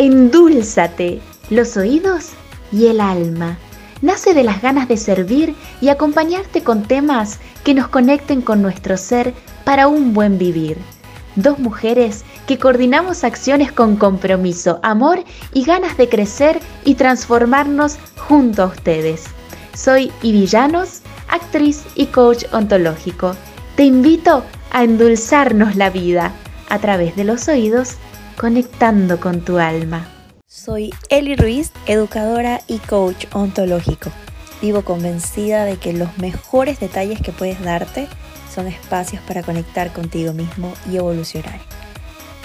Endúlzate 0.00 1.20
los 1.50 1.76
oídos 1.76 2.30
y 2.72 2.86
el 2.86 3.02
alma. 3.02 3.58
Nace 4.00 4.32
de 4.32 4.42
las 4.42 4.62
ganas 4.62 4.88
de 4.88 4.96
servir 4.96 5.54
y 5.82 5.90
acompañarte 5.90 6.62
con 6.62 6.84
temas 6.84 7.38
que 7.64 7.74
nos 7.74 7.88
conecten 7.88 8.40
con 8.40 8.62
nuestro 8.62 8.96
ser 8.96 9.34
para 9.62 9.88
un 9.88 10.14
buen 10.14 10.38
vivir. 10.38 10.78
Dos 11.36 11.58
mujeres 11.58 12.24
que 12.46 12.58
coordinamos 12.58 13.24
acciones 13.24 13.72
con 13.72 13.96
compromiso, 13.96 14.80
amor 14.82 15.22
y 15.52 15.64
ganas 15.64 15.98
de 15.98 16.08
crecer 16.08 16.60
y 16.86 16.94
transformarnos 16.94 17.98
junto 18.16 18.62
a 18.62 18.68
ustedes. 18.68 19.24
Soy 19.74 20.10
Ivillanos, 20.22 21.02
actriz 21.28 21.84
y 21.94 22.06
coach 22.06 22.46
ontológico. 22.54 23.36
Te 23.76 23.84
invito 23.84 24.44
a 24.70 24.82
endulzarnos 24.82 25.76
la 25.76 25.90
vida 25.90 26.32
a 26.70 26.78
través 26.78 27.16
de 27.16 27.24
los 27.24 27.48
oídos 27.48 27.98
conectando 28.40 29.20
con 29.20 29.42
tu 29.42 29.58
alma. 29.58 30.08
Soy 30.46 30.94
Eli 31.10 31.36
Ruiz, 31.36 31.72
educadora 31.84 32.62
y 32.68 32.78
coach 32.78 33.26
ontológico. 33.34 34.10
Vivo 34.62 34.80
convencida 34.80 35.66
de 35.66 35.76
que 35.76 35.92
los 35.92 36.16
mejores 36.16 36.80
detalles 36.80 37.20
que 37.20 37.32
puedes 37.32 37.62
darte 37.62 38.08
son 38.50 38.66
espacios 38.66 39.20
para 39.28 39.42
conectar 39.42 39.92
contigo 39.92 40.32
mismo 40.32 40.72
y 40.90 40.96
evolucionar. 40.96 41.60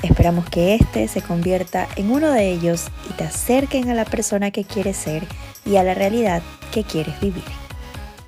Esperamos 0.04 0.50
que 0.50 0.76
este 0.76 1.08
se 1.08 1.22
convierta 1.22 1.88
en 1.96 2.12
uno 2.12 2.30
de 2.30 2.52
ellos 2.52 2.88
y 3.10 3.14
te 3.14 3.24
acerquen 3.24 3.90
a 3.90 3.94
la 3.94 4.04
persona 4.04 4.52
que 4.52 4.66
quieres 4.66 4.98
ser 4.98 5.26
y 5.66 5.78
a 5.78 5.84
la 5.84 5.94
realidad 5.94 6.44
que 6.74 6.84
quieres 6.84 7.18
vivir. 7.22 7.65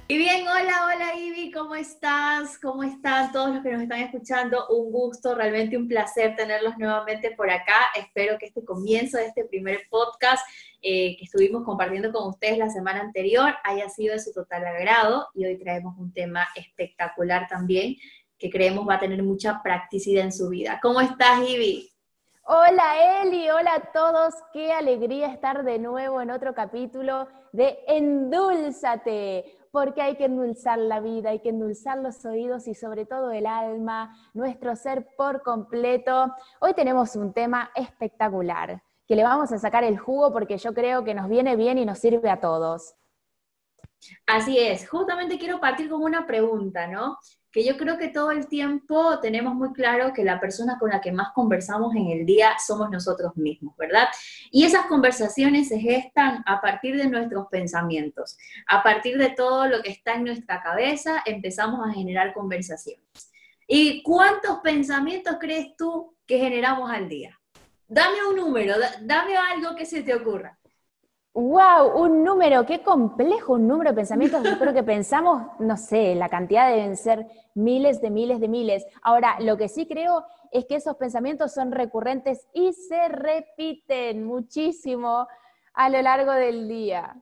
Y 0.10 0.18
bien, 0.18 0.48
hola, 0.48 0.86
hola 0.86 1.16
Ivy, 1.18 1.52
¿cómo 1.52 1.76
estás? 1.76 2.58
¿Cómo 2.60 2.84
están 2.84 3.30
todos 3.34 3.56
los 3.56 3.62
que 3.62 3.74
nos 3.74 3.82
están 3.82 4.00
escuchando? 4.00 4.66
Un 4.70 4.90
gusto, 4.90 5.36
realmente 5.36 5.76
un 5.76 5.90
placer 5.90 6.34
tenerlos 6.38 6.78
nuevamente 6.78 7.32
por 7.32 7.50
acá. 7.50 7.88
Espero 7.94 8.38
que 8.38 8.46
este 8.46 8.64
comienzo 8.64 9.18
de 9.18 9.26
este 9.26 9.44
primer 9.44 9.82
podcast 9.90 10.48
eh, 10.82 11.18
que 11.18 11.26
estuvimos 11.26 11.66
compartiendo 11.66 12.14
con 12.14 12.30
ustedes 12.30 12.58
la 12.58 12.70
semana 12.70 13.02
anterior 13.02 13.54
haya 13.66 13.90
sido 13.90 14.14
de 14.14 14.22
su 14.22 14.32
total 14.32 14.66
agrado 14.66 15.28
y 15.36 15.46
hoy 15.46 15.58
traemos 15.58 15.98
un 15.98 16.14
tema 16.14 16.48
espectacular 16.56 17.46
también 17.50 17.98
que 18.40 18.50
creemos 18.50 18.88
va 18.88 18.94
a 18.96 19.00
tener 19.02 19.22
mucha 19.24 19.62
practicidad 19.62 20.24
en 20.24 20.32
su 20.32 20.48
vida. 20.48 20.80
¿Cómo 20.82 21.02
estás, 21.02 21.42
Ivy? 21.42 21.92
Hola 22.44 23.24
Eli, 23.24 23.50
hola 23.50 23.76
a 23.76 23.92
todos, 23.92 24.34
qué 24.54 24.72
alegría 24.72 25.28
estar 25.28 25.66
de 25.66 25.80
nuevo 25.80 26.22
en 26.22 26.32
otro 26.32 26.56
capítulo 26.56 27.28
de 27.52 27.78
Endúlzate, 27.88 29.57
porque 29.72 30.02
hay 30.02 30.16
que 30.16 30.26
endulzar 30.26 30.78
la 30.78 31.00
vida, 31.00 31.30
hay 31.30 31.40
que 31.40 31.50
endulzar 31.50 31.98
los 31.98 32.26
oídos 32.26 32.68
y 32.68 32.74
sobre 32.74 33.06
todo 33.06 33.32
el 33.32 33.46
alma, 33.46 34.16
nuestro 34.34 34.76
ser 34.76 35.08
por 35.18 35.42
completo. 35.44 36.34
Hoy 36.60 36.74
tenemos 36.74 37.16
un 37.16 37.34
tema 37.34 37.72
espectacular, 37.76 38.82
que 39.08 39.16
le 39.16 39.24
vamos 39.24 39.52
a 39.52 39.58
sacar 39.58 39.84
el 39.84 39.98
jugo 39.98 40.32
porque 40.32 40.58
yo 40.58 40.74
creo 40.74 41.04
que 41.04 41.14
nos 41.14 41.30
viene 41.30 41.56
bien 41.56 41.78
y 41.78 41.86
nos 41.86 42.00
sirve 42.00 42.30
a 42.30 42.40
todos. 42.40 42.96
Así 44.26 44.60
es, 44.60 44.88
justamente 44.90 45.40
quiero 45.40 45.60
partir 45.60 45.90
con 45.90 46.04
una 46.04 46.26
pregunta, 46.26 46.88
¿no? 46.88 47.18
Que 47.58 47.64
yo 47.64 47.76
creo 47.76 47.98
que 47.98 48.10
todo 48.10 48.30
el 48.30 48.46
tiempo 48.46 49.18
tenemos 49.20 49.56
muy 49.56 49.74
claro 49.74 50.14
que 50.14 50.24
la 50.24 50.40
persona 50.40 50.78
con 50.78 50.92
la 50.92 51.02
que 51.02 51.12
más 51.12 51.30
conversamos 51.34 51.96
en 51.96 52.06
el 52.06 52.24
día 52.24 52.52
somos 52.64 52.92
nosotros 52.92 53.36
mismos, 53.36 53.76
¿verdad? 53.78 54.10
Y 54.52 54.64
esas 54.64 54.86
conversaciones 54.86 55.68
se 55.68 55.80
gestan 55.80 56.44
a 56.46 56.62
partir 56.62 56.96
de 56.96 57.10
nuestros 57.10 57.48
pensamientos. 57.48 58.38
A 58.68 58.84
partir 58.84 59.18
de 59.18 59.32
todo 59.32 59.66
lo 59.66 59.82
que 59.82 59.90
está 59.90 60.14
en 60.14 60.26
nuestra 60.26 60.62
cabeza, 60.62 61.24
empezamos 61.26 61.80
a 61.84 61.92
generar 61.92 62.32
conversaciones. 62.32 63.32
¿Y 63.68 64.04
cuántos 64.04 64.60
pensamientos 64.60 65.38
crees 65.40 65.76
tú 65.76 66.16
que 66.28 66.38
generamos 66.38 66.92
al 66.92 67.10
día? 67.10 67.40
Dame 67.88 68.18
un 68.30 68.36
número, 68.36 68.76
dame 69.02 69.36
algo 69.36 69.76
que 69.76 69.88
se 69.88 70.04
te 70.04 70.14
ocurra. 70.14 70.60
¡Wow! 71.38 72.02
Un 72.02 72.24
número, 72.24 72.66
qué 72.66 72.82
complejo 72.82 73.54
un 73.54 73.68
número 73.68 73.92
de 73.92 73.96
pensamientos. 73.96 74.42
Yo 74.44 74.58
creo 74.58 74.74
que 74.74 74.82
pensamos, 74.82 75.44
no 75.60 75.78
sé, 75.78 76.16
la 76.16 76.30
cantidad 76.30 76.68
deben 76.68 76.98
ser 76.98 77.28
miles 77.58 78.02
de 78.02 78.10
miles 78.10 78.40
de 78.40 78.48
miles. 78.48 78.86
Ahora, 79.02 79.38
lo 79.40 79.58
que 79.58 79.68
sí 79.68 79.88
creo 79.88 80.24
es 80.52 80.66
que 80.66 80.76
esos 80.76 80.96
pensamientos 80.96 81.54
son 81.54 81.72
recurrentes 81.72 82.48
y 82.54 82.74
se 82.74 83.10
repiten 83.10 84.24
muchísimo 84.24 85.28
a 85.74 85.90
lo 85.90 86.02
largo 86.02 86.32
del 86.32 86.68
día. 86.68 87.22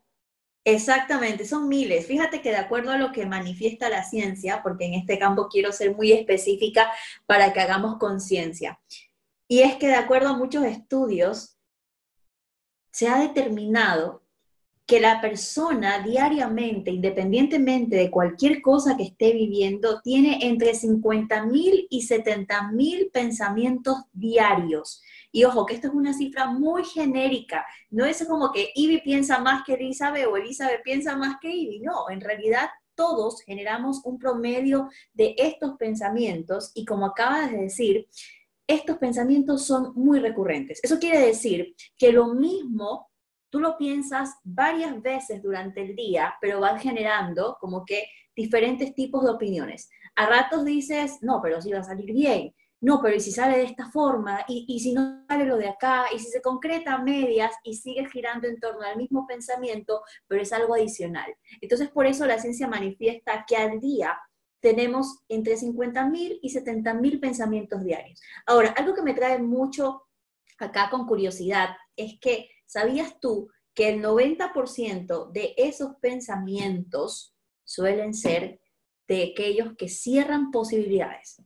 Exactamente, 0.64 1.46
son 1.46 1.68
miles. 1.68 2.08
Fíjate 2.08 2.42
que 2.42 2.50
de 2.50 2.58
acuerdo 2.58 2.92
a 2.92 2.98
lo 2.98 3.12
que 3.12 3.26
manifiesta 3.28 3.88
la 3.90 4.04
ciencia, 4.04 4.64
porque 4.64 4.86
en 4.86 4.96
este 4.96 5.20
campo 5.20 5.48
quiero 5.48 5.72
ser 5.72 5.96
muy 5.96 6.12
específica 6.12 6.92
para 7.28 7.54
que 7.54 7.62
hagamos 7.62 7.98
conciencia, 7.98 8.80
y 9.48 9.62
es 9.62 9.76
que 9.76 9.88
de 9.88 9.96
acuerdo 9.96 10.30
a 10.30 10.38
muchos 10.38 10.66
estudios, 10.66 11.60
se 12.92 13.08
ha 13.08 13.20
determinado 13.20 14.25
que 14.86 15.00
la 15.00 15.20
persona 15.20 16.00
diariamente, 16.04 16.92
independientemente 16.92 17.96
de 17.96 18.12
cualquier 18.12 18.62
cosa 18.62 18.96
que 18.96 19.04
esté 19.04 19.34
viviendo, 19.34 20.00
tiene 20.02 20.40
entre 20.42 20.74
50.000 20.74 21.88
y 21.90 22.08
70.000 22.08 23.12
pensamientos 23.12 23.98
diarios. 24.14 25.02
Y 25.32 25.44
ojo, 25.44 25.66
que 25.66 25.74
esto 25.74 25.88
es 25.88 25.94
una 25.94 26.14
cifra 26.14 26.48
muy 26.48 26.86
genérica. 26.86 27.66
No 27.90 28.06
es 28.06 28.24
como 28.26 28.52
que 28.52 28.70
Ivy 28.76 29.02
piensa 29.02 29.40
más 29.40 29.64
que 29.66 29.74
Elizabeth 29.74 30.28
o 30.28 30.38
Elizabeth 30.38 30.84
piensa 30.84 31.16
más 31.18 31.38
que 31.42 31.50
Ivy. 31.50 31.80
No, 31.80 32.10
en 32.10 32.22
realidad 32.22 32.70
todos 32.94 33.42
generamos 33.42 34.02
un 34.06 34.18
promedio 34.18 34.90
de 35.14 35.36
estos 35.38 35.76
pensamientos 35.78 36.72
y 36.74 36.86
como 36.86 37.08
acabas 37.08 37.52
de 37.52 37.58
decir, 37.58 38.08
estos 38.68 38.98
pensamientos 38.98 39.66
son 39.66 39.94
muy 39.96 40.20
recurrentes. 40.20 40.80
Eso 40.82 41.00
quiere 41.00 41.20
decir 41.20 41.76
que 41.98 42.12
lo 42.12 42.34
mismo 42.34 43.10
tú 43.56 43.62
lo 43.62 43.78
piensas 43.78 44.36
varias 44.44 45.02
veces 45.02 45.42
durante 45.42 45.82
el 45.82 45.96
día, 45.96 46.36
pero 46.42 46.60
vas 46.60 46.82
generando 46.82 47.56
como 47.62 47.86
que 47.86 48.06
diferentes 48.36 48.94
tipos 48.94 49.24
de 49.24 49.30
opiniones. 49.30 49.90
A 50.18 50.26
ratos 50.26 50.66
dices, 50.66 51.20
no, 51.22 51.40
pero 51.42 51.62
si 51.62 51.72
va 51.72 51.80
a 51.80 51.84
salir 51.84 52.12
bien, 52.12 52.54
no, 52.82 53.02
pero 53.02 53.16
¿y 53.16 53.22
si 53.22 53.32
sale 53.32 53.60
de 53.60 53.64
esta 53.64 53.90
forma? 53.90 54.44
¿Y, 54.50 54.66
y 54.68 54.82
si 54.82 54.92
no 54.92 55.24
sale 55.30 55.46
lo 55.46 55.56
de 55.56 55.70
acá? 55.70 56.08
¿Y 56.14 56.20
si 56.20 56.32
se 56.32 56.42
concreta 56.42 56.96
a 56.96 57.02
medias 57.02 57.54
y 57.64 57.76
sigue 57.76 58.10
girando 58.10 58.46
en 58.50 58.60
torno 58.60 58.82
al 58.82 58.98
mismo 58.98 59.26
pensamiento, 59.26 60.02
pero 60.28 60.42
es 60.42 60.52
algo 60.52 60.76
adicional? 60.76 61.34
Entonces, 61.62 61.88
por 61.88 62.08
eso 62.08 62.26
la 62.26 62.40
ciencia 62.40 62.68
manifiesta 62.68 63.46
que 63.48 63.56
al 63.56 63.80
día 63.80 64.20
tenemos 64.60 65.24
entre 65.30 65.56
50.000 65.56 66.40
y 66.42 66.54
70.000 66.54 67.22
pensamientos 67.22 67.86
diarios. 67.86 68.20
Ahora, 68.48 68.72
algo 68.72 68.94
que 68.94 69.02
me 69.02 69.14
trae 69.14 69.40
mucho 69.40 70.02
acá 70.58 70.90
con 70.90 71.06
curiosidad 71.08 71.70
es 71.96 72.20
que, 72.20 72.50
¿sabías 72.66 73.20
tú 73.20 73.50
que 73.74 73.90
el 73.90 74.02
90% 74.02 75.32
de 75.32 75.54
esos 75.58 75.96
pensamientos 76.02 77.36
suelen 77.64 78.14
ser 78.14 78.62
de 79.08 79.32
aquellos 79.32 79.76
que 79.78 79.90
cierran 79.90 80.52
posibilidades? 80.52 81.42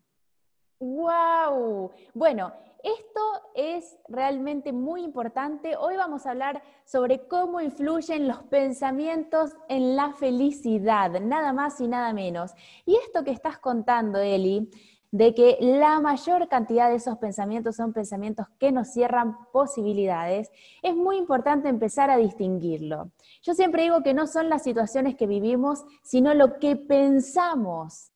¡Wow! 0.79 1.91
Bueno, 2.13 2.53
esto 2.83 3.21
es 3.53 3.97
realmente 4.07 4.71
muy 4.71 5.03
importante. 5.03 5.75
Hoy 5.75 5.97
vamos 5.97 6.25
a 6.25 6.31
hablar 6.31 6.63
sobre 6.85 7.27
cómo 7.27 7.59
influyen 7.59 8.27
los 8.27 8.43
pensamientos 8.43 9.51
en 9.67 9.97
la 9.97 10.13
felicidad, 10.13 11.19
nada 11.19 11.51
más 11.51 11.81
y 11.81 11.87
nada 11.89 12.13
menos. 12.13 12.51
Y 12.85 12.95
esto 12.95 13.25
que 13.25 13.31
estás 13.31 13.57
contando, 13.57 14.19
Eli, 14.19 14.69
de 15.11 15.33
que 15.33 15.57
la 15.59 15.99
mayor 15.99 16.47
cantidad 16.49 16.89
de 16.89 16.95
esos 16.95 17.17
pensamientos 17.17 17.75
son 17.75 17.93
pensamientos 17.93 18.47
que 18.59 18.71
nos 18.71 18.89
cierran 18.89 19.37
posibilidades, 19.51 20.51
es 20.83 20.95
muy 20.95 21.17
importante 21.17 21.67
empezar 21.67 22.11
a 22.11 22.17
distinguirlo. 22.17 23.11
Yo 23.41 23.53
siempre 23.53 23.83
digo 23.83 24.03
que 24.03 24.13
no 24.13 24.27
son 24.27 24.49
las 24.49 24.63
situaciones 24.63 25.15
que 25.15 25.25
vivimos, 25.25 25.83
sino 26.03 26.33
lo 26.33 26.59
que 26.59 26.75
pensamos 26.75 28.11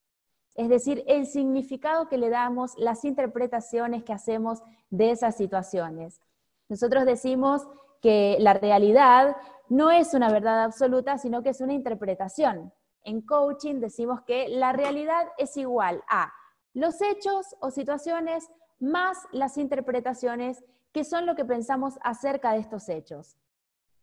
es 0.55 0.69
decir, 0.69 1.03
el 1.07 1.25
significado 1.25 2.07
que 2.07 2.17
le 2.17 2.29
damos, 2.29 2.77
las 2.77 3.05
interpretaciones 3.05 4.03
que 4.03 4.13
hacemos 4.13 4.61
de 4.89 5.11
esas 5.11 5.35
situaciones. 5.35 6.21
Nosotros 6.69 7.05
decimos 7.05 7.67
que 8.01 8.37
la 8.39 8.53
realidad 8.53 9.35
no 9.69 9.89
es 9.89 10.13
una 10.13 10.31
verdad 10.31 10.63
absoluta, 10.63 11.17
sino 11.17 11.41
que 11.41 11.49
es 11.49 11.61
una 11.61 11.73
interpretación. 11.73 12.71
En 13.03 13.21
coaching 13.21 13.79
decimos 13.79 14.21
que 14.21 14.47
la 14.47 14.73
realidad 14.73 15.25
es 15.37 15.57
igual 15.57 16.03
a 16.07 16.31
los 16.73 17.01
hechos 17.01 17.55
o 17.59 17.71
situaciones 17.71 18.49
más 18.79 19.17
las 19.31 19.57
interpretaciones 19.57 20.63
que 20.91 21.03
son 21.03 21.25
lo 21.25 21.35
que 21.35 21.45
pensamos 21.45 21.97
acerca 22.01 22.53
de 22.53 22.59
estos 22.59 22.89
hechos. 22.89 23.37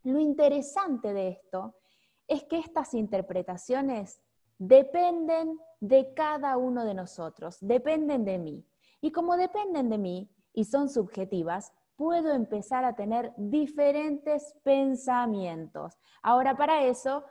Lo 0.03 0.19
interesante 0.19 1.13
de 1.13 1.29
esto 1.29 1.75
es 2.27 2.43
que 2.45 2.59
estas 2.59 2.93
interpretaciones 2.93 4.21
dependen 4.57 5.59
de 5.79 6.13
cada 6.13 6.57
uno 6.57 6.85
de 6.85 6.93
nosotros, 6.93 7.57
dependen 7.61 8.25
de 8.25 8.37
mí. 8.37 8.65
Y 9.01 9.11
como 9.11 9.37
dependen 9.37 9.89
de 9.89 9.97
mí 9.97 10.31
y 10.53 10.65
son 10.65 10.89
subjetivas, 10.89 11.73
puedo 11.95 12.33
empezar 12.33 12.83
a 12.83 12.95
tener 12.95 13.33
diferentes 13.37 14.55
pensamientos. 14.63 15.97
Ahora, 16.21 16.55
para 16.55 16.83
eso, 16.83 17.23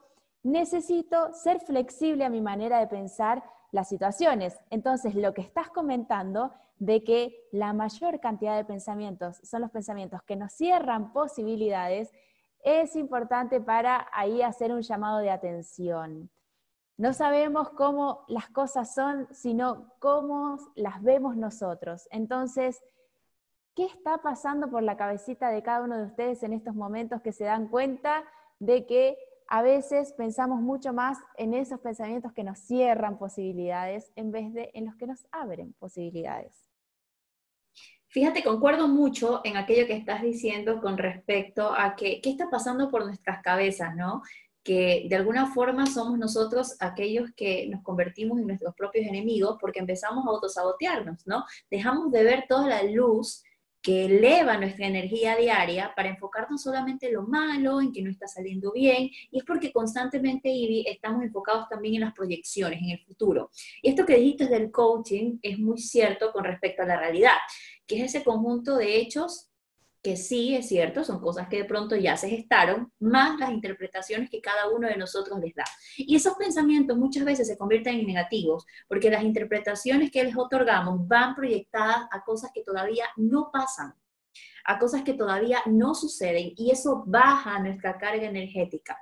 necesito 0.42 1.32
ser 1.32 1.60
flexible 1.60 2.24
a 2.24 2.30
mi 2.30 2.40
manera 2.40 2.78
de 2.78 2.86
pensar 2.86 3.42
las 3.72 3.88
situaciones. 3.88 4.58
Entonces, 4.70 5.14
lo 5.14 5.34
que 5.34 5.42
estás 5.42 5.70
comentando 5.70 6.52
de 6.78 7.04
que 7.04 7.48
la 7.52 7.72
mayor 7.72 8.20
cantidad 8.20 8.56
de 8.56 8.64
pensamientos 8.64 9.36
son 9.42 9.60
los 9.60 9.70
pensamientos 9.70 10.22
que 10.22 10.36
nos 10.36 10.52
cierran 10.52 11.12
posibilidades, 11.12 12.10
es 12.64 12.96
importante 12.96 13.60
para 13.60 14.08
ahí 14.12 14.42
hacer 14.42 14.72
un 14.72 14.82
llamado 14.82 15.18
de 15.18 15.30
atención. 15.30 16.30
No 16.96 17.12
sabemos 17.12 17.70
cómo 17.70 18.24
las 18.28 18.48
cosas 18.50 18.94
son, 18.94 19.28
sino 19.30 19.92
cómo 20.00 20.58
las 20.74 21.02
vemos 21.02 21.36
nosotros. 21.36 22.06
Entonces, 22.10 22.82
¿qué 23.74 23.86
está 23.86 24.18
pasando 24.18 24.70
por 24.70 24.82
la 24.82 24.96
cabecita 24.96 25.48
de 25.48 25.62
cada 25.62 25.82
uno 25.82 25.96
de 25.96 26.04
ustedes 26.04 26.42
en 26.42 26.52
estos 26.52 26.74
momentos 26.74 27.22
que 27.22 27.32
se 27.32 27.44
dan 27.44 27.68
cuenta 27.68 28.24
de 28.58 28.86
que 28.86 29.16
a 29.50 29.62
veces 29.62 30.12
pensamos 30.12 30.60
mucho 30.60 30.92
más 30.92 31.18
en 31.36 31.54
esos 31.54 31.80
pensamientos 31.80 32.32
que 32.32 32.44
nos 32.44 32.58
cierran 32.60 33.18
posibilidades 33.18 34.12
en 34.14 34.30
vez 34.30 34.54
de 34.54 34.70
en 34.74 34.86
los 34.86 34.94
que 34.94 35.06
nos 35.06 35.26
abren 35.32 35.74
posibilidades? 35.74 36.64
Fíjate, 38.06 38.42
concuerdo 38.42 38.88
mucho 38.88 39.40
en 39.44 39.56
aquello 39.56 39.86
que 39.86 39.96
estás 39.96 40.22
diciendo 40.22 40.80
con 40.80 40.98
respecto 40.98 41.72
a 41.72 41.94
que, 41.94 42.20
qué 42.20 42.30
está 42.30 42.48
pasando 42.48 42.90
por 42.90 43.04
nuestras 43.04 43.42
cabezas, 43.42 43.94
¿no? 43.94 44.22
que 44.62 45.06
de 45.08 45.16
alguna 45.16 45.52
forma 45.52 45.86
somos 45.86 46.18
nosotros 46.18 46.76
aquellos 46.80 47.30
que 47.34 47.66
nos 47.68 47.82
convertimos 47.82 48.38
en 48.38 48.46
nuestros 48.46 48.74
propios 48.74 49.06
enemigos 49.06 49.56
porque 49.60 49.80
empezamos 49.80 50.26
a 50.26 50.30
autosabotearnos, 50.30 51.26
¿no? 51.26 51.44
Dejamos 51.70 52.12
de 52.12 52.24
ver 52.24 52.44
toda 52.46 52.68
la 52.68 52.82
luz 52.82 53.42
que 53.82 54.04
eleva 54.04 54.56
nuestra 54.58 54.86
energía 54.86 55.36
diaria 55.36 55.92
para 55.96 56.10
enfocarnos 56.10 56.62
solamente 56.62 57.06
en 57.06 57.14
lo 57.14 57.22
malo, 57.22 57.80
en 57.80 57.92
que 57.92 58.02
no 58.02 58.10
está 58.10 58.26
saliendo 58.26 58.72
bien, 58.72 59.10
y 59.30 59.38
es 59.38 59.44
porque 59.44 59.72
constantemente, 59.72 60.50
Ivy, 60.50 60.84
estamos 60.86 61.22
enfocados 61.22 61.68
también 61.68 61.94
en 61.94 62.02
las 62.02 62.12
proyecciones, 62.12 62.80
en 62.82 62.90
el 62.90 63.00
futuro. 63.00 63.50
Y 63.82 63.90
esto 63.90 64.04
que 64.04 64.16
dijiste 64.16 64.46
del 64.46 64.70
coaching 64.70 65.38
es 65.42 65.58
muy 65.58 65.78
cierto 65.78 66.32
con 66.32 66.44
respecto 66.44 66.82
a 66.82 66.86
la 66.86 66.98
realidad, 66.98 67.36
que 67.86 67.96
es 67.96 68.14
ese 68.14 68.24
conjunto 68.24 68.76
de 68.76 68.98
hechos 68.98 69.49
que 70.02 70.16
sí 70.16 70.54
es 70.54 70.68
cierto, 70.68 71.04
son 71.04 71.20
cosas 71.20 71.48
que 71.48 71.58
de 71.58 71.64
pronto 71.64 71.94
ya 71.94 72.16
se 72.16 72.30
gestaron, 72.30 72.90
más 73.00 73.38
las 73.38 73.50
interpretaciones 73.50 74.30
que 74.30 74.40
cada 74.40 74.68
uno 74.68 74.88
de 74.88 74.96
nosotros 74.96 75.38
les 75.40 75.54
da. 75.54 75.64
Y 75.96 76.16
esos 76.16 76.34
pensamientos 76.34 76.96
muchas 76.96 77.24
veces 77.24 77.46
se 77.46 77.58
convierten 77.58 78.00
en 78.00 78.06
negativos, 78.06 78.64
porque 78.88 79.10
las 79.10 79.22
interpretaciones 79.22 80.10
que 80.10 80.24
les 80.24 80.36
otorgamos 80.36 81.06
van 81.06 81.34
proyectadas 81.34 82.08
a 82.10 82.22
cosas 82.24 82.50
que 82.54 82.62
todavía 82.62 83.04
no 83.16 83.50
pasan, 83.52 83.94
a 84.64 84.78
cosas 84.78 85.02
que 85.02 85.14
todavía 85.14 85.58
no 85.66 85.94
suceden, 85.94 86.52
y 86.56 86.70
eso 86.70 87.02
baja 87.06 87.58
nuestra 87.58 87.98
carga 87.98 88.24
energética. 88.24 88.98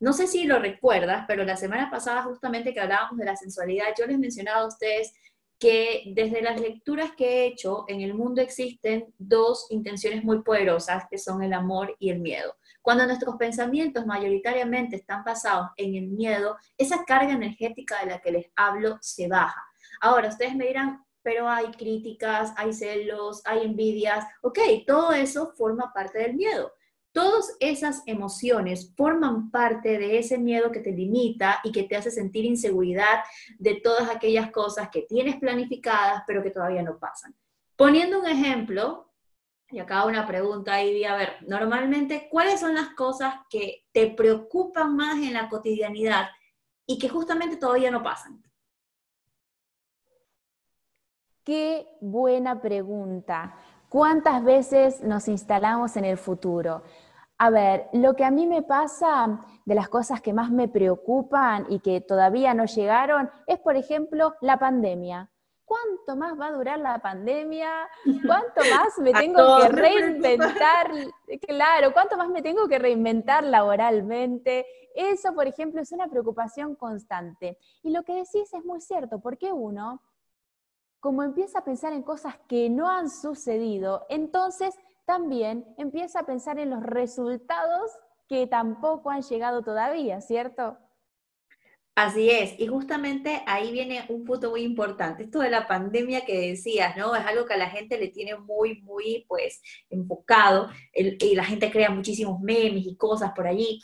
No 0.00 0.12
sé 0.12 0.28
si 0.28 0.44
lo 0.44 0.60
recuerdas, 0.60 1.24
pero 1.26 1.44
la 1.44 1.56
semana 1.56 1.90
pasada 1.90 2.22
justamente 2.22 2.72
que 2.72 2.80
hablábamos 2.80 3.18
de 3.18 3.24
la 3.24 3.34
sensualidad, 3.34 3.86
yo 3.98 4.06
les 4.06 4.18
mencionaba 4.18 4.60
a 4.60 4.68
ustedes 4.68 5.12
que 5.58 6.04
desde 6.14 6.40
las 6.40 6.60
lecturas 6.60 7.12
que 7.16 7.26
he 7.26 7.46
hecho, 7.46 7.84
en 7.88 8.00
el 8.00 8.14
mundo 8.14 8.40
existen 8.40 9.12
dos 9.18 9.66
intenciones 9.70 10.22
muy 10.22 10.42
poderosas, 10.42 11.04
que 11.10 11.18
son 11.18 11.42
el 11.42 11.52
amor 11.52 11.96
y 11.98 12.10
el 12.10 12.20
miedo. 12.20 12.56
Cuando 12.80 13.06
nuestros 13.06 13.36
pensamientos 13.36 14.06
mayoritariamente 14.06 14.96
están 14.96 15.24
basados 15.24 15.70
en 15.76 15.96
el 15.96 16.08
miedo, 16.08 16.56
esa 16.76 17.04
carga 17.04 17.32
energética 17.32 18.00
de 18.00 18.10
la 18.10 18.20
que 18.20 18.32
les 18.32 18.46
hablo 18.54 18.98
se 19.00 19.26
baja. 19.26 19.62
Ahora, 20.00 20.28
ustedes 20.28 20.54
me 20.54 20.66
dirán, 20.66 21.04
pero 21.22 21.48
hay 21.48 21.70
críticas, 21.72 22.52
hay 22.56 22.72
celos, 22.72 23.42
hay 23.44 23.64
envidias, 23.64 24.24
ok, 24.42 24.58
todo 24.86 25.12
eso 25.12 25.52
forma 25.56 25.92
parte 25.92 26.20
del 26.20 26.34
miedo. 26.34 26.72
Todas 27.18 27.56
esas 27.58 28.04
emociones 28.06 28.94
forman 28.96 29.50
parte 29.50 29.98
de 29.98 30.20
ese 30.20 30.38
miedo 30.38 30.70
que 30.70 30.78
te 30.78 30.92
limita 30.92 31.58
y 31.64 31.72
que 31.72 31.82
te 31.82 31.96
hace 31.96 32.12
sentir 32.12 32.44
inseguridad 32.44 33.24
de 33.58 33.80
todas 33.82 34.08
aquellas 34.08 34.52
cosas 34.52 34.88
que 34.88 35.02
tienes 35.02 35.34
planificadas 35.34 36.22
pero 36.28 36.44
que 36.44 36.52
todavía 36.52 36.84
no 36.84 36.96
pasan. 36.96 37.34
Poniendo 37.74 38.20
un 38.20 38.26
ejemplo, 38.26 39.10
y 39.68 39.80
acá 39.80 40.04
una 40.04 40.28
pregunta, 40.28 40.80
Ivy, 40.80 41.06
a 41.06 41.16
ver, 41.16 41.32
normalmente, 41.48 42.28
¿cuáles 42.30 42.60
son 42.60 42.76
las 42.76 42.90
cosas 42.90 43.34
que 43.50 43.88
te 43.90 44.06
preocupan 44.06 44.94
más 44.94 45.16
en 45.16 45.32
la 45.32 45.48
cotidianidad 45.48 46.28
y 46.86 47.00
que 47.00 47.08
justamente 47.08 47.56
todavía 47.56 47.90
no 47.90 48.00
pasan? 48.00 48.40
Qué 51.42 51.84
buena 52.00 52.62
pregunta. 52.62 53.56
¿Cuántas 53.88 54.44
veces 54.44 55.02
nos 55.02 55.26
instalamos 55.26 55.96
en 55.96 56.04
el 56.04 56.16
futuro? 56.16 56.84
A 57.40 57.50
ver, 57.50 57.88
lo 57.92 58.14
que 58.14 58.24
a 58.24 58.32
mí 58.32 58.48
me 58.48 58.62
pasa 58.62 59.40
de 59.64 59.74
las 59.76 59.88
cosas 59.88 60.20
que 60.20 60.32
más 60.32 60.50
me 60.50 60.66
preocupan 60.66 61.66
y 61.68 61.78
que 61.78 62.00
todavía 62.00 62.52
no 62.52 62.64
llegaron 62.64 63.30
es, 63.46 63.60
por 63.60 63.76
ejemplo, 63.76 64.34
la 64.40 64.58
pandemia. 64.58 65.30
¿Cuánto 65.64 66.16
más 66.16 66.40
va 66.40 66.46
a 66.46 66.52
durar 66.52 66.80
la 66.80 66.98
pandemia? 66.98 67.88
¿Cuánto 68.26 68.60
más 68.74 68.98
me 68.98 69.12
tengo 69.12 69.58
que 69.60 69.68
reinventar? 69.68 70.90
Claro, 71.46 71.92
¿cuánto 71.92 72.16
más 72.16 72.28
me 72.28 72.42
tengo 72.42 72.66
que 72.66 72.78
reinventar 72.78 73.44
laboralmente? 73.44 74.66
Eso, 74.94 75.32
por 75.32 75.46
ejemplo, 75.46 75.80
es 75.80 75.92
una 75.92 76.08
preocupación 76.08 76.74
constante. 76.74 77.56
Y 77.84 77.90
lo 77.90 78.02
que 78.02 78.14
decís 78.14 78.52
es 78.52 78.64
muy 78.64 78.80
cierto, 78.80 79.20
porque 79.20 79.52
uno, 79.52 80.02
como 80.98 81.22
empieza 81.22 81.60
a 81.60 81.64
pensar 81.64 81.92
en 81.92 82.02
cosas 82.02 82.36
que 82.48 82.68
no 82.68 82.90
han 82.90 83.08
sucedido, 83.08 84.06
entonces 84.08 84.74
también 85.08 85.64
empieza 85.78 86.20
a 86.20 86.26
pensar 86.26 86.58
en 86.58 86.68
los 86.68 86.82
resultados 86.82 87.90
que 88.28 88.46
tampoco 88.46 89.08
han 89.08 89.22
llegado 89.22 89.62
todavía, 89.62 90.20
¿cierto? 90.20 90.76
Así 91.94 92.28
es, 92.30 92.60
y 92.60 92.66
justamente 92.66 93.42
ahí 93.46 93.72
viene 93.72 94.04
un 94.10 94.24
punto 94.24 94.50
muy 94.50 94.60
importante, 94.60 95.24
esto 95.24 95.38
de 95.38 95.48
la 95.48 95.66
pandemia 95.66 96.26
que 96.26 96.50
decías, 96.50 96.94
¿no? 96.98 97.16
Es 97.16 97.24
algo 97.24 97.46
que 97.46 97.54
a 97.54 97.56
la 97.56 97.70
gente 97.70 97.98
le 97.98 98.08
tiene 98.08 98.36
muy, 98.36 98.82
muy, 98.82 99.24
pues, 99.26 99.62
enfocado, 99.88 100.68
y 100.92 101.34
la 101.34 101.44
gente 101.44 101.72
crea 101.72 101.88
muchísimos 101.88 102.38
memes 102.40 102.86
y 102.86 102.94
cosas 102.96 103.32
por 103.34 103.46
allí. 103.46 103.80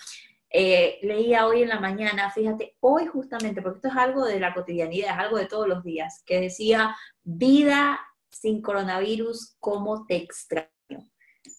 Eh, 0.51 0.99
leía 1.03 1.47
hoy 1.47 1.63
en 1.63 1.71
la 1.71 1.81
mañana, 1.81 2.31
fíjate, 2.31 2.77
hoy 2.81 3.07
justamente, 3.07 3.63
porque 3.63 3.79
esto 3.79 3.89
es 3.89 3.97
algo 3.97 4.27
de 4.27 4.39
la 4.39 4.53
cotidianidad, 4.53 5.15
es 5.15 5.19
algo 5.19 5.39
de 5.39 5.47
todos 5.47 5.67
los 5.67 5.83
días, 5.83 6.23
que 6.27 6.43
decía, 6.43 6.95
vida 7.23 7.99
sin 8.31 8.61
coronavirus, 8.61 9.57
¿cómo 9.59 10.05
te? 10.07 10.29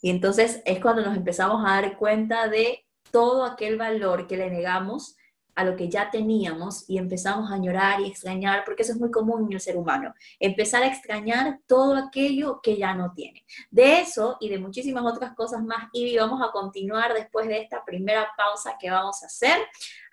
Y 0.05 0.11
entonces 0.11 0.61
es 0.65 0.79
cuando 0.79 1.01
nos 1.01 1.17
empezamos 1.17 1.65
a 1.65 1.81
dar 1.81 1.97
cuenta 1.97 2.47
de 2.47 2.85
todo 3.09 3.43
aquel 3.43 3.75
valor 3.75 4.27
que 4.27 4.37
le 4.37 4.51
negamos 4.51 5.17
a 5.55 5.63
lo 5.63 5.75
que 5.75 5.89
ya 5.89 6.11
teníamos 6.11 6.87
y 6.87 6.99
empezamos 6.99 7.51
a 7.51 7.57
llorar 7.57 8.01
y 8.01 8.09
extrañar, 8.09 8.65
porque 8.65 8.83
eso 8.83 8.91
es 8.91 8.99
muy 8.99 9.09
común 9.09 9.47
en 9.47 9.53
el 9.53 9.59
ser 9.59 9.77
humano, 9.77 10.13
empezar 10.39 10.83
a 10.83 10.89
extrañar 10.89 11.59
todo 11.65 11.95
aquello 11.95 12.59
que 12.61 12.77
ya 12.77 12.93
no 12.93 13.13
tiene. 13.13 13.47
De 13.71 13.99
eso 14.01 14.37
y 14.39 14.49
de 14.49 14.59
muchísimas 14.59 15.03
otras 15.11 15.33
cosas 15.33 15.63
más, 15.63 15.89
y 15.91 16.15
vamos 16.15 16.39
a 16.47 16.51
continuar 16.51 17.15
después 17.15 17.47
de 17.47 17.57
esta 17.57 17.83
primera 17.83 18.27
pausa 18.37 18.75
que 18.79 18.91
vamos 18.91 19.23
a 19.23 19.25
hacer. 19.25 19.57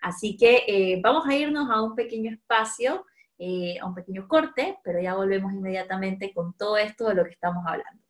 Así 0.00 0.38
que 0.38 0.64
eh, 0.66 1.00
vamos 1.02 1.26
a 1.26 1.34
irnos 1.34 1.68
a 1.70 1.82
un 1.82 1.94
pequeño 1.94 2.32
espacio, 2.32 3.04
eh, 3.36 3.78
a 3.78 3.84
un 3.84 3.94
pequeño 3.94 4.26
corte, 4.26 4.78
pero 4.82 5.02
ya 5.02 5.14
volvemos 5.16 5.52
inmediatamente 5.52 6.32
con 6.32 6.54
todo 6.56 6.78
esto 6.78 7.08
de 7.08 7.14
lo 7.14 7.24
que 7.24 7.32
estamos 7.32 7.62
hablando. 7.66 8.01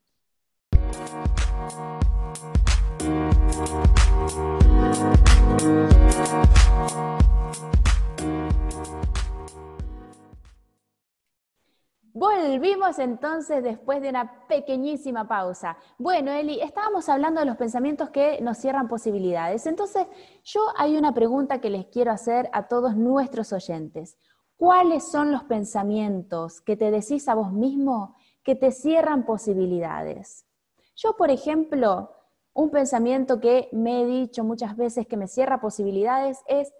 Volvimos 12.15 12.99
entonces 12.99 13.65
después 13.65 14.03
de 14.03 14.11
una 14.11 14.47
pequeñísima 14.47 15.27
pausa. 15.27 15.77
Bueno, 15.99 16.31
Eli, 16.31 16.61
estábamos 16.61 17.09
hablando 17.09 17.41
de 17.41 17.47
los 17.47 17.57
pensamientos 17.57 18.11
que 18.11 18.41
nos 18.41 18.59
cierran 18.59 18.87
posibilidades. 18.87 19.67
Entonces, 19.67 20.07
yo 20.45 20.61
hay 20.77 20.97
una 20.97 21.15
pregunta 21.15 21.61
que 21.61 21.71
les 21.71 21.87
quiero 21.87 22.13
hacer 22.13 22.49
a 22.53 22.69
todos 22.69 22.97
nuestros 22.97 23.53
oyentes. 23.53 24.19
¿Cuáles 24.57 25.11
son 25.11 25.33
los 25.33 25.45
pensamientos 25.45 26.61
que 26.61 26.77
te 26.77 26.91
decís 26.91 27.27
a 27.29 27.35
vos 27.35 27.53
mismo 27.53 28.15
que 28.45 28.55
te 28.55 28.71
cierran 28.71 29.25
posibilidades? 29.25 30.47
Yo, 30.95 31.17
por 31.17 31.31
ejemplo, 31.31 32.11
un 32.55 32.71
pensamiento 32.71 33.41
que 33.41 33.69
me 33.73 34.03
he 34.03 34.07
dicho 34.07 34.45
muchas 34.45 34.77
veces 34.77 35.07
que 35.07 35.17
me 35.17 35.29
cierra 35.29 35.61
posibilidades 35.61 36.41
es, 36.47 36.73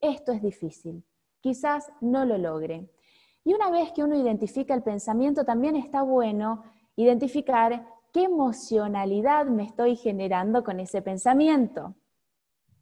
esto 0.00 0.32
es 0.32 0.42
difícil, 0.42 1.04
quizás 1.40 1.90
no 2.00 2.24
lo 2.24 2.38
logre. 2.38 2.90
Y 3.44 3.54
una 3.54 3.70
vez 3.70 3.92
que 3.92 4.04
uno 4.04 4.16
identifica 4.16 4.74
el 4.74 4.82
pensamiento, 4.82 5.44
también 5.44 5.76
está 5.76 6.02
bueno 6.02 6.64
identificar 6.96 7.86
qué 8.12 8.24
emocionalidad 8.24 9.46
me 9.46 9.64
estoy 9.64 9.96
generando 9.96 10.64
con 10.64 10.80
ese 10.80 11.02
pensamiento. 11.02 11.94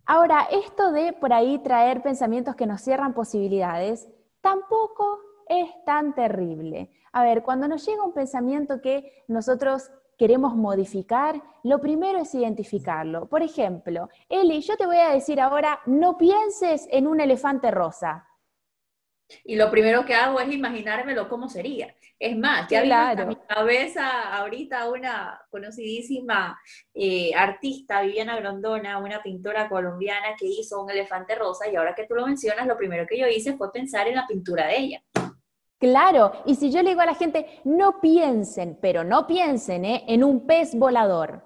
Ahora, 0.07 0.47
esto 0.51 0.93
de 0.93 1.13
por 1.13 1.33
ahí 1.33 1.59
traer 1.59 2.03
pensamientos 2.03 2.55
que 2.55 2.67
nos 2.67 2.81
cierran 2.81 3.13
posibilidades, 3.13 4.09
tampoco 4.41 5.19
es 5.49 5.69
tan 5.85 6.15
terrible. 6.15 6.91
A 7.13 7.25
ver, 7.25 7.43
cuando 7.43 7.67
nos 7.67 7.85
llega 7.85 8.05
un 8.05 8.13
pensamiento 8.13 8.81
que 8.81 9.25
nosotros 9.27 9.91
queremos 10.17 10.55
modificar, 10.55 11.43
lo 11.63 11.81
primero 11.81 12.19
es 12.19 12.35
identificarlo. 12.35 13.29
Por 13.29 13.43
ejemplo, 13.43 14.09
Eli, 14.29 14.61
yo 14.61 14.77
te 14.77 14.87
voy 14.87 14.99
a 14.99 15.11
decir 15.11 15.41
ahora, 15.41 15.81
no 15.87 16.17
pienses 16.17 16.89
en 16.91 17.07
un 17.07 17.21
elefante 17.21 17.71
rosa. 17.71 18.27
Y 19.45 19.57
lo 19.57 19.71
primero 19.71 20.05
que 20.05 20.15
hago 20.15 20.41
es 20.41 20.53
imaginármelo 20.53 21.29
cómo 21.29 21.49
sería. 21.49 21.95
Es 22.19 22.37
más, 22.37 22.69
ya 22.71 22.83
claro. 22.83 23.25
a 23.25 23.27
mi 23.27 23.37
cabeza 23.37 24.35
ahorita 24.37 24.89
una 24.89 25.41
conocidísima 25.51 26.59
eh, 26.95 27.35
artista, 27.35 28.03
Viviana 28.03 28.37
Grondona, 28.37 28.99
una 28.99 29.23
pintora 29.23 29.69
colombiana 29.69 30.29
que 30.39 30.47
hizo 30.47 30.81
un 30.83 30.91
elefante 30.91 31.35
rosa 31.35 31.69
y 31.69 31.77
ahora 31.77 31.95
que 31.95 32.07
tú 32.07 32.15
lo 32.15 32.27
mencionas, 32.27 32.67
lo 32.67 32.77
primero 32.77 33.07
que 33.07 33.19
yo 33.19 33.27
hice 33.27 33.57
fue 33.57 33.73
pensar 33.73 34.07
en 34.07 34.15
la 34.15 34.27
pintura 34.27 34.69
de 34.69 34.79
ella. 34.79 35.03
Claro, 35.79 36.33
y 36.47 36.55
si 36.55 36.71
yo 36.71 36.83
le 36.83 36.91
digo 36.91 37.03
a 37.03 37.07
la 37.07 37.15
gente, 37.15 37.47
no 37.65 38.01
piensen, 38.01 38.79
pero 38.81 39.05
no 39.05 39.27
piensen 39.27 39.85
¿eh? 39.85 40.05
en 40.09 40.25
un 40.25 40.47
pez 40.47 40.75
volador, 40.75 41.45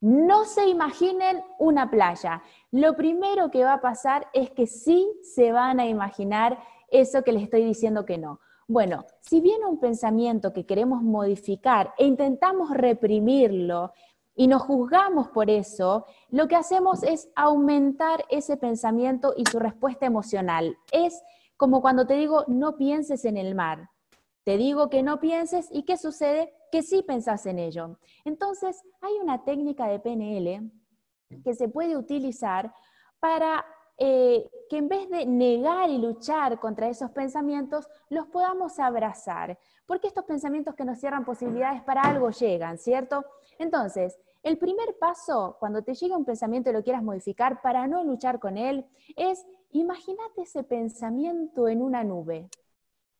no 0.00 0.44
se 0.44 0.68
imaginen 0.68 1.42
una 1.58 1.90
playa. 1.90 2.42
Lo 2.70 2.94
primero 2.94 3.50
que 3.50 3.64
va 3.64 3.74
a 3.74 3.80
pasar 3.80 4.28
es 4.32 4.50
que 4.50 4.66
sí 4.66 5.10
se 5.22 5.52
van 5.52 5.80
a 5.80 5.86
imaginar 5.86 6.58
eso 6.90 7.22
que 7.22 7.32
les 7.32 7.42
estoy 7.42 7.64
diciendo 7.64 8.06
que 8.06 8.16
no. 8.16 8.40
Bueno, 8.68 9.04
si 9.20 9.40
viene 9.40 9.66
un 9.66 9.80
pensamiento 9.80 10.52
que 10.52 10.66
queremos 10.66 11.02
modificar 11.02 11.94
e 11.98 12.04
intentamos 12.04 12.70
reprimirlo 12.70 13.92
y 14.34 14.46
nos 14.46 14.62
juzgamos 14.62 15.28
por 15.28 15.50
eso, 15.50 16.06
lo 16.30 16.46
que 16.48 16.56
hacemos 16.56 17.02
es 17.02 17.28
aumentar 17.34 18.24
ese 18.30 18.56
pensamiento 18.56 19.34
y 19.36 19.44
su 19.50 19.58
respuesta 19.58 20.06
emocional. 20.06 20.76
Es 20.92 21.22
como 21.58 21.82
cuando 21.82 22.06
te 22.06 22.14
digo, 22.14 22.44
no 22.46 22.76
pienses 22.76 23.26
en 23.26 23.36
el 23.36 23.54
mar. 23.54 23.90
Te 24.44 24.56
digo 24.56 24.88
que 24.88 25.02
no 25.02 25.20
pienses 25.20 25.68
y 25.70 25.82
¿qué 25.82 25.98
sucede? 25.98 26.54
Que 26.72 26.82
sí 26.82 27.02
pensás 27.02 27.44
en 27.44 27.58
ello. 27.58 27.98
Entonces, 28.24 28.82
hay 29.02 29.12
una 29.20 29.44
técnica 29.44 29.86
de 29.88 29.98
PNL 29.98 30.70
que 31.44 31.54
se 31.54 31.68
puede 31.68 31.96
utilizar 31.96 32.72
para 33.20 33.66
eh, 33.98 34.48
que 34.70 34.76
en 34.76 34.88
vez 34.88 35.10
de 35.10 35.26
negar 35.26 35.90
y 35.90 35.98
luchar 35.98 36.60
contra 36.60 36.88
esos 36.88 37.10
pensamientos, 37.10 37.88
los 38.08 38.28
podamos 38.28 38.78
abrazar, 38.78 39.58
porque 39.84 40.06
estos 40.06 40.24
pensamientos 40.24 40.76
que 40.76 40.84
nos 40.84 41.00
cierran 41.00 41.24
posibilidades 41.24 41.82
para 41.82 42.02
algo 42.02 42.30
llegan, 42.30 42.78
¿cierto? 42.78 43.24
Entonces, 43.58 44.16
el 44.44 44.56
primer 44.56 44.96
paso, 45.00 45.56
cuando 45.58 45.82
te 45.82 45.94
llega 45.94 46.16
un 46.16 46.24
pensamiento 46.24 46.70
y 46.70 46.74
lo 46.74 46.84
quieras 46.84 47.02
modificar 47.02 47.60
para 47.60 47.88
no 47.88 48.04
luchar 48.04 48.38
con 48.38 48.56
él, 48.56 48.86
es 49.16 49.44
imagínate 49.70 50.42
ese 50.42 50.62
pensamiento 50.64 51.68
en 51.68 51.82
una 51.82 52.04
nube. 52.04 52.48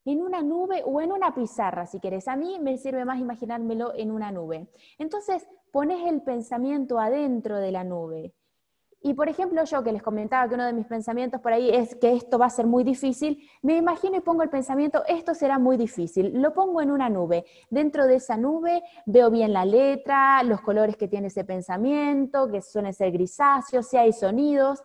En 0.05 0.21
una 0.21 0.41
nube 0.41 0.81
o 0.85 1.01
en 1.01 1.11
una 1.11 1.35
pizarra, 1.35 1.85
si 1.85 1.99
quieres. 1.99 2.27
A 2.27 2.35
mí 2.35 2.57
me 2.59 2.77
sirve 2.77 3.05
más 3.05 3.19
imaginármelo 3.19 3.93
en 3.95 4.11
una 4.11 4.31
nube. 4.31 4.67
Entonces, 4.97 5.47
pones 5.71 6.07
el 6.07 6.21
pensamiento 6.21 6.99
adentro 6.99 7.57
de 7.57 7.71
la 7.71 7.83
nube 7.83 8.33
y 9.01 9.13
por 9.13 9.29
ejemplo, 9.29 9.63
yo 9.63 9.81
que 9.81 9.93
les 9.93 10.03
comentaba 10.03 10.47
que 10.47 10.55
uno 10.55 10.65
de 10.65 10.73
mis 10.73 10.85
pensamientos 10.85 11.39
por 11.39 11.53
ahí 11.53 11.69
es 11.69 11.95
que 11.95 12.13
esto 12.13 12.37
va 12.37 12.47
a 12.47 12.49
ser 12.49 12.67
muy 12.67 12.83
difícil, 12.83 13.49
me 13.61 13.77
imagino 13.77 14.17
y 14.17 14.19
pongo 14.19 14.43
el 14.43 14.49
pensamiento, 14.49 15.03
esto 15.07 15.33
será 15.33 15.57
muy 15.57 15.77
difícil. 15.77 16.33
Lo 16.41 16.53
pongo 16.53 16.81
en 16.81 16.91
una 16.91 17.09
nube. 17.09 17.45
Dentro 17.69 18.07
de 18.07 18.15
esa 18.15 18.35
nube 18.35 18.83
veo 19.05 19.31
bien 19.31 19.53
la 19.53 19.63
letra, 19.63 20.43
los 20.43 20.59
colores 20.61 20.97
que 20.97 21.07
tiene 21.07 21.27
ese 21.27 21.45
pensamiento, 21.45 22.51
que 22.51 22.61
suelen 22.61 22.93
ser 22.93 23.11
grisáceos, 23.11 23.87
si 23.87 23.95
hay 23.95 24.11
sonidos. 24.11 24.83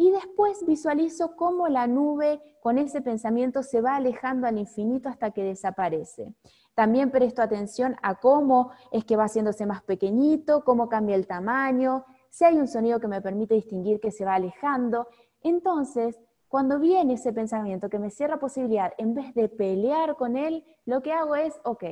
Y 0.00 0.10
después 0.12 0.64
visualizo 0.64 1.36
cómo 1.36 1.68
la 1.68 1.86
nube 1.86 2.40
con 2.62 2.78
ese 2.78 3.02
pensamiento 3.02 3.62
se 3.62 3.82
va 3.82 3.96
alejando 3.96 4.46
al 4.46 4.56
infinito 4.56 5.10
hasta 5.10 5.30
que 5.30 5.44
desaparece. 5.44 6.32
También 6.74 7.10
presto 7.10 7.42
atención 7.42 7.96
a 8.02 8.14
cómo 8.18 8.70
es 8.92 9.04
que 9.04 9.16
va 9.16 9.24
haciéndose 9.24 9.66
más 9.66 9.82
pequeñito, 9.82 10.64
cómo 10.64 10.88
cambia 10.88 11.16
el 11.16 11.26
tamaño, 11.26 12.06
si 12.30 12.46
hay 12.46 12.56
un 12.56 12.66
sonido 12.66 12.98
que 12.98 13.08
me 13.08 13.20
permite 13.20 13.54
distinguir 13.54 14.00
que 14.00 14.10
se 14.10 14.24
va 14.24 14.36
alejando, 14.36 15.06
entonces 15.42 16.18
cuando 16.48 16.78
viene 16.78 17.12
ese 17.14 17.34
pensamiento 17.34 17.90
que 17.90 17.98
me 17.98 18.08
cierra 18.08 18.40
posibilidad, 18.40 18.94
en 18.96 19.12
vez 19.12 19.34
de 19.34 19.50
pelear 19.50 20.16
con 20.16 20.38
él, 20.38 20.64
lo 20.86 21.02
que 21.02 21.12
hago 21.12 21.36
es, 21.36 21.60
ok, 21.62 21.84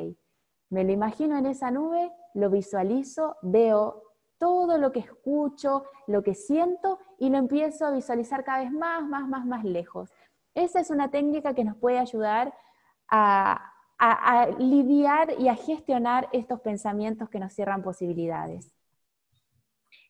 me 0.70 0.82
lo 0.82 0.92
imagino 0.92 1.36
en 1.36 1.44
esa 1.44 1.70
nube, 1.70 2.10
lo 2.32 2.48
visualizo, 2.48 3.36
veo 3.42 4.07
todo 4.38 4.78
lo 4.78 4.92
que 4.92 5.00
escucho, 5.00 5.84
lo 6.06 6.22
que 6.22 6.34
siento 6.34 6.98
y 7.18 7.28
lo 7.30 7.38
empiezo 7.38 7.86
a 7.86 7.90
visualizar 7.90 8.44
cada 8.44 8.60
vez 8.60 8.72
más, 8.72 9.02
más, 9.04 9.28
más, 9.28 9.44
más 9.44 9.64
lejos. 9.64 10.10
Esa 10.54 10.80
es 10.80 10.90
una 10.90 11.10
técnica 11.10 11.54
que 11.54 11.64
nos 11.64 11.76
puede 11.76 11.98
ayudar 11.98 12.54
a, 13.08 13.74
lidiar 14.58 15.34
y 15.38 15.48
a 15.48 15.56
gestionar 15.56 16.28
estos 16.32 16.60
pensamientos 16.60 17.28
que 17.28 17.40
nos 17.40 17.52
cierran 17.52 17.82
posibilidades. 17.82 18.72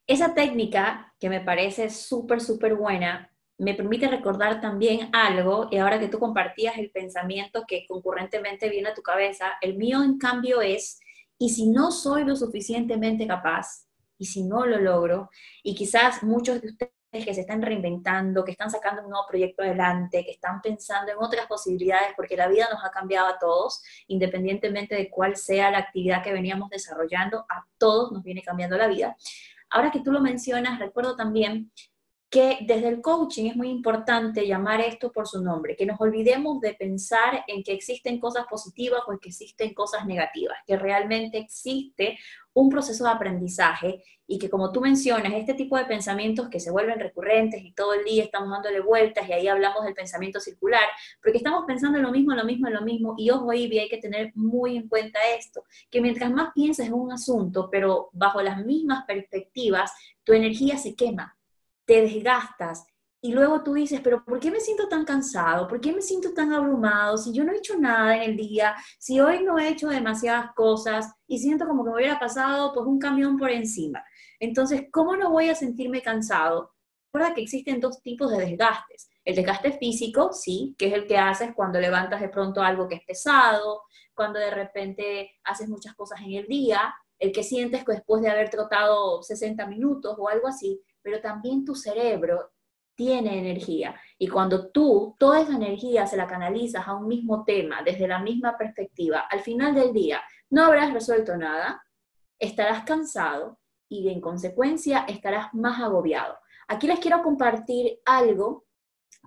Esa 0.07 0.35
técnica, 0.35 1.15
que 1.19 1.31
me 1.31 1.41
parece 1.41 1.89
súper, 1.89 2.41
súper 2.41 2.75
buena, 2.75 3.31
me 3.59 3.75
permite 3.75 4.09
recordar 4.09 4.61
también 4.61 5.11
algo, 5.13 5.69
y 5.71 5.79
ahora 5.79 5.99
que 5.99 6.09
tú 6.09 6.19
compartías 6.19 6.79
el 6.79 6.91
pensamiento 6.91 7.65
que 7.67 7.87
concurrentemente 7.87 8.69
viene 8.69 8.91
a 8.91 8.95
tu 8.95 9.03
cabeza, 9.03 9.53
el 9.61 9.77
mío 9.77 10.03
en 10.03 10.19
cambio 10.19 10.61
es, 10.61 11.01
y 11.39 11.51
si 11.51 11.69
no 11.69 11.91
soy 11.91 12.25
lo 12.25 12.37
suficientemente 12.37 13.27
capaz, 13.27 13.88
y 14.19 14.27
si 14.27 14.43
no 14.43 14.67
lo 14.67 14.79
logro, 14.79 15.31
y 15.63 15.75
quizás 15.75 16.23
muchos 16.23 16.61
de 16.61 16.69
ustedes 16.69 16.93
que 17.11 17.33
se 17.33 17.41
están 17.41 17.63
reinventando, 17.63 18.45
que 18.45 18.51
están 18.51 18.71
sacando 18.71 19.03
un 19.03 19.11
nuevo 19.11 19.27
proyecto 19.27 19.63
adelante, 19.63 20.25
que 20.25 20.33
están 20.33 20.61
pensando 20.61 21.11
en 21.11 21.19
otras 21.19 21.47
posibilidades, 21.47 22.13
porque 22.15 22.37
la 22.37 22.49
vida 22.49 22.69
nos 22.71 22.85
ha 22.85 22.91
cambiado 22.91 23.29
a 23.29 23.39
todos, 23.39 23.83
independientemente 24.09 24.95
de 24.95 25.09
cuál 25.09 25.37
sea 25.37 25.71
la 25.71 25.79
actividad 25.79 26.23
que 26.23 26.33
veníamos 26.33 26.69
desarrollando, 26.69 27.47
a 27.49 27.65
todos 27.79 28.13
nos 28.13 28.23
viene 28.23 28.43
cambiando 28.43 28.77
la 28.77 28.89
vida. 28.89 29.17
Ahora 29.71 29.91
que 29.91 30.01
tú 30.01 30.13
lo 30.13 30.21
mencionas, 30.21 30.79
recuerdo 30.79 31.17
también 31.17 31.71
que 32.31 32.59
desde 32.61 32.89
el 32.89 33.01
coaching 33.01 33.47
es 33.47 33.57
muy 33.57 33.71
importante 33.71 34.47
llamar 34.47 34.83
esto 34.83 35.11
por 35.11 35.27
su 35.27 35.43
nombre, 35.43 35.77
que 35.77 35.87
nos 35.87 35.99
olvidemos 35.99 36.61
de 36.61 36.75
pensar 36.75 37.43
en 37.47 37.63
que 37.63 37.73
existen 37.73 38.21
cosas 38.21 38.47
positivas 38.47 39.01
o 39.07 39.19
que 39.19 39.29
existen 39.29 39.73
cosas 39.73 40.05
negativas, 40.05 40.59
que 40.67 40.77
realmente 40.77 41.39
existe 41.39 42.19
un 42.61 42.71
proceso 42.71 43.05
de 43.05 43.11
aprendizaje 43.11 44.03
y 44.27 44.39
que 44.39 44.51
como 44.51 44.73
tú 44.73 44.81
mencionas, 44.81 45.33
este 45.35 45.55
tipo 45.55 45.77
de 45.77 45.85
pensamientos 45.85 46.49
que 46.49 46.61
se 46.61 46.71
vuelven 46.71 46.99
recurrentes 46.99 47.63
y 47.63 47.73
todo 47.73 47.95
el 47.95 48.05
día 48.05 48.25
estamos 48.25 48.51
dándole 48.51 48.81
vueltas 48.81 49.29
y 49.29 49.33
ahí 49.33 49.49
hablamos 49.49 49.85
del 49.85 49.95
pensamiento 49.95 50.41
circular, 50.41 50.83
porque 51.23 51.39
estamos 51.39 51.65
pensando 51.67 51.99
en 51.99 52.05
lo 52.05 52.11
mismo, 52.11 52.33
en 52.33 52.39
lo 52.39 52.45
mismo, 52.45 52.69
en 52.69 52.75
lo 52.75 52.83
mismo 52.83 53.15
y 53.17 53.31
ojo, 53.31 53.53
Ivy, 53.53 53.79
hay 53.79 53.89
que 53.89 53.99
tener 53.99 54.33
muy 54.35 54.77
en 54.77 54.89
cuenta 54.89 55.19
esto, 55.39 55.65
que 55.91 56.01
mientras 56.01 56.31
más 56.31 56.53
piensas 56.55 56.87
en 56.87 56.95
un 56.95 57.13
asunto, 57.13 57.69
pero 57.71 58.11
bajo 58.13 58.43
las 58.43 58.65
mismas 58.65 59.05
perspectivas, 59.07 59.93
tu 60.25 60.33
energía 60.33 60.77
se 60.77 60.95
quema 60.95 61.39
te 61.89 62.03
desgastas 62.03 62.85
y 63.21 63.33
luego 63.33 63.63
tú 63.65 63.75
dices, 63.75 64.01
pero 64.03 64.25
¿por 64.25 64.39
qué 64.39 64.51
me 64.51 64.61
siento 64.61 64.89
tan 64.89 65.05
cansado? 65.05 65.67
¿Por 65.67 65.81
qué 65.81 65.93
me 65.93 66.03
siento 66.03 66.33
tan 66.35 66.53
abrumado? 66.53 67.19
Si 67.19 67.33
yo 67.33 67.43
no 67.43 67.53
he 67.53 67.57
hecho 67.57 67.77
nada 67.77 68.17
en 68.17 68.23
el 68.31 68.37
día, 68.37 68.77
si 68.99 69.19
hoy 69.21 69.43
no 69.43 69.59
he 69.59 69.69
hecho 69.69 69.89
demasiadas 69.89 70.53
cosas 70.55 71.13
y 71.27 71.39
siento 71.39 71.67
como 71.67 71.85
que 71.85 71.91
me 71.91 71.97
hubiera 71.97 72.21
pasado 72.21 72.73
pues 72.73 72.87
un 72.87 72.99
camión 73.01 73.37
por 73.37 73.51
encima. 73.51 74.05
Entonces, 74.39 74.85
¿cómo 74.93 75.17
no 75.17 75.31
voy 75.31 75.49
a 75.49 75.57
sentirme 75.57 76.01
cansado? 76.01 76.75
Recuerda 77.13 77.35
que 77.35 77.43
existen 77.43 77.81
dos 77.81 78.03
tipos 78.03 78.31
de 78.31 78.39
desgastes. 78.39 79.09
El 79.25 79.35
desgaste 79.35 79.73
físico, 79.73 80.33
sí, 80.33 80.77
que 80.79 80.87
es 80.87 80.93
el 80.93 81.07
que 81.07 81.19
haces 81.19 81.53
cuando 81.57 81.81
levantas 81.81 82.21
de 82.21 82.29
pronto 82.29 82.63
algo 82.63 82.87
que 82.87 82.97
es 82.97 83.05
pesado, 83.05 83.83
cuando 84.15 84.39
de 84.39 84.51
repente 84.51 85.33
haces 85.43 85.69
muchas 85.69 85.95
cosas 85.95 86.21
en 86.21 86.35
el 86.35 86.47
día, 86.47 86.95
el 87.19 87.33
que 87.33 87.43
sientes 87.43 87.85
después 87.85 88.23
de 88.23 88.29
haber 88.29 88.49
trotado 88.49 89.23
60 89.23 89.67
minutos 89.67 90.15
o 90.19 90.29
algo 90.29 90.47
así, 90.47 90.81
pero 91.03 91.21
también 91.21 91.65
tu 91.65 91.75
cerebro 91.75 92.53
tiene 92.99 93.39
energía. 93.39 93.95
Y 94.19 94.27
cuando 94.27 94.73
tú 94.73 95.15
toda 95.21 95.41
esa 95.41 95.55
energía 95.55 96.05
se 96.09 96.17
la 96.17 96.27
canalizas 96.27 96.89
a 96.89 96.97
un 96.97 97.07
mismo 97.07 97.45
tema, 97.45 97.81
desde 97.85 98.09
la 98.09 98.19
misma 98.19 98.59
perspectiva, 98.59 99.21
al 99.31 99.41
final 99.41 99.73
del 99.73 99.93
día 99.93 100.21
no 100.51 100.65
habrás 100.65 100.93
resuelto 100.93 101.37
nada, 101.37 101.81
estarás 102.41 102.83
cansado 102.83 103.61
y 103.89 104.09
en 104.09 104.21
consecuencia 104.21 105.05
estarás 105.09 105.55
más 105.55 105.81
agobiado. 105.81 106.39
Aquí 106.67 106.89
les 106.89 106.99
quiero 106.99 107.23
compartir 107.23 108.01
algo 108.05 108.67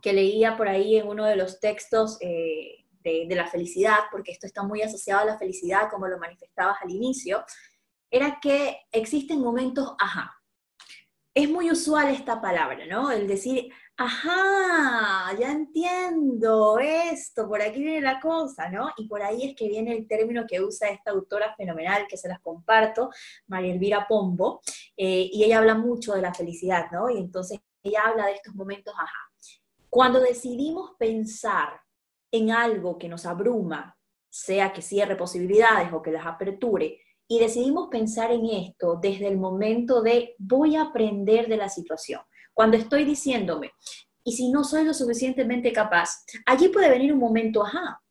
que 0.01 0.11
leía 0.11 0.57
por 0.57 0.67
ahí 0.67 0.97
en 0.97 1.07
uno 1.07 1.23
de 1.23 1.37
los 1.37 1.61
textos 1.61 2.17
eh, 2.19 2.85
de, 3.03 3.25
de 3.25 3.35
la 3.35 3.47
felicidad, 3.47 3.99
porque 4.11 4.33
esto 4.33 4.47
está 4.47 4.63
muy 4.63 4.81
asociado 4.81 5.21
a 5.21 5.25
la 5.25 5.37
felicidad, 5.37 5.89
como 5.89 6.09
lo 6.09 6.19
manifestabas 6.19 6.75
al 6.83 6.91
inicio, 6.91 7.45
era 8.09 8.37
que 8.41 8.81
existen 8.91 9.39
momentos 9.39 9.95
ajá 9.97 10.40
es 11.33 11.49
muy 11.49 11.71
usual 11.71 12.09
esta 12.09 12.41
palabra, 12.41 12.85
¿no? 12.87 13.09
El 13.11 13.27
decir, 13.27 13.71
ajá, 13.95 15.37
ya 15.39 15.51
entiendo 15.51 16.77
esto, 16.79 17.47
por 17.47 17.61
aquí 17.61 17.81
viene 17.81 18.01
la 18.01 18.19
cosa, 18.19 18.69
¿no? 18.69 18.89
Y 18.97 19.07
por 19.07 19.21
ahí 19.21 19.49
es 19.49 19.55
que 19.55 19.69
viene 19.69 19.95
el 19.95 20.07
término 20.07 20.45
que 20.47 20.61
usa 20.61 20.89
esta 20.89 21.11
autora 21.11 21.55
fenomenal, 21.55 22.05
que 22.07 22.17
se 22.17 22.27
las 22.27 22.41
comparto, 22.41 23.09
María 23.47 23.73
Elvira 23.73 24.07
Pombo, 24.07 24.61
eh, 24.97 25.29
y 25.31 25.43
ella 25.43 25.59
habla 25.59 25.75
mucho 25.75 26.13
de 26.13 26.21
la 26.21 26.33
felicidad, 26.33 26.91
¿no? 26.91 27.09
Y 27.09 27.17
entonces 27.17 27.59
ella 27.83 28.01
habla 28.07 28.25
de 28.25 28.33
estos 28.33 28.53
momentos, 28.53 28.93
ajá. 28.93 29.31
Cuando 29.89 30.19
decidimos 30.19 30.91
pensar 30.97 31.81
en 32.31 32.51
algo 32.51 32.97
que 32.97 33.09
nos 33.09 33.25
abruma, 33.25 33.97
sea 34.29 34.71
que 34.71 34.81
cierre 34.81 35.15
posibilidades 35.15 35.91
o 35.91 36.01
que 36.01 36.11
las 36.11 36.25
aperture, 36.25 36.97
y 37.31 37.39
decidimos 37.39 37.87
pensar 37.89 38.31
en 38.31 38.45
esto 38.45 38.99
desde 39.01 39.27
el 39.27 39.37
momento 39.37 40.01
de 40.01 40.35
voy 40.37 40.75
a 40.75 40.83
aprender 40.83 41.47
de 41.47 41.55
la 41.55 41.69
situación. 41.69 42.21
Cuando 42.53 42.75
estoy 42.75 43.05
diciéndome, 43.05 43.71
¿Y 44.23 44.33
si 44.33 44.51
no 44.51 44.63
soy 44.63 44.83
lo 44.83 44.93
suficientemente 44.93 45.73
capaz? 45.73 46.23
Allí 46.45 46.69
puede 46.69 46.89
venir 46.89 47.11
un 47.11 47.19
momento, 47.19 47.65
ajá, 47.65 48.01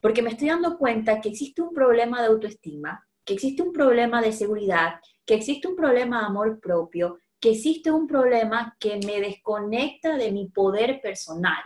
porque 0.00 0.20
me 0.20 0.30
estoy 0.30 0.48
dando 0.48 0.76
cuenta 0.76 1.20
que 1.20 1.30
existe 1.30 1.62
un 1.62 1.72
problema 1.72 2.20
de 2.20 2.28
autoestima, 2.28 3.02
que 3.24 3.32
existe 3.32 3.62
un 3.62 3.72
problema 3.72 4.20
de 4.20 4.32
seguridad, 4.32 5.00
que 5.24 5.34
existe 5.34 5.66
un 5.66 5.74
problema 5.74 6.20
de 6.20 6.26
amor 6.26 6.60
propio, 6.60 7.18
que 7.40 7.52
existe 7.52 7.90
un 7.90 8.06
problema 8.06 8.76
que 8.78 9.00
me 9.06 9.20
desconecta 9.20 10.16
de 10.16 10.32
mi 10.32 10.48
poder 10.48 11.00
personal. 11.00 11.62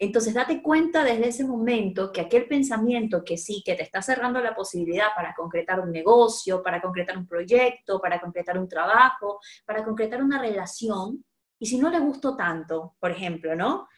Entonces, 0.00 0.32
date 0.32 0.62
cuenta 0.62 1.02
desde 1.02 1.28
ese 1.28 1.44
momento 1.44 2.12
que 2.12 2.20
aquel 2.20 2.46
pensamiento 2.46 3.24
que 3.24 3.36
sí, 3.36 3.62
que 3.64 3.74
te 3.74 3.82
está 3.82 4.00
cerrando 4.00 4.40
la 4.40 4.54
posibilidad 4.54 5.08
para 5.16 5.34
concretar 5.34 5.80
un 5.80 5.90
negocio, 5.90 6.62
para 6.62 6.80
concretar 6.80 7.18
un 7.18 7.26
proyecto, 7.26 8.00
para 8.00 8.20
concretar 8.20 8.58
un 8.58 8.68
trabajo, 8.68 9.40
para 9.66 9.84
concretar 9.84 10.22
una 10.22 10.40
relación, 10.40 11.24
y 11.58 11.66
si 11.66 11.78
no 11.78 11.90
le 11.90 11.98
gustó 11.98 12.36
tanto, 12.36 12.94
por 13.00 13.10
ejemplo, 13.10 13.56
¿no? 13.56 13.88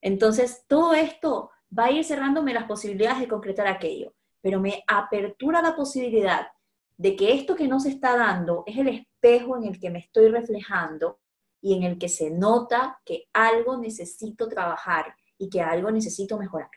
Entonces, 0.00 0.64
todo 0.66 0.94
esto 0.94 1.50
va 1.76 1.84
a 1.84 1.90
ir 1.92 2.04
cerrándome 2.04 2.52
las 2.52 2.64
posibilidades 2.64 3.20
de 3.20 3.28
concretar 3.28 3.68
aquello, 3.68 4.14
pero 4.40 4.60
me 4.60 4.82
apertura 4.88 5.62
la 5.62 5.76
posibilidad 5.76 6.48
de 6.96 7.14
que 7.14 7.34
esto 7.34 7.54
que 7.54 7.68
no 7.68 7.78
se 7.78 7.90
está 7.90 8.16
dando 8.16 8.64
es 8.66 8.78
el 8.78 8.88
espejo 8.88 9.56
en 9.56 9.64
el 9.64 9.78
que 9.78 9.90
me 9.90 10.00
estoy 10.00 10.28
reflejando 10.28 11.20
y 11.60 11.74
en 11.76 11.84
el 11.84 11.98
que 11.98 12.08
se 12.08 12.30
nota 12.30 13.00
que 13.04 13.28
algo 13.32 13.76
necesito 13.76 14.48
trabajar 14.48 15.14
y 15.38 15.48
que 15.48 15.60
algo 15.60 15.90
necesito 15.90 16.38
mejorar. 16.38 16.70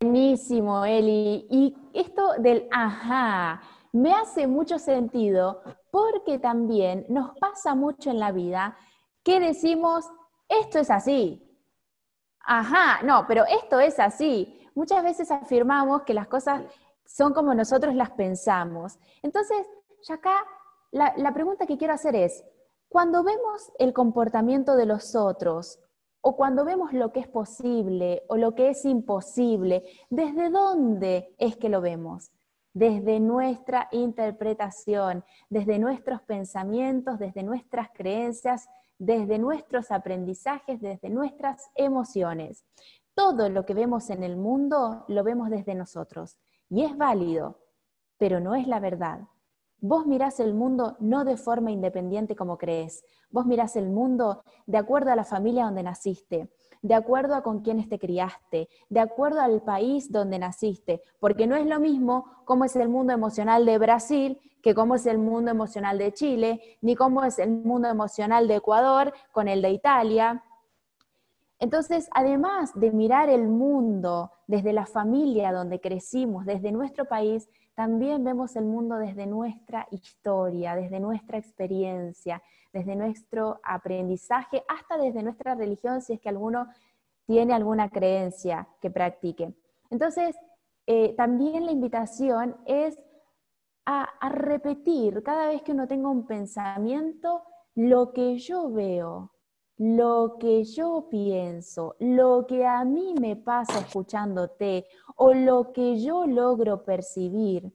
Buenísimo, 0.00 0.84
Eli. 0.84 1.46
Y 1.50 1.76
esto 1.92 2.34
del 2.38 2.68
ajá 2.70 3.60
me 3.92 4.14
hace 4.14 4.46
mucho 4.46 4.78
sentido 4.78 5.62
porque 5.90 6.38
también 6.38 7.04
nos 7.08 7.36
pasa 7.38 7.74
mucho 7.74 8.10
en 8.10 8.18
la 8.18 8.32
vida 8.32 8.76
que 9.22 9.40
decimos, 9.40 10.08
esto 10.48 10.78
es 10.78 10.90
así. 10.90 11.46
Ajá, 12.40 13.02
no, 13.02 13.26
pero 13.26 13.44
esto 13.46 13.78
es 13.80 13.98
así. 13.98 14.58
Muchas 14.74 15.02
veces 15.02 15.30
afirmamos 15.30 16.02
que 16.02 16.14
las 16.14 16.28
cosas 16.28 16.62
son 17.04 17.34
como 17.34 17.54
nosotros 17.54 17.94
las 17.94 18.10
pensamos. 18.10 18.98
Entonces, 19.22 19.66
ya 20.02 20.14
acá 20.14 20.32
la, 20.92 21.12
la 21.16 21.34
pregunta 21.34 21.66
que 21.66 21.76
quiero 21.76 21.94
hacer 21.94 22.14
es, 22.16 22.44
cuando 22.88 23.22
vemos 23.22 23.70
el 23.78 23.92
comportamiento 23.92 24.76
de 24.76 24.86
los 24.86 25.14
otros 25.14 25.78
o 26.22 26.36
cuando 26.36 26.64
vemos 26.64 26.92
lo 26.92 27.12
que 27.12 27.20
es 27.20 27.28
posible 27.28 28.22
o 28.28 28.36
lo 28.36 28.54
que 28.54 28.70
es 28.70 28.84
imposible, 28.84 29.84
¿desde 30.10 30.50
dónde 30.50 31.34
es 31.38 31.56
que 31.56 31.68
lo 31.68 31.80
vemos? 31.80 32.30
Desde 32.72 33.20
nuestra 33.20 33.88
interpretación, 33.90 35.24
desde 35.48 35.78
nuestros 35.78 36.22
pensamientos, 36.22 37.18
desde 37.18 37.42
nuestras 37.42 37.90
creencias, 37.90 38.68
desde 38.98 39.38
nuestros 39.38 39.90
aprendizajes, 39.90 40.80
desde 40.80 41.08
nuestras 41.08 41.70
emociones. 41.74 42.64
Todo 43.14 43.48
lo 43.48 43.64
que 43.64 43.74
vemos 43.74 44.10
en 44.10 44.22
el 44.22 44.36
mundo 44.36 45.04
lo 45.08 45.24
vemos 45.24 45.50
desde 45.50 45.74
nosotros 45.74 46.36
y 46.68 46.84
es 46.84 46.96
válido, 46.96 47.58
pero 48.18 48.40
no 48.40 48.54
es 48.54 48.68
la 48.68 48.78
verdad. 48.78 49.20
Vos 49.82 50.06
mirás 50.06 50.40
el 50.40 50.54
mundo 50.54 50.96
no 51.00 51.24
de 51.24 51.36
forma 51.36 51.70
independiente 51.70 52.36
como 52.36 52.58
crees. 52.58 53.04
Vos 53.30 53.46
mirás 53.46 53.76
el 53.76 53.88
mundo 53.88 54.42
de 54.66 54.78
acuerdo 54.78 55.10
a 55.10 55.16
la 55.16 55.24
familia 55.24 55.64
donde 55.64 55.82
naciste, 55.82 56.50
de 56.82 56.94
acuerdo 56.94 57.34
a 57.34 57.42
con 57.42 57.60
quienes 57.60 57.88
te 57.88 57.98
criaste, 57.98 58.68
de 58.88 59.00
acuerdo 59.00 59.40
al 59.40 59.62
país 59.62 60.12
donde 60.12 60.38
naciste, 60.38 61.00
porque 61.18 61.46
no 61.46 61.56
es 61.56 61.66
lo 61.66 61.80
mismo 61.80 62.26
cómo 62.44 62.64
es 62.64 62.76
el 62.76 62.88
mundo 62.88 63.12
emocional 63.12 63.64
de 63.64 63.78
Brasil 63.78 64.38
que 64.62 64.74
cómo 64.74 64.94
es 64.94 65.06
el 65.06 65.18
mundo 65.18 65.50
emocional 65.50 65.98
de 65.98 66.12
Chile, 66.12 66.60
ni 66.82 66.94
cómo 66.94 67.24
es 67.24 67.38
el 67.38 67.50
mundo 67.50 67.88
emocional 67.88 68.46
de 68.46 68.56
Ecuador 68.56 69.12
con 69.32 69.48
el 69.48 69.62
de 69.62 69.70
Italia. 69.70 70.44
Entonces, 71.58 72.08
además 72.12 72.72
de 72.74 72.90
mirar 72.90 73.28
el 73.28 73.48
mundo 73.48 74.30
desde 74.46 74.72
la 74.72 74.86
familia 74.86 75.52
donde 75.52 75.80
crecimos, 75.80 76.46
desde 76.46 76.72
nuestro 76.72 77.06
país, 77.06 77.48
también 77.74 78.24
vemos 78.24 78.56
el 78.56 78.64
mundo 78.64 78.96
desde 78.96 79.26
nuestra 79.26 79.86
historia, 79.90 80.74
desde 80.74 81.00
nuestra 81.00 81.38
experiencia, 81.38 82.42
desde 82.72 82.94
nuestro 82.96 83.60
aprendizaje, 83.62 84.62
hasta 84.68 84.98
desde 84.98 85.22
nuestra 85.22 85.54
religión, 85.54 86.02
si 86.02 86.12
es 86.14 86.20
que 86.20 86.28
alguno 86.28 86.66
tiene 87.26 87.54
alguna 87.54 87.88
creencia 87.88 88.68
que 88.80 88.90
practique. 88.90 89.54
Entonces, 89.88 90.36
eh, 90.86 91.14
también 91.16 91.64
la 91.64 91.72
invitación 91.72 92.56
es 92.66 93.00
a, 93.86 94.02
a 94.20 94.28
repetir 94.28 95.22
cada 95.22 95.48
vez 95.48 95.62
que 95.62 95.72
uno 95.72 95.86
tenga 95.86 96.08
un 96.08 96.26
pensamiento 96.26 97.42
lo 97.74 98.12
que 98.12 98.36
yo 98.38 98.70
veo, 98.70 99.32
lo 99.80 100.36
que 100.38 100.64
yo 100.64 101.08
pienso, 101.08 101.96
lo 102.00 102.46
que 102.46 102.66
a 102.66 102.84
mí 102.84 103.14
me 103.18 103.34
pasa 103.34 103.78
escuchándote 103.78 104.84
o 105.16 105.32
lo 105.32 105.72
que 105.72 105.98
yo 105.98 106.26
logro 106.26 106.84
percibir. 106.84 107.72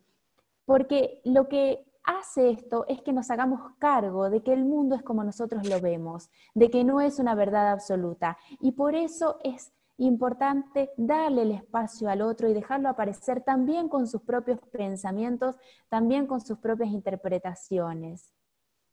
Porque 0.65 1.19
lo 1.23 1.47
que 1.47 1.83
hace 2.03 2.51
esto 2.51 2.85
es 2.87 3.01
que 3.01 3.11
nos 3.11 3.31
hagamos 3.31 3.71
cargo 3.79 4.29
de 4.29 4.43
que 4.43 4.53
el 4.53 4.65
mundo 4.65 4.93
es 4.93 5.01
como 5.01 5.23
nosotros 5.23 5.67
lo 5.67 5.81
vemos, 5.81 6.29
de 6.53 6.69
que 6.69 6.83
no 6.83 7.01
es 7.01 7.17
una 7.17 7.33
verdad 7.33 7.71
absoluta. 7.71 8.37
Y 8.59 8.73
por 8.73 8.93
eso 8.93 9.39
es 9.43 9.73
importante 9.97 10.91
darle 10.97 11.41
el 11.41 11.53
espacio 11.53 12.07
al 12.07 12.21
otro 12.21 12.47
y 12.47 12.53
dejarlo 12.53 12.87
aparecer 12.87 13.41
también 13.41 13.89
con 13.89 14.05
sus 14.05 14.21
propios 14.21 14.59
pensamientos, 14.71 15.55
también 15.89 16.27
con 16.27 16.39
sus 16.39 16.59
propias 16.59 16.91
interpretaciones. 16.91 18.31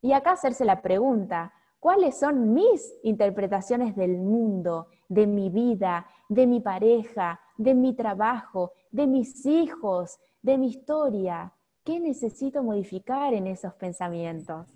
Y 0.01 0.15
acá 0.15 0.33
hacerse 0.33 0.65
la 0.65 0.81
pregunta, 0.81 1.53
cuáles 1.83 2.17
son 2.17 2.55
mis 2.55 2.95
interpretaciones 3.03 3.97
del 3.97 4.17
mundo, 4.17 4.87
de 5.09 5.27
mi 5.27 5.51
vida, 5.51 6.07
de 6.29 6.47
mi 6.47 6.61
pareja, 6.61 7.41
de 7.57 7.75
mi 7.75 7.93
trabajo, 7.97 8.73
de 8.93 9.09
mis 9.09 9.45
hijos, 9.47 10.21
de 10.43 10.59
mi 10.59 10.69
historia. 10.69 11.53
¿Qué 11.83 11.99
necesito 11.99 12.63
modificar 12.63 13.35
en 13.35 13.49
esos 13.49 13.75
pensamientos? 13.75 14.69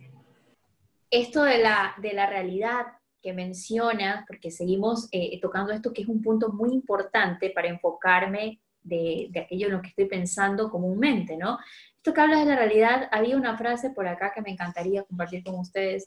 Esto 1.09 1.45
de 1.45 1.59
la, 1.59 1.95
de 2.03 2.13
la 2.13 2.27
realidad 2.27 2.87
que 3.23 3.33
menciona, 3.33 4.25
porque 4.27 4.51
seguimos 4.51 5.09
eh, 5.13 5.41
tocando 5.41 5.73
esto 5.73 5.93
que 5.93 6.03
es 6.03 6.09
un 6.09 6.21
punto 6.21 6.53
muy 6.53 6.73
importante 6.75 7.51
para 7.51 7.69
enfocarme 7.69 8.61
de, 8.83 9.29
de, 9.31 9.41
aquello 9.41 9.69
en 9.69 9.75
lo 9.75 9.81
que 9.81 9.91
estoy 9.91 10.07
pensando 10.07 10.69
comúnmente, 10.73 11.37
¿no? 11.37 11.59
Esto 11.95 12.13
que 12.13 12.21
hablas 12.21 12.41
de 12.41 12.47
la 12.47 12.57
realidad, 12.57 13.09
había 13.13 13.37
una 13.37 13.57
frase 13.57 13.91
por 13.91 14.09
acá 14.09 14.33
que 14.35 14.43
me 14.43 14.51
encantaría 14.51 15.05
compartir 15.05 15.45
con 15.45 15.57
ustedes, 15.57 16.07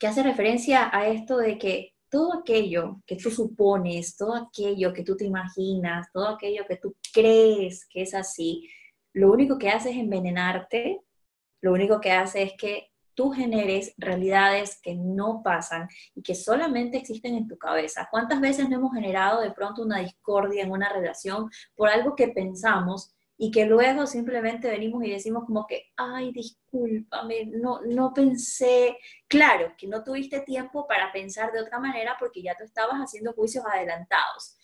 que 0.00 0.06
hace 0.06 0.22
referencia 0.22 0.90
a 0.92 1.06
esto 1.06 1.36
de 1.36 1.58
que 1.58 1.94
todo 2.08 2.40
aquello 2.40 3.02
que 3.06 3.16
tú 3.16 3.30
supones, 3.30 4.16
todo 4.16 4.34
aquello 4.34 4.92
que 4.94 5.04
tú 5.04 5.14
te 5.14 5.26
imaginas, 5.26 6.08
todo 6.10 6.26
aquello 6.28 6.64
que 6.66 6.76
tú 6.76 6.96
crees 7.12 7.86
que 7.86 8.02
es 8.02 8.14
así, 8.14 8.68
lo 9.12 9.30
único 9.30 9.58
que 9.58 9.68
hace 9.68 9.90
es 9.90 9.96
envenenarte, 9.96 11.02
lo 11.60 11.72
único 11.72 12.00
que 12.00 12.12
hace 12.12 12.42
es 12.42 12.52
que 12.58 12.88
tú 13.14 13.30
generes 13.30 13.92
realidades 13.98 14.80
que 14.80 14.94
no 14.94 15.42
pasan 15.44 15.86
y 16.14 16.22
que 16.22 16.34
solamente 16.34 16.96
existen 16.96 17.34
en 17.34 17.46
tu 17.46 17.58
cabeza. 17.58 18.08
¿Cuántas 18.10 18.40
veces 18.40 18.70
no 18.70 18.76
hemos 18.76 18.94
generado 18.94 19.42
de 19.42 19.50
pronto 19.50 19.82
una 19.82 19.98
discordia 19.98 20.62
en 20.62 20.70
una 20.70 20.90
relación 20.90 21.50
por 21.74 21.90
algo 21.90 22.16
que 22.16 22.28
pensamos 22.28 23.14
y 23.42 23.50
que 23.50 23.64
luego 23.64 24.06
simplemente 24.06 24.68
venimos 24.68 25.02
y 25.02 25.12
decimos 25.12 25.46
como 25.46 25.66
que, 25.66 25.86
ay, 25.96 26.30
discúlpame, 26.30 27.46
no, 27.46 27.80
no 27.80 28.12
pensé, 28.12 28.98
claro, 29.26 29.72
que 29.78 29.86
no 29.86 30.04
tuviste 30.04 30.40
tiempo 30.40 30.86
para 30.86 31.10
pensar 31.10 31.50
de 31.50 31.62
otra 31.62 31.78
manera 31.78 32.16
porque 32.20 32.42
ya 32.42 32.54
tú 32.54 32.64
estabas 32.64 32.98
haciendo 32.98 33.32
juicios 33.32 33.64
adelantados. 33.64 34.58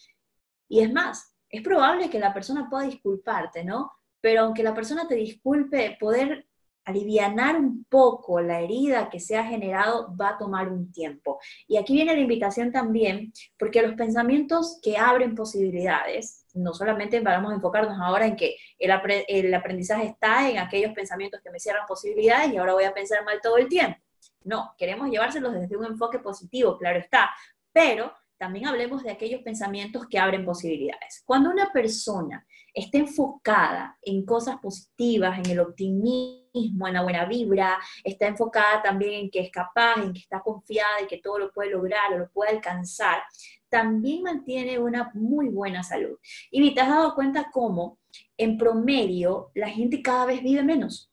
Y 0.69 0.81
es 0.81 0.93
más, 0.93 1.35
es 1.49 1.62
probable 1.62 2.11
que 2.11 2.19
la 2.19 2.35
persona 2.35 2.69
pueda 2.69 2.85
disculparte, 2.85 3.65
¿no? 3.65 3.93
Pero 4.21 4.43
aunque 4.43 4.62
la 4.62 4.75
persona 4.75 5.09
te 5.09 5.15
disculpe, 5.15 5.97
poder 5.99 6.47
alivianar 6.85 7.57
un 7.57 7.85
poco 7.85 8.43
la 8.43 8.61
herida 8.61 9.09
que 9.09 9.21
se 9.21 9.39
ha 9.39 9.45
generado 9.45 10.15
va 10.21 10.31
a 10.31 10.39
tomar 10.39 10.69
un 10.69 10.93
tiempo. 10.93 11.41
Y 11.67 11.79
aquí 11.79 11.95
viene 11.95 12.15
la 12.15 12.21
invitación 12.21 12.73
también, 12.73 13.33
porque 13.59 13.81
los 13.81 13.95
pensamientos 13.95 14.79
que 14.83 14.99
abren 14.99 15.35
posibilidades, 15.35 16.45
no 16.57 16.75
solamente 16.75 17.21
vamos 17.21 17.53
a 17.53 17.55
enfocarnos 17.55 17.99
ahora 18.01 18.27
en 18.27 18.37
que 18.37 18.57
el, 18.79 19.55
aprendizaje 19.55 20.07
está 20.07 20.49
en 20.49 20.59
aquellos 20.59 20.92
pensamientos 20.92 21.40
que 21.42 21.51
me 21.51 21.61
cierran 21.61 21.87
posibilidades 21.87 22.53
y 22.53 22.57
ahora 22.57 22.75
voy 22.75 22.85
a 22.85 22.95
pensar 22.95 23.25
mal 23.25 23.40
todo 23.42 23.59
el 23.59 23.69
tiempo. 23.69 23.99
No, 24.45 24.75
queremos 24.79 25.11
llevárselos 25.11 25.53
desde 25.55 25.77
un 25.77 25.87
enfoque 25.87 26.19
positivo, 26.19 26.79
claro 26.79 26.99
está, 26.99 27.31
pero 27.73 28.12
también 28.38 28.66
hablemos 28.66 29.03
de 29.03 29.11
aquellos 29.11 29.42
pensamientos 29.42 30.07
que 30.09 30.19
abren 30.19 30.45
posibilidades. 30.45 31.23
Cuando 31.25 31.51
una 31.51 31.73
persona 31.73 32.47
está 32.73 32.99
enfocada 32.99 33.99
en 34.03 34.25
cosas 34.27 34.59
positivas, 34.59 35.38
en 35.38 35.51
el 35.51 35.61
optimismo, 35.61 36.87
en 36.87 36.95
la 36.95 37.03
buena 37.03 37.25
vibra, 37.25 37.79
está 38.05 38.27
enfocada 38.27 38.83
también 38.83 39.14
en 39.14 39.31
que 39.31 39.40
es 39.40 39.51
capaz, 39.51 39.97
en 39.97 40.12
que 40.12 40.21
está 40.21 40.40
confiada 40.40 41.01
y 41.03 41.07
que 41.07 41.19
todo 41.19 41.38
lo 41.38 41.53
puede 41.53 41.71
lograr 41.71 42.12
o 42.12 42.19
lo 42.19 42.31
puede 42.31 42.51
alcanzar, 42.51 43.23
también 43.68 44.22
mantiene 44.22 44.79
una 44.79 45.11
muy 45.14 45.48
buena 45.48 45.83
salud. 45.83 46.18
Y 46.50 46.74
te 46.74 46.81
has 46.81 46.88
dado 46.88 47.14
cuenta 47.14 47.50
cómo 47.52 47.98
en 48.37 48.59
promedio 48.59 49.50
la 49.55 49.68
gente 49.68 50.02
cada 50.02 50.26
vez 50.26 50.42
vive 50.42 50.62
menos. 50.62 51.11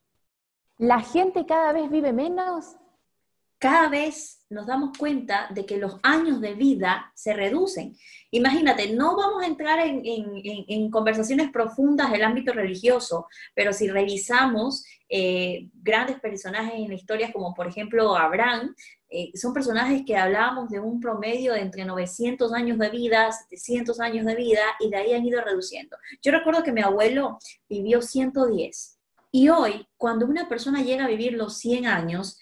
¿La 0.78 1.02
gente 1.02 1.46
cada 1.46 1.72
vez 1.74 1.90
vive 1.90 2.14
menos? 2.14 2.76
cada 3.64 3.88
vez 3.88 4.44
nos 4.50 4.68
damos 4.68 4.98
cuenta 4.98 5.48
de 5.52 5.66
que 5.66 5.78
los 5.78 5.98
años 6.04 6.42
de 6.42 6.54
vida 6.54 7.14
se 7.16 7.34
reducen. 7.34 7.96
Imagínate, 8.30 8.94
no 8.94 9.16
vamos 9.16 9.42
a 9.42 9.48
entrar 9.48 9.80
en, 9.80 10.92
conversaciones 10.92 11.50
profundas 11.50 12.12
del 12.12 12.26
ámbito 12.26 12.52
religioso, 12.52 13.26
pero 13.56 13.72
si 13.72 13.88
revisamos 13.88 14.84
eh, 15.08 15.70
grandes 15.76 16.20
personajes 16.20 16.74
en 16.76 16.90
la 16.90 16.96
historia, 16.96 17.32
como 17.32 17.54
por 17.54 17.66
ejemplo 17.68 18.18
Abraham, 18.18 18.76
eh, 19.16 19.32
son 19.36 19.54
personajes 19.54 20.02
que 20.06 20.18
hablábamos 20.18 20.70
de 20.70 20.80
un 20.80 21.00
promedio 21.00 21.54
de 21.54 21.62
entre 21.62 21.86
900 21.86 22.52
años 22.52 22.80
de 22.80 22.90
vida, 22.90 23.32
700 23.32 24.00
años 24.00 24.26
de 24.26 24.36
vida, 24.36 24.64
y 24.80 24.90
de 24.90 24.98
ahí 24.98 25.14
han 25.14 25.24
ido 25.24 25.40
reduciendo. 25.40 25.96
Yo 26.24 26.32
recuerdo 26.32 26.64
que 26.64 26.72
mi 26.72 26.82
abuelo 26.82 27.38
vivió 27.70 28.02
110, 28.02 29.00
y 29.36 29.50
hoy, 29.50 29.88
cuando 29.98 30.28
una 30.28 30.48
persona 30.48 30.84
llega 30.84 31.06
a 31.06 31.08
vivir 31.08 31.34
los 31.34 31.58
100 31.58 31.88
años, 31.88 32.40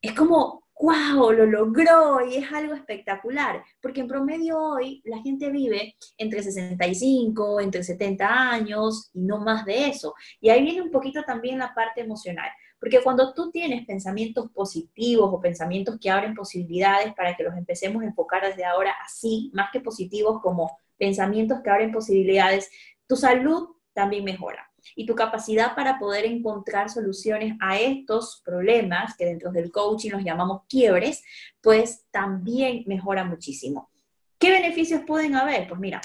es 0.00 0.12
como, 0.12 0.64
wow, 0.80 1.32
lo 1.32 1.44
logró 1.44 2.26
y 2.26 2.36
es 2.36 2.50
algo 2.50 2.72
espectacular, 2.72 3.62
porque 3.82 4.00
en 4.00 4.08
promedio 4.08 4.58
hoy 4.58 5.02
la 5.04 5.18
gente 5.18 5.50
vive 5.50 5.96
entre 6.16 6.42
65, 6.42 7.60
entre 7.60 7.82
70 7.84 8.26
años 8.26 9.10
y 9.12 9.20
no 9.20 9.38
más 9.38 9.66
de 9.66 9.88
eso. 9.88 10.14
Y 10.40 10.48
ahí 10.48 10.62
viene 10.62 10.80
un 10.80 10.90
poquito 10.90 11.22
también 11.24 11.58
la 11.58 11.74
parte 11.74 12.00
emocional, 12.00 12.50
porque 12.80 13.02
cuando 13.02 13.34
tú 13.34 13.50
tienes 13.50 13.86
pensamientos 13.86 14.50
positivos 14.50 15.30
o 15.32 15.40
pensamientos 15.40 15.98
que 16.00 16.10
abren 16.10 16.34
posibilidades 16.34 17.14
para 17.14 17.36
que 17.36 17.44
los 17.44 17.54
empecemos 17.56 18.02
a 18.02 18.06
enfocar 18.06 18.42
desde 18.42 18.64
ahora 18.64 18.94
así, 19.04 19.50
más 19.52 19.70
que 19.70 19.80
positivos 19.80 20.40
como 20.42 20.78
pensamientos 20.96 21.60
que 21.62 21.70
abren 21.70 21.92
posibilidades, 21.92 22.70
tu 23.06 23.16
salud 23.16 23.68
también 23.92 24.24
mejora 24.24 24.70
y 24.96 25.04
tu 25.04 25.14
capacidad 25.14 25.74
para 25.74 25.98
poder 25.98 26.24
encontrar 26.24 26.88
soluciones 26.88 27.54
a 27.60 27.78
estos 27.78 28.40
problemas, 28.44 29.14
que 29.14 29.26
dentro 29.26 29.52
del 29.52 29.70
coaching 29.70 30.10
los 30.10 30.24
llamamos 30.24 30.62
quiebres, 30.68 31.22
pues 31.60 32.06
también 32.10 32.84
mejora 32.86 33.24
muchísimo. 33.24 33.90
¿Qué 34.38 34.50
beneficios 34.50 35.02
pueden 35.06 35.34
haber? 35.34 35.68
Pues 35.68 35.78
mira, 35.78 36.00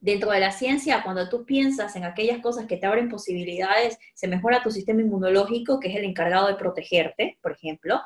dentro 0.00 0.30
de 0.30 0.40
la 0.40 0.50
ciencia, 0.50 1.02
cuando 1.04 1.28
tú 1.28 1.44
piensas 1.44 1.94
en 1.96 2.04
aquellas 2.04 2.40
cosas 2.40 2.66
que 2.66 2.76
te 2.76 2.86
abren 2.86 3.08
posibilidades, 3.08 3.98
se 4.14 4.28
mejora 4.28 4.62
tu 4.62 4.70
sistema 4.70 5.02
inmunológico, 5.02 5.78
que 5.78 5.88
es 5.88 5.96
el 5.96 6.04
encargado 6.04 6.48
de 6.48 6.54
protegerte, 6.54 7.38
por 7.42 7.52
ejemplo. 7.52 8.00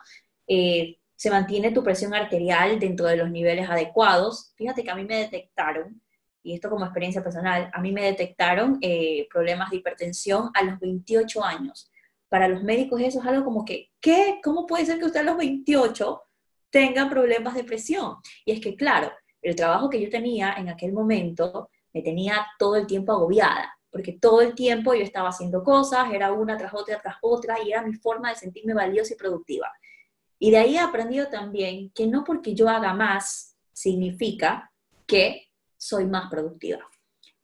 Eh, 0.47 0.99
se 1.17 1.31
mantiene 1.31 1.71
tu 1.71 1.83
presión 1.83 2.13
arterial 2.13 2.79
dentro 2.79 3.07
de 3.07 3.17
los 3.17 3.31
niveles 3.31 3.71
adecuados. 3.71 4.53
Fíjate 4.57 4.83
que 4.83 4.91
a 4.91 4.97
mí 4.97 5.05
me 5.05 5.17
detectaron 5.17 6.03
y 6.45 6.55
esto 6.55 6.69
como 6.69 6.85
experiencia 6.85 7.23
personal, 7.23 7.71
a 7.73 7.81
mí 7.81 7.91
me 7.91 8.05
detectaron 8.05 8.79
eh, 8.83 9.27
problemas 9.33 9.71
de 9.71 9.79
hipertensión 9.79 10.51
a 10.53 10.63
los 10.63 10.79
28 10.79 11.43
años. 11.43 11.91
Para 12.29 12.49
los 12.49 12.63
médicos 12.63 13.01
eso 13.01 13.21
es 13.21 13.27
algo 13.27 13.45
como 13.45 13.65
que, 13.65 13.91
¿qué? 13.99 14.41
¿Cómo 14.45 14.67
puede 14.67 14.85
ser 14.85 14.99
que 14.99 15.07
usted 15.07 15.21
a 15.21 15.25
los 15.25 15.39
28 15.39 16.23
tenga 16.69 17.09
problemas 17.09 17.55
de 17.55 17.65
presión? 17.65 18.17
Y 18.45 18.53
es 18.53 18.61
que, 18.61 18.77
claro, 18.77 19.11
el 19.41 19.57
trabajo 19.57 19.89
que 19.89 20.01
yo 20.03 20.11
tenía 20.11 20.55
en 20.59 20.69
aquel 20.69 20.93
momento 20.93 21.71
me 21.95 22.03
tenía 22.03 22.45
todo 22.59 22.77
el 22.77 22.87
tiempo 22.87 23.13
agobiada, 23.13 23.79
porque 23.91 24.13
todo 24.13 24.43
el 24.43 24.55
tiempo 24.55 24.93
yo 24.93 25.03
estaba 25.03 25.29
haciendo 25.29 25.63
cosas, 25.63 26.13
era 26.13 26.33
una 26.33 26.57
tras 26.57 26.75
otra, 26.75 27.01
tras 27.01 27.17
otra, 27.23 27.63
y 27.63 27.71
era 27.71 27.83
mi 27.83 27.95
forma 27.95 28.31
de 28.31 28.37
sentirme 28.37 28.75
valiosa 28.75 29.15
y 29.15 29.17
productiva. 29.17 29.73
Y 30.39 30.51
de 30.51 30.59
ahí 30.59 30.77
he 30.77 30.81
aprendido 30.81 31.29
también 31.29 31.91
que 31.95 32.07
no 32.07 32.25
porque 32.25 32.55
yo 32.55 32.69
haga 32.69 32.93
más 32.93 33.57
significa 33.73 34.73
que 35.07 35.49
soy 35.77 36.07
más 36.07 36.29
productiva. 36.29 36.81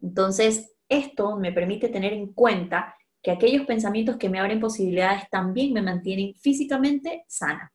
Entonces, 0.02 0.74
esto 0.88 1.36
me 1.36 1.52
permite 1.52 1.88
tener 1.88 2.12
en 2.12 2.32
cuenta 2.32 2.96
que 3.22 3.30
aquellos 3.30 3.66
pensamientos 3.66 4.16
que 4.16 4.28
me 4.28 4.40
abren 4.40 4.60
posibilidades 4.60 5.28
también 5.30 5.72
me 5.72 5.82
mantienen 5.82 6.34
físicamente 6.34 7.24
sana. 7.28 7.72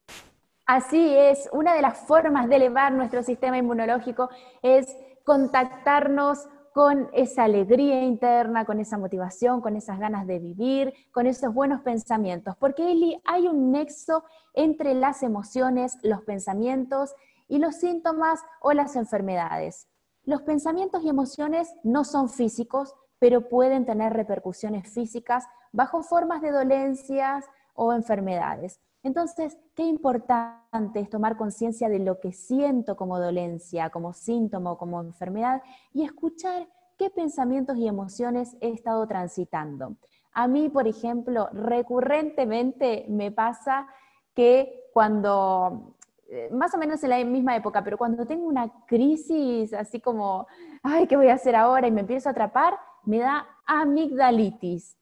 Así 0.65 1.15
es, 1.15 1.47
una 1.53 1.75
de 1.75 1.81
las 1.81 2.07
formas 2.07 2.49
de 2.49 2.55
elevar 2.55 2.91
nuestro 2.91 3.21
sistema 3.23 3.57
inmunológico 3.57 4.29
es 4.63 4.88
contactarnos 5.23 6.47
con 6.75 7.09
esa 7.13 7.45
alegría 7.45 8.03
interna, 8.03 8.65
con 8.65 8.81
esa 8.81 8.97
motivación, 8.97 9.61
con 9.61 9.77
esas 9.77 9.97
ganas 9.97 10.27
de 10.27 10.39
vivir, 10.39 10.93
con 11.13 11.25
esos 11.25 11.53
buenos 11.53 11.79
pensamientos. 11.83 12.57
Porque, 12.57 12.91
Eli, 12.91 13.17
hay 13.23 13.47
un 13.47 13.71
nexo 13.71 14.25
entre 14.53 14.93
las 14.93 15.23
emociones, 15.23 15.97
los 16.03 16.23
pensamientos 16.23 17.15
y 17.47 17.59
los 17.59 17.75
síntomas 17.75 18.41
o 18.59 18.73
las 18.73 18.97
enfermedades. 18.97 19.88
Los 20.25 20.41
pensamientos 20.41 21.01
y 21.05 21.07
emociones 21.07 21.73
no 21.85 22.03
son 22.03 22.27
físicos, 22.27 22.93
pero 23.19 23.47
pueden 23.47 23.85
tener 23.85 24.11
repercusiones 24.11 24.93
físicas 24.93 25.45
bajo 25.71 26.03
formas 26.03 26.41
de 26.41 26.51
dolencias 26.51 27.45
o 27.73 27.93
enfermedades. 27.93 28.81
Entonces, 29.05 29.55
qué 29.75 29.83
importante 29.83 30.99
es 30.99 31.11
tomar 31.11 31.37
conciencia 31.37 31.89
de 31.89 31.99
lo 31.99 32.19
que 32.19 32.33
siento 32.33 32.97
como 32.97 33.19
dolencia, 33.19 33.91
como 33.91 34.13
síntoma 34.13 34.75
como 34.77 34.99
enfermedad 34.99 35.61
y 35.93 36.03
escuchar 36.03 36.67
qué 36.97 37.11
pensamientos 37.11 37.77
y 37.77 37.87
emociones 37.87 38.57
he 38.61 38.69
estado 38.71 39.05
transitando. 39.05 39.95
A 40.33 40.47
mí, 40.47 40.69
por 40.69 40.87
ejemplo, 40.87 41.49
recurrentemente 41.53 43.05
me 43.07 43.31
pasa 43.31 43.87
que 44.33 44.89
cuando 44.91 45.95
eh, 46.27 46.49
más 46.51 46.73
o 46.73 46.79
menos 46.79 47.03
en 47.03 47.11
la 47.11 47.23
misma 47.23 47.55
época, 47.55 47.83
pero 47.83 47.99
cuando 47.99 48.25
tengo 48.25 48.47
una 48.47 48.85
crisis 48.87 49.71
así 49.75 49.99
como, 49.99 50.47
ay, 50.81 51.05
¿qué 51.05 51.15
voy 51.15 51.27
a 51.27 51.35
hacer 51.35 51.55
ahora? 51.55 51.87
Y 51.87 51.91
me 51.91 52.01
empiezo 52.01 52.29
a 52.29 52.31
atrapar, 52.31 52.73
me 53.03 53.19
da 53.19 53.45
amigdalitis. 53.67 54.97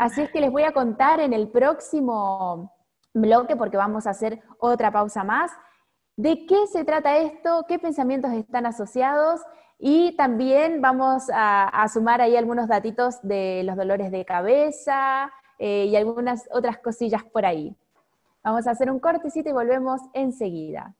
Así 0.00 0.20
es 0.20 0.32
que 0.32 0.40
les 0.40 0.50
voy 0.50 0.64
a 0.64 0.72
contar 0.72 1.20
en 1.20 1.32
el 1.32 1.48
próximo 1.48 2.79
bloque, 3.14 3.56
porque 3.56 3.76
vamos 3.76 4.06
a 4.06 4.10
hacer 4.10 4.40
otra 4.58 4.90
pausa 4.90 5.24
más, 5.24 5.50
de 6.16 6.46
qué 6.46 6.66
se 6.66 6.84
trata 6.84 7.18
esto, 7.18 7.64
qué 7.66 7.78
pensamientos 7.78 8.32
están 8.32 8.66
asociados 8.66 9.40
y 9.78 10.14
también 10.16 10.82
vamos 10.82 11.24
a, 11.32 11.86
sumar 11.92 12.20
ahí 12.20 12.36
algunos 12.36 12.68
datitos 12.68 13.20
de 13.22 13.62
los 13.64 13.76
dolores 13.76 14.10
de 14.10 14.24
cabeza 14.26 15.32
eh, 15.58 15.86
y 15.86 15.96
algunas 15.96 16.46
otras 16.52 16.78
cosillas 16.78 17.24
por 17.24 17.46
ahí. 17.46 17.74
Vamos 18.42 18.66
a 18.66 18.72
hacer 18.72 18.90
un 18.90 19.00
cortecito 19.00 19.48
y 19.48 19.52
volvemos 19.52 20.00
enseguida. 20.12 20.94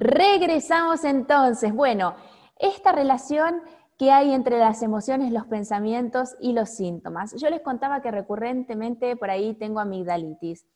Regresamos 0.00 1.04
entonces. 1.04 1.74
Bueno, 1.74 2.14
esta 2.58 2.90
relación 2.90 3.60
que 3.98 4.10
hay 4.10 4.32
entre 4.32 4.58
las 4.58 4.82
emociones, 4.82 5.30
los 5.30 5.44
pensamientos 5.44 6.36
y 6.40 6.54
los 6.54 6.70
síntomas. 6.70 7.34
Yo 7.34 7.50
les 7.50 7.60
contaba 7.60 8.00
que 8.00 8.10
recurrentemente 8.10 9.14
por 9.14 9.28
ahí 9.28 9.52
tengo 9.52 9.78
amigdalitis. 9.78 10.66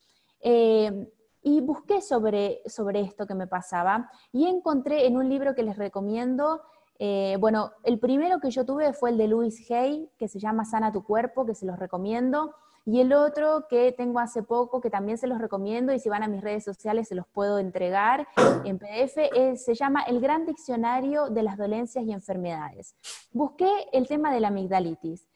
Eh, 0.41 1.11
y 1.41 1.63
busqué 1.63 2.03
sobre, 2.03 2.61
sobre 2.67 3.01
esto 3.01 3.27
que 3.27 3.35
me 3.35 3.47
pasaba 3.47 4.11
y 4.31 4.45
encontré 4.45 5.07
en 5.07 5.17
un 5.17 5.31
libro 5.31 5.55
que 5.55 5.63
les 5.63 5.79
recomiendo, 5.79 6.61
eh, 6.99 7.39
bueno, 7.41 7.73
el 7.83 7.99
primero 7.99 8.41
que 8.41 8.51
yo 8.51 8.67
tuve 8.67 8.93
fue 8.93 9.09
el 9.09 9.17
de 9.17 9.29
Louis 9.29 9.71
Hay, 9.71 10.11
que 10.19 10.29
se 10.29 10.39
llama 10.39 10.67
Sana 10.67 10.93
tu 10.93 11.03
cuerpo, 11.03 11.47
que 11.47 11.55
se 11.55 11.65
los 11.65 11.79
recomiendo, 11.79 12.55
y 12.87 13.01
el 13.01 13.13
otro 13.15 13.67
que 13.69 13.93
tengo 13.93 14.21
hace 14.21 14.43
poco, 14.43 14.81
que 14.81 14.91
también 14.91 15.17
se 15.17 15.27
los 15.27 15.39
recomiendo, 15.39 15.93
y 15.93 15.99
si 15.99 16.09
van 16.09 16.23
a 16.23 16.29
mis 16.29 16.43
redes 16.43 16.65
sociales 16.65 17.09
se 17.09 17.15
los 17.15 17.27
puedo 17.27 17.59
entregar 17.59 18.29
en 18.65 18.79
PDF, 18.79 19.57
se 19.57 19.75
llama 19.75 20.03
El 20.03 20.21
Gran 20.21 20.45
Diccionario 20.45 21.31
de 21.31 21.43
las 21.43 21.57
Dolencias 21.57 22.05
y 22.05 22.13
Enfermedades. 22.13 22.95
Busqué 23.33 23.71
el 23.93 24.07
tema 24.07 24.33
de 24.33 24.41
la 24.41 24.49
amigdalitis. 24.49 25.27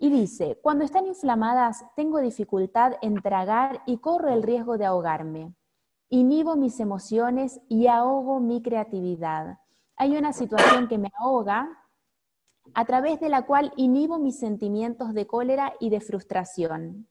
Y 0.00 0.10
dice, 0.10 0.58
cuando 0.62 0.84
están 0.84 1.06
inflamadas 1.06 1.84
tengo 1.94 2.20
dificultad 2.20 2.94
en 3.00 3.22
tragar 3.22 3.82
y 3.86 3.98
corro 3.98 4.32
el 4.32 4.42
riesgo 4.42 4.76
de 4.76 4.86
ahogarme. 4.86 5.54
Inhibo 6.08 6.56
mis 6.56 6.80
emociones 6.80 7.60
y 7.68 7.86
ahogo 7.86 8.40
mi 8.40 8.60
creatividad. 8.60 9.60
Hay 9.96 10.16
una 10.16 10.32
situación 10.32 10.88
que 10.88 10.98
me 10.98 11.12
ahoga 11.16 11.83
a 12.74 12.84
través 12.84 13.20
de 13.20 13.28
la 13.28 13.46
cual 13.46 13.72
inhibo 13.76 14.18
mis 14.18 14.38
sentimientos 14.38 15.14
de 15.14 15.26
cólera 15.26 15.74
y 15.80 15.90
de 15.90 16.00
frustración. 16.00 17.08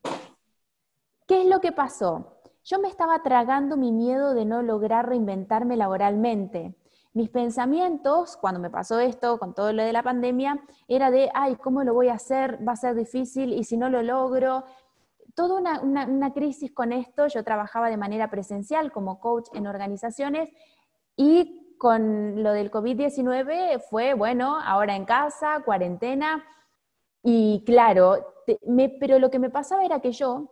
¿Qué 1.26 1.42
es 1.42 1.48
lo 1.48 1.62
que 1.62 1.72
pasó? 1.72 2.40
Yo 2.66 2.80
me 2.80 2.88
estaba 2.88 3.22
tragando 3.24 3.78
mi 3.78 3.92
miedo 3.92 4.34
de 4.34 4.46
no 4.46 4.62
lograr 4.62 5.08
reinventarme 5.08 5.76
laboralmente. 5.78 6.76
Mis 7.14 7.30
pensamientos, 7.30 8.38
cuando 8.38 8.60
me 8.60 8.70
pasó 8.70 9.00
esto, 9.00 9.38
con 9.38 9.54
todo 9.54 9.72
lo 9.72 9.84
de 9.84 9.94
la 9.94 10.02
pandemia, 10.02 10.64
era 10.88 11.12
de, 11.12 11.30
ay, 11.34 11.56
¿cómo 11.58 11.84
lo 11.84 11.94
voy 11.94 12.08
a 12.08 12.14
hacer? 12.14 12.60
Va 12.68 12.74
a 12.74 12.78
ser 12.78 12.96
difícil 12.96 13.54
y 13.54 13.64
si 13.64 13.78
no 13.78 13.90
lo 13.90 14.02
logro. 14.02 14.64
Toda 15.36 15.82
una, 15.82 16.34
crisis 16.34 16.72
con 16.72 16.92
esto. 16.92 17.28
Yo 17.28 17.44
trabajaba 17.44 17.90
de 17.90 17.98
manera 17.98 18.30
presencial 18.30 18.92
como 18.92 19.20
coach 19.20 19.48
en 19.54 19.68
organizaciones 19.68 20.50
y 21.16 21.63
con 21.84 22.42
lo 22.42 22.54
del 22.54 22.72
COVID-19 22.72 23.82
fue, 23.90 24.14
bueno, 24.14 24.58
ahora 24.58 24.96
en 24.96 25.04
casa, 25.04 25.64
cuarentena. 25.66 26.42
Y 27.22 27.62
claro, 27.66 28.26
pero 29.02 29.20
lo 29.20 29.30
que 29.30 29.38
me 29.38 29.50
pasaba 29.50 29.84
era 29.84 30.00
que 30.00 30.14
yo 30.14 30.50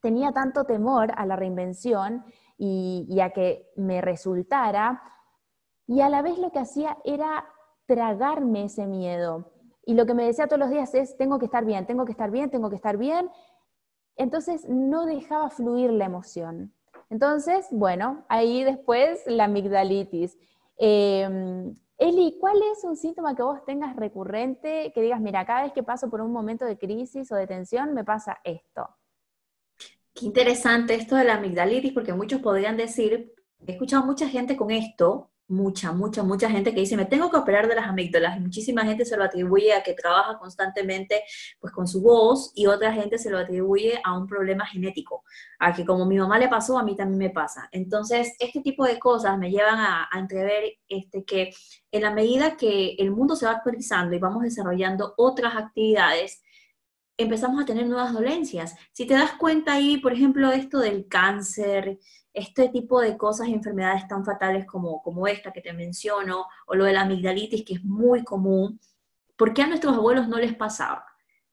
tenía 0.00 0.32
tanto 0.32 0.64
temor 0.64 1.12
a 1.18 1.26
la 1.26 1.36
reinvención 1.36 2.24
y, 2.56 3.04
y 3.10 3.20
a 3.20 3.28
que 3.28 3.70
me 3.76 4.00
resultara 4.00 5.02
y 5.86 6.00
a 6.00 6.08
la 6.08 6.22
vez 6.22 6.38
lo 6.38 6.50
que 6.50 6.60
hacía 6.60 6.96
era 7.04 7.44
tragarme 7.84 8.64
ese 8.64 8.86
miedo. 8.86 9.52
Y 9.84 9.92
lo 9.92 10.06
que 10.06 10.14
me 10.14 10.24
decía 10.24 10.46
todos 10.46 10.60
los 10.60 10.70
días 10.70 10.94
es, 10.94 11.18
tengo 11.18 11.38
que 11.38 11.44
estar 11.44 11.66
bien, 11.66 11.86
tengo 11.86 12.06
que 12.06 12.12
estar 12.12 12.30
bien, 12.30 12.48
tengo 12.48 12.70
que 12.70 12.76
estar 12.76 12.96
bien. 12.96 13.28
Entonces 14.16 14.66
no 14.66 15.04
dejaba 15.04 15.50
fluir 15.50 15.92
la 15.92 16.06
emoción. 16.06 16.72
Entonces, 17.10 17.68
bueno, 17.70 18.24
ahí 18.30 18.64
después 18.64 19.22
la 19.26 19.44
amigdalitis. 19.44 20.38
Em, 20.76 21.76
Eli, 21.96 22.36
¿cuál 22.40 22.56
es 22.72 22.84
un 22.84 22.96
síntoma 22.96 23.36
que 23.36 23.42
vos 23.42 23.64
tengas 23.64 23.94
recurrente 23.96 24.92
que 24.94 25.00
digas, 25.02 25.20
mira, 25.20 25.46
cada 25.46 25.62
vez 25.62 25.72
que 25.72 25.82
paso 25.82 26.10
por 26.10 26.20
un 26.20 26.32
momento 26.32 26.64
de 26.64 26.76
crisis 26.76 27.30
o 27.30 27.36
de 27.36 27.46
tensión 27.46 27.94
me 27.94 28.04
pasa 28.04 28.38
esto? 28.44 28.88
Qué 30.12 30.26
interesante 30.26 30.94
esto 30.94 31.16
de 31.16 31.24
la 31.24 31.34
amigdalitis, 31.34 31.92
porque 31.92 32.12
muchos 32.12 32.40
podrían 32.40 32.76
decir, 32.76 33.32
he 33.66 33.72
escuchado 33.72 34.04
mucha 34.04 34.28
gente 34.28 34.56
con 34.56 34.70
esto, 34.70 35.30
mucha, 35.46 35.92
mucha, 35.92 36.22
mucha 36.22 36.48
gente 36.48 36.72
que 36.74 36.80
dice, 36.80 36.96
me 36.96 37.04
tengo 37.04 37.30
que 37.30 37.36
operar 37.36 37.68
de 37.68 37.74
las 37.74 37.86
amígdalas, 37.86 38.36
y 38.36 38.40
muchísima 38.40 38.84
gente 38.84 39.04
se 39.04 39.16
lo 39.16 39.24
atribuye 39.24 39.72
a 39.72 39.82
que 39.82 39.94
trabaja 39.94 40.38
constantemente 40.38 41.22
pues 41.60 41.72
con 41.72 41.86
su 41.86 42.02
voz, 42.02 42.52
y 42.54 42.66
otra 42.66 42.92
gente 42.92 43.18
se 43.18 43.30
lo 43.30 43.38
atribuye 43.38 44.00
a 44.02 44.16
un 44.16 44.26
problema 44.26 44.66
genético, 44.66 45.24
a 45.58 45.74
que 45.74 45.84
como 45.84 46.06
mi 46.06 46.16
mamá 46.16 46.38
le 46.38 46.48
pasó, 46.48 46.78
a 46.78 46.82
mí 46.82 46.96
también 46.96 47.18
me 47.18 47.30
pasa. 47.30 47.68
Entonces, 47.72 48.34
este 48.38 48.60
tipo 48.60 48.84
de 48.84 48.98
cosas 48.98 49.38
me 49.38 49.50
llevan 49.50 49.78
a, 49.78 50.08
a 50.10 50.18
entrever 50.18 50.78
este, 50.88 51.24
que 51.24 51.52
en 51.92 52.02
la 52.02 52.10
medida 52.10 52.56
que 52.56 52.94
el 52.98 53.10
mundo 53.10 53.36
se 53.36 53.46
va 53.46 53.52
actualizando 53.52 54.14
y 54.14 54.18
vamos 54.18 54.42
desarrollando 54.42 55.14
otras 55.16 55.56
actividades, 55.56 56.42
empezamos 57.16 57.62
a 57.62 57.66
tener 57.66 57.86
nuevas 57.86 58.12
dolencias. 58.12 58.74
Si 58.92 59.06
te 59.06 59.14
das 59.14 59.32
cuenta 59.32 59.74
ahí, 59.74 59.98
por 59.98 60.12
ejemplo, 60.12 60.50
esto 60.50 60.78
del 60.78 61.06
cáncer, 61.06 61.98
este 62.34 62.68
tipo 62.68 63.00
de 63.00 63.16
cosas 63.16 63.48
y 63.48 63.54
enfermedades 63.54 64.06
tan 64.08 64.24
fatales 64.24 64.66
como, 64.66 65.00
como 65.02 65.26
esta 65.26 65.52
que 65.52 65.60
te 65.60 65.72
menciono, 65.72 66.46
o 66.66 66.74
lo 66.74 66.84
de 66.84 66.92
la 66.92 67.02
amigdalitis, 67.02 67.64
que 67.64 67.74
es 67.74 67.84
muy 67.84 68.24
común, 68.24 68.80
¿por 69.36 69.54
qué 69.54 69.62
a 69.62 69.68
nuestros 69.68 69.94
abuelos 69.94 70.28
no 70.28 70.38
les 70.38 70.54
pasaba? 70.54 71.06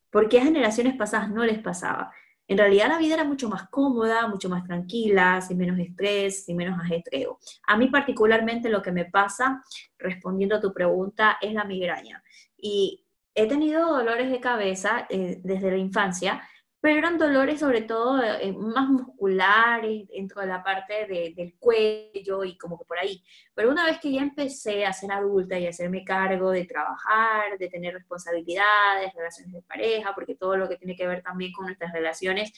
¿Por 0.10 0.28
qué 0.28 0.40
a 0.40 0.44
generaciones 0.44 0.96
pasadas 0.96 1.30
no 1.30 1.46
les 1.46 1.60
pasaba? 1.60 2.12
En 2.48 2.58
realidad 2.58 2.90
la 2.90 2.98
vida 2.98 3.14
era 3.14 3.24
mucho 3.24 3.48
más 3.48 3.70
cómoda, 3.70 4.28
mucho 4.28 4.50
más 4.50 4.66
tranquila, 4.66 5.40
sin 5.40 5.58
menos 5.58 5.80
estrés, 5.80 6.44
sin 6.44 6.58
menos 6.58 6.78
ajetreo. 6.78 7.40
A 7.68 7.78
mí 7.78 7.88
particularmente 7.88 8.68
lo 8.68 8.82
que 8.82 8.92
me 8.92 9.06
pasa, 9.06 9.64
respondiendo 9.98 10.58
a 10.58 10.60
tu 10.60 10.74
pregunta, 10.74 11.38
es 11.40 11.54
la 11.54 11.64
migraña. 11.64 12.22
Y 12.58 13.06
he 13.36 13.48
tenido 13.48 13.88
dolores 13.88 14.30
de 14.30 14.42
cabeza 14.42 15.06
eh, 15.10 15.40
desde 15.44 15.72
la 15.72 15.78
infancia, 15.78 16.42
pero 16.82 16.98
eran 16.98 17.20
dolores 17.20 17.60
sobre 17.60 17.84
todo 17.84 18.22
eh, 18.24 18.52
más 18.54 18.90
musculares, 18.90 20.08
dentro 20.08 20.42
de 20.42 20.48
la 20.48 20.64
parte 20.64 21.06
del 21.08 21.56
cuello 21.60 22.44
y 22.44 22.58
como 22.58 22.78
que 22.80 22.86
por 22.86 22.98
ahí. 22.98 23.24
Pero 23.54 23.70
una 23.70 23.86
vez 23.86 24.00
que 24.00 24.12
ya 24.12 24.22
empecé 24.22 24.84
a 24.84 24.92
ser 24.92 25.12
adulta 25.12 25.60
y 25.60 25.68
a 25.68 25.70
hacerme 25.70 26.04
cargo 26.04 26.50
de 26.50 26.66
trabajar, 26.66 27.58
de 27.60 27.70
tener 27.70 27.94
responsabilidades, 27.94 29.14
relaciones 29.14 29.54
de 29.54 29.62
pareja, 29.62 30.16
porque 30.16 30.36
todo 30.36 30.58
lo 30.58 30.68
que 30.68 30.78
tiene 30.78 30.96
que 30.96 31.08
ver 31.08 31.22
también 31.22 31.54
con 31.54 31.68
nuestras 31.68 31.94
relaciones 31.94 32.52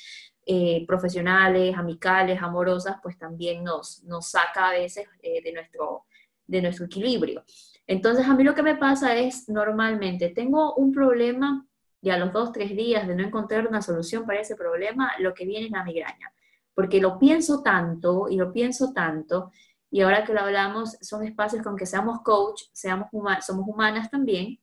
eh, 0.46 0.86
profesionales, 0.88 1.76
amicales, 1.76 2.42
amorosas, 2.42 2.96
pues 3.04 3.18
también 3.18 3.64
nos, 3.64 4.04
nos 4.06 4.32
saca 4.32 4.70
a 4.70 4.72
veces 4.72 5.06
de, 5.22 5.52
nuestro, 5.52 6.06
de 6.48 6.62
nuestro 6.62 6.86
equilibrio. 6.86 7.44
Entonces 7.88 8.26
a 8.26 8.34
mí 8.34 8.46
lo 8.46 8.56
que 8.56 8.64
me 8.64 8.76
pasa 8.76 9.18
es 9.18 9.50
normalmente 9.50 10.30
tengo 10.30 10.76
un 10.76 10.94
problema 10.94 11.68
y 12.04 12.10
a 12.10 12.18
los 12.18 12.34
dos, 12.34 12.52
tres 12.52 12.76
días 12.76 13.08
de 13.08 13.16
no 13.16 13.24
encontrar 13.24 13.66
una 13.66 13.82
solución 13.82 14.26
para 14.26 14.42
ese 14.42 14.58
problema, 14.58 15.14
lo 15.20 15.34
que 15.34 15.46
viene 15.46 15.68
es 15.68 15.72
la 15.72 15.86
migraña. 15.86 16.34
Porque 16.76 17.00
lo 17.00 17.18
pienso 17.18 17.64
tanto 17.64 18.28
y 18.30 18.36
lo 18.36 18.52
pienso 18.52 18.92
tanto, 18.92 19.52
y 19.90 20.02
ahora 20.02 20.26
que 20.26 20.34
lo 20.34 20.42
hablamos, 20.42 20.98
son 21.00 21.24
espacios 21.24 21.64
con 21.64 21.78
que 21.78 21.86
seamos 21.86 22.20
coach, 22.22 22.64
seamos 22.74 23.08
somos 23.40 23.66
humanas 23.68 24.12
también, 24.12 24.60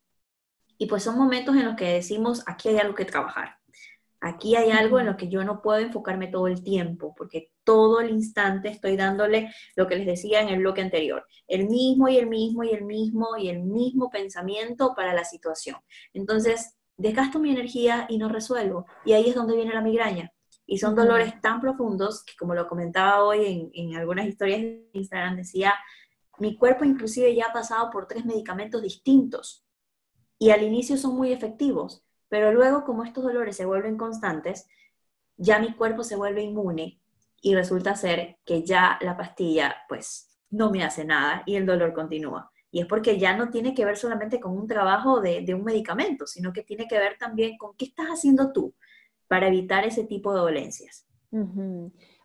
y 0.76 0.86
pues 0.86 1.02
son 1.02 1.16
momentos 1.16 1.56
en 1.56 1.64
los 1.64 1.76
que 1.76 1.94
decimos, 1.94 2.42
aquí 2.46 2.68
hay 2.68 2.76
algo 2.76 2.94
que 2.94 3.06
trabajar. 3.06 3.56
Aquí 4.20 4.54
hay 4.54 4.70
algo 4.70 5.00
en 5.00 5.06
lo 5.06 5.16
que 5.16 5.28
yo 5.28 5.42
no 5.42 5.62
puedo 5.62 5.78
enfocarme 5.78 6.26
todo 6.26 6.46
el 6.46 6.62
tiempo, 6.62 7.14
porque 7.16 7.52
todo 7.64 8.02
el 8.02 8.10
instante 8.10 8.68
estoy 8.68 8.98
dándole 8.98 9.50
lo 9.76 9.86
que 9.86 9.96
les 9.96 10.04
decía 10.04 10.42
en 10.42 10.50
el 10.50 10.58
bloque 10.58 10.82
anterior, 10.82 11.26
el 11.46 11.68
mismo 11.68 12.06
y 12.08 12.18
el 12.18 12.26
mismo 12.26 12.64
y 12.64 12.72
el 12.72 12.84
mismo 12.84 13.38
y 13.38 13.48
el 13.48 13.62
mismo 13.62 14.10
pensamiento 14.10 14.92
para 14.94 15.14
la 15.14 15.24
situación. 15.24 15.76
Entonces, 16.12 16.76
desgasto 17.00 17.38
mi 17.38 17.50
energía 17.50 18.06
y 18.08 18.18
no 18.18 18.28
resuelvo. 18.28 18.86
Y 19.04 19.12
ahí 19.12 19.28
es 19.28 19.34
donde 19.34 19.56
viene 19.56 19.74
la 19.74 19.80
migraña. 19.80 20.32
Y 20.66 20.78
son 20.78 20.94
dolores 20.94 21.40
tan 21.40 21.60
profundos 21.60 22.22
que, 22.24 22.34
como 22.38 22.54
lo 22.54 22.68
comentaba 22.68 23.24
hoy 23.24 23.46
en, 23.46 23.70
en 23.74 23.96
algunas 23.96 24.26
historias 24.26 24.60
de 24.60 24.90
Instagram, 24.92 25.36
decía, 25.36 25.74
mi 26.38 26.56
cuerpo 26.56 26.84
inclusive 26.84 27.34
ya 27.34 27.46
ha 27.46 27.52
pasado 27.52 27.90
por 27.90 28.06
tres 28.06 28.24
medicamentos 28.24 28.82
distintos. 28.82 29.64
Y 30.38 30.50
al 30.50 30.62
inicio 30.62 30.96
son 30.96 31.16
muy 31.16 31.32
efectivos, 31.32 32.04
pero 32.28 32.52
luego 32.52 32.84
como 32.84 33.04
estos 33.04 33.24
dolores 33.24 33.56
se 33.56 33.66
vuelven 33.66 33.96
constantes, 33.96 34.68
ya 35.36 35.58
mi 35.58 35.74
cuerpo 35.74 36.04
se 36.04 36.16
vuelve 36.16 36.42
inmune 36.42 37.00
y 37.42 37.54
resulta 37.54 37.96
ser 37.96 38.38
que 38.44 38.62
ya 38.62 38.98
la 39.00 39.16
pastilla 39.16 39.74
pues 39.88 40.38
no 40.50 40.70
me 40.70 40.84
hace 40.84 41.04
nada 41.04 41.42
y 41.46 41.56
el 41.56 41.66
dolor 41.66 41.92
continúa. 41.92 42.50
Y 42.70 42.80
es 42.80 42.86
porque 42.86 43.18
ya 43.18 43.36
no 43.36 43.50
tiene 43.50 43.74
que 43.74 43.84
ver 43.84 43.96
solamente 43.96 44.40
con 44.40 44.56
un 44.56 44.66
trabajo 44.66 45.20
de, 45.20 45.54
un 45.54 45.64
medicamento, 45.64 46.26
sino 46.26 46.52
que 46.52 46.62
tiene 46.62 46.86
que 46.86 46.98
ver 46.98 47.16
también 47.18 47.58
con 47.58 47.74
qué 47.76 47.86
estás 47.86 48.06
haciendo 48.06 48.52
tú 48.52 48.74
para 49.26 49.48
evitar 49.48 49.84
ese 49.84 50.04
tipo 50.04 50.32
de 50.32 50.40
dolencias. 50.40 51.06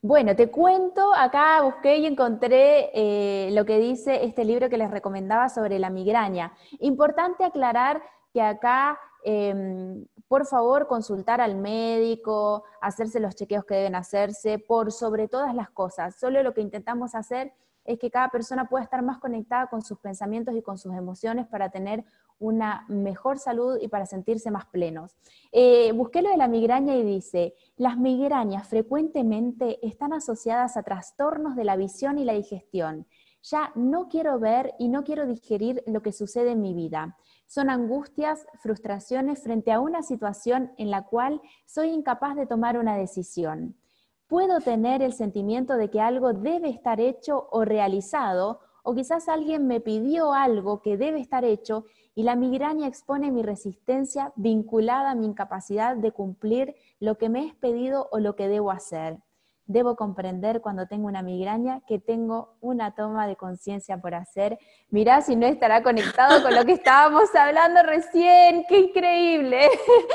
Bueno, 0.02 0.36
te 0.36 0.52
cuento, 0.52 1.14
acá 1.16 1.62
busqué 1.64 1.98
y 1.98 2.06
encontré 2.06 2.92
eh, 2.94 3.50
lo 3.54 3.66
que 3.66 3.80
dice 3.80 4.24
este 4.24 4.46
libro 4.46 4.70
que 4.70 4.78
les 4.78 4.92
recomendaba 4.92 5.50
sobre 5.50 5.80
la 5.80 5.90
migraña. 5.90 6.54
Importante 6.80 7.44
aclarar 7.44 8.04
que 8.32 8.42
acá, 8.42 9.00
em, 9.24 10.06
por 10.28 10.46
favor, 10.46 10.88
consultar 10.88 11.42
al 11.42 11.56
médico, 11.56 12.66
hacerse 12.82 13.20
los 13.20 13.36
chequeos 13.36 13.66
que 13.66 13.76
deben 13.76 13.96
hacerse, 13.96 14.60
por 14.60 14.92
sobre 14.92 15.28
todas 15.28 15.56
las 15.56 15.72
cosas. 15.72 16.20
Solo 16.20 16.44
lo 16.44 16.54
que 16.54 16.62
intentamos 16.62 17.16
hacer 17.16 17.54
es 17.86 18.00
que 18.00 18.10
cada 18.10 18.30
persona 18.30 18.68
pueda 18.68 18.84
estar 18.84 19.02
más 19.04 19.20
conectada 19.20 19.68
con 19.68 19.82
sus 19.82 20.00
pensamientos 20.00 20.56
y 20.56 20.62
con 20.62 20.78
sus 20.78 20.94
emociones 20.94 21.48
para 21.48 21.70
tener 21.70 22.04
una 22.40 22.86
mejor 22.90 23.40
salud 23.40 23.78
y 23.80 23.88
para 23.88 24.06
sentirse 24.06 24.52
más 24.52 24.66
plenos. 24.66 25.16
Eh, 25.52 25.92
busqué 25.94 26.22
lo 26.22 26.30
de 26.30 26.38
la 26.38 26.48
migraña 26.48 26.96
y 26.96 27.04
dice, 27.04 27.54
las 27.78 27.98
migrañas 27.98 28.68
frecuentemente 28.68 29.80
están 29.86 30.12
asociadas 30.12 30.76
a 30.76 30.84
trastornos 30.84 31.56
de 31.56 31.64
la 31.64 31.78
visión 31.78 32.18
y 32.18 32.26
la 32.26 32.34
digestión. 32.34 33.08
Ya 33.44 33.72
no 33.76 34.10
quiero 34.10 34.40
ver 34.40 34.74
y 34.80 34.90
no 34.90 35.04
quiero 35.04 35.28
digerir 35.28 35.84
lo 35.86 36.02
que 36.02 36.12
sucede 36.12 36.52
en 36.52 36.62
mi 36.62 36.74
vida. 36.74 37.16
Son 37.46 37.70
angustias, 37.70 38.48
frustraciones 38.60 39.44
frente 39.44 39.72
a 39.72 39.80
una 39.80 40.02
situación 40.02 40.74
en 40.78 40.90
la 40.90 41.04
cual 41.04 41.42
soy 41.66 41.90
incapaz 41.90 42.36
de 42.36 42.48
tomar 42.48 42.78
una 42.78 42.98
decisión 42.98 43.78
puedo 44.28 44.60
tener 44.60 45.02
el 45.02 45.14
sentimiento 45.14 45.78
de 45.78 45.90
que 45.90 46.02
algo 46.02 46.34
debe 46.34 46.70
estar 46.70 47.00
hecho 47.00 47.48
o 47.52 47.66
realizado, 47.66 48.60
o 48.84 48.94
quizás 48.94 49.28
alguien 49.30 49.68
me 49.68 49.82
pidió 49.82 50.34
algo 50.34 50.82
que 50.82 50.98
debe 50.98 51.20
estar 51.20 51.44
hecho 51.44 51.86
y 52.14 52.24
la 52.24 52.36
migraña 52.36 52.88
expone 52.88 53.32
mi 53.32 53.44
resistencia 53.44 54.32
vinculada 54.36 55.12
a 55.12 55.16
mi 55.16 55.26
incapacidad 55.26 55.98
de 55.98 56.12
cumplir 56.12 56.76
lo 57.00 57.18
que 57.18 57.30
me 57.30 57.46
es 57.46 57.56
pedido 57.56 58.08
o 58.12 58.20
lo 58.20 58.36
que 58.36 58.48
debo 58.48 58.72
hacer. 58.72 59.20
Debo 59.68 59.96
comprender 59.96 60.62
cuando 60.62 60.88
tengo 60.88 61.08
una 61.08 61.24
migraña 61.24 61.82
que 61.88 61.98
tengo 61.98 62.56
una 62.62 62.94
toma 62.94 63.28
de 63.28 63.36
conciencia 63.36 63.98
por 63.98 64.14
hacer. 64.14 64.60
Mirá 64.90 65.22
si 65.22 65.36
no 65.36 65.48
estará 65.48 65.82
conectado 65.82 66.44
con 66.44 66.54
lo 66.54 66.64
que 66.66 66.74
estábamos 66.74 67.34
hablando 67.34 67.82
recién. 67.82 68.66
¡Qué 68.70 68.78
increíble! 68.80 69.70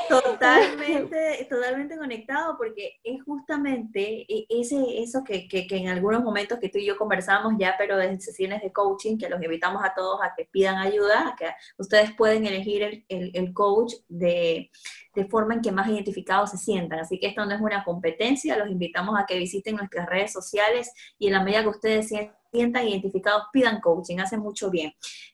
Totalmente, 0.08 1.46
totalmente 1.48 1.96
conectado 1.96 2.56
porque 2.56 3.00
es 3.02 3.22
justamente 3.24 4.24
e, 4.28 4.46
ese, 4.48 5.02
eso 5.02 5.24
que, 5.24 5.48
que, 5.48 5.66
en 5.70 5.88
algunos 5.88 6.22
momentos 6.22 6.58
que 6.58 6.68
tú 6.68 6.78
y 6.78 6.86
yo 6.86 6.96
conversamos 6.96 7.54
ya, 7.58 7.74
pero 7.76 8.00
en 8.00 8.20
sesiones 8.20 8.62
de 8.62 8.72
coaching, 8.72 9.18
que 9.18 9.28
los 9.28 9.42
invitamos 9.42 9.82
a 9.84 9.94
todos 9.94 10.20
a 10.22 10.32
que 10.36 10.44
pidan 10.50 10.76
ayuda, 10.76 11.28
a 11.28 11.36
que 11.36 11.46
ustedes 11.78 12.12
pueden 12.14 12.46
elegir 12.46 12.82
el, 12.82 13.04
el, 13.08 13.30
el 13.34 13.52
coach 13.52 13.94
de 14.08 14.70
de 15.14 15.24
forma 15.26 15.54
en 15.54 15.60
que 15.60 15.72
más 15.72 15.88
identificados 15.88 16.50
se 16.50 16.58
sientan. 16.58 17.00
Así 17.00 17.18
que 17.18 17.28
esto 17.28 17.44
no 17.44 17.54
es 17.54 17.60
una 17.60 17.84
competencia, 17.84 18.56
los 18.56 18.68
invitamos 18.68 19.18
a 19.18 19.26
que 19.26 19.38
visiten 19.38 19.76
nuestras 19.76 20.08
redes 20.08 20.32
sociales 20.32 20.92
y 21.18 21.26
en 21.26 21.32
la 21.32 21.42
medida 21.42 21.62
que 21.62 21.68
ustedes 21.68 22.08
sientan 22.50 22.88
identificados, 22.88 23.44
pidan 23.52 23.80
coaching, 23.80 24.18
hace 24.18 24.36
mucho 24.36 24.70
bien. 24.70 24.92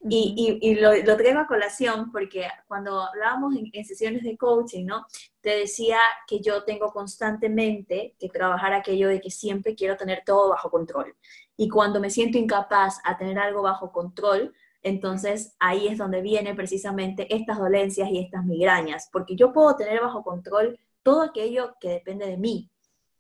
Y, 0.09 0.77
lo, 0.81 1.17
traigo 1.17 1.41
a 1.41 1.47
colación 1.47 2.11
porque 2.13 2.49
cuando 2.67 3.03
hablábamos 3.03 3.55
en, 3.57 3.85
sesiones 3.85 4.23
de 4.23 4.37
coaching, 4.37 4.85
¿no? 4.87 5.07
Te 5.41 5.59
decía 5.59 5.99
que 6.27 6.41
yo 6.41 6.65
tengo 6.65 6.93
constantemente 6.93 8.15
que 8.19 8.29
trabajar 8.29 8.73
aquello 8.73 9.09
de 9.09 9.21
que 9.21 9.31
siempre 9.31 9.75
quiero 9.75 9.97
tener 9.97 10.23
todo 10.25 10.51
bajo 10.51 10.71
control. 10.71 11.15
Y 11.57 11.69
cuando 11.69 12.01
me 12.01 12.11
siento 12.11 12.39
incapaz 12.39 13.01
a 13.05 13.17
tener 13.17 13.39
algo 13.39 13.63
bajo 13.63 13.93
control, 13.93 14.55
entonces 14.87 15.57
ahí 15.59 15.89
es 15.89 15.99
donde 15.99 16.23
vienen 16.23 16.55
precisamente 16.55 17.27
estas 17.35 17.59
dolencias 17.59 18.09
y 18.09 18.21
estas 18.21 18.45
migrañas, 18.45 19.09
porque 19.13 19.35
yo 19.35 19.53
puedo 19.53 19.75
tener 19.75 20.01
bajo 20.01 20.23
control 20.23 20.79
todo 21.03 21.23
aquello 21.23 21.75
que 21.81 21.89
depende 21.89 22.25
de 22.25 22.37
mí, 22.37 22.71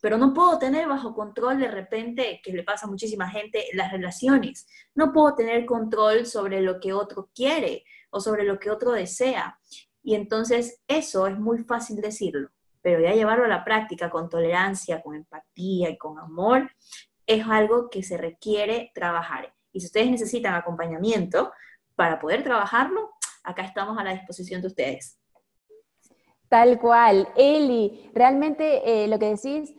pero 0.00 0.16
no 0.16 0.32
puedo 0.32 0.60
tener 0.60 0.86
bajo 0.86 1.12
control 1.12 1.58
de 1.58 1.68
repente, 1.68 2.40
que 2.44 2.52
le 2.52 2.62
pasa 2.62 2.86
a 2.86 2.88
muchísima 2.88 3.28
gente, 3.28 3.64
las 3.72 3.90
relaciones. 3.90 4.68
No 4.94 5.12
puedo 5.12 5.34
tener 5.34 5.66
control 5.66 6.26
sobre 6.26 6.60
lo 6.60 6.78
que 6.78 6.92
otro 6.92 7.30
quiere 7.34 7.82
o 8.10 8.20
sobre 8.20 8.44
lo 8.44 8.60
que 8.60 8.70
otro 8.70 8.92
desea. 8.92 9.58
Y 10.04 10.14
entonces 10.14 10.80
eso 10.86 11.26
es 11.26 11.36
muy 11.36 11.64
fácil 11.64 11.96
decirlo, 11.96 12.50
pero 12.80 13.00
ya 13.00 13.12
llevarlo 13.12 13.46
a 13.46 13.48
la 13.48 13.64
práctica 13.64 14.08
con 14.08 14.28
tolerancia, 14.28 15.02
con 15.02 15.16
empatía 15.16 15.90
y 15.90 15.98
con 15.98 16.20
amor, 16.20 16.70
es 17.26 17.44
algo 17.44 17.90
que 17.90 18.04
se 18.04 18.16
requiere 18.16 18.92
trabajar. 18.94 19.55
Y 19.76 19.80
si 19.80 19.86
ustedes 19.86 20.10
necesitan 20.10 20.54
acompañamiento 20.54 21.52
para 21.94 22.18
poder 22.18 22.42
trabajarlo, 22.42 23.10
acá 23.44 23.62
estamos 23.62 23.98
a 23.98 24.04
la 24.04 24.12
disposición 24.12 24.62
de 24.62 24.68
ustedes. 24.68 25.18
Tal 26.48 26.78
cual. 26.78 27.28
Eli, 27.36 28.10
realmente 28.14 29.04
eh, 29.04 29.06
lo 29.06 29.18
que 29.18 29.26
decís 29.26 29.74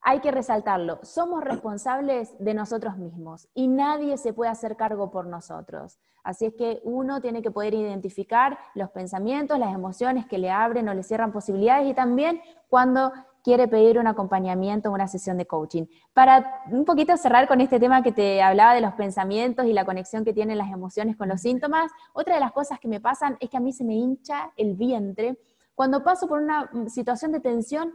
hay 0.00 0.20
que 0.20 0.30
resaltarlo, 0.30 0.98
somos 1.02 1.42
responsables 1.42 2.34
de 2.38 2.52
nosotros 2.52 2.96
mismos 2.96 3.48
y 3.54 3.68
nadie 3.68 4.18
se 4.18 4.32
puede 4.34 4.50
hacer 4.50 4.76
cargo 4.76 5.10
por 5.10 5.26
nosotros. 5.26 5.98
Así 6.22 6.46
es 6.46 6.54
que 6.54 6.80
uno 6.84 7.20
tiene 7.20 7.42
que 7.42 7.50
poder 7.50 7.74
identificar 7.74 8.58
los 8.74 8.90
pensamientos, 8.90 9.58
las 9.58 9.74
emociones 9.74 10.26
que 10.26 10.38
le 10.38 10.50
abren 10.50 10.88
o 10.88 10.94
le 10.94 11.02
cierran 11.02 11.32
posibilidades 11.32 11.90
y 11.90 11.94
también 11.94 12.40
cuando 12.68 13.12
quiere 13.44 13.68
pedir 13.68 13.98
un 13.98 14.08
acompañamiento, 14.08 14.90
una 14.90 15.06
sesión 15.06 15.36
de 15.36 15.46
coaching. 15.46 15.84
Para 16.12 16.64
un 16.72 16.84
poquito 16.84 17.16
cerrar 17.16 17.46
con 17.46 17.60
este 17.60 17.78
tema 17.78 18.02
que 18.02 18.10
te 18.10 18.42
hablaba 18.42 18.74
de 18.74 18.80
los 18.80 18.94
pensamientos 18.94 19.66
y 19.66 19.72
la 19.72 19.84
conexión 19.84 20.24
que 20.24 20.32
tienen 20.32 20.58
las 20.58 20.72
emociones 20.72 21.16
con 21.16 21.28
los 21.28 21.42
síntomas, 21.42 21.92
otra 22.14 22.34
de 22.34 22.40
las 22.40 22.52
cosas 22.52 22.80
que 22.80 22.88
me 22.88 23.00
pasan 23.00 23.36
es 23.38 23.50
que 23.50 23.56
a 23.56 23.60
mí 23.60 23.72
se 23.72 23.84
me 23.84 23.94
hincha 23.94 24.50
el 24.56 24.74
vientre 24.74 25.38
cuando 25.76 26.02
paso 26.02 26.26
por 26.26 26.40
una 26.40 26.70
situación 26.88 27.30
de 27.30 27.40
tensión 27.40 27.92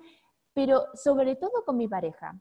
pero 0.53 0.87
sobre 0.93 1.35
todo 1.35 1.63
con 1.65 1.77
mi 1.77 1.87
pareja. 1.87 2.37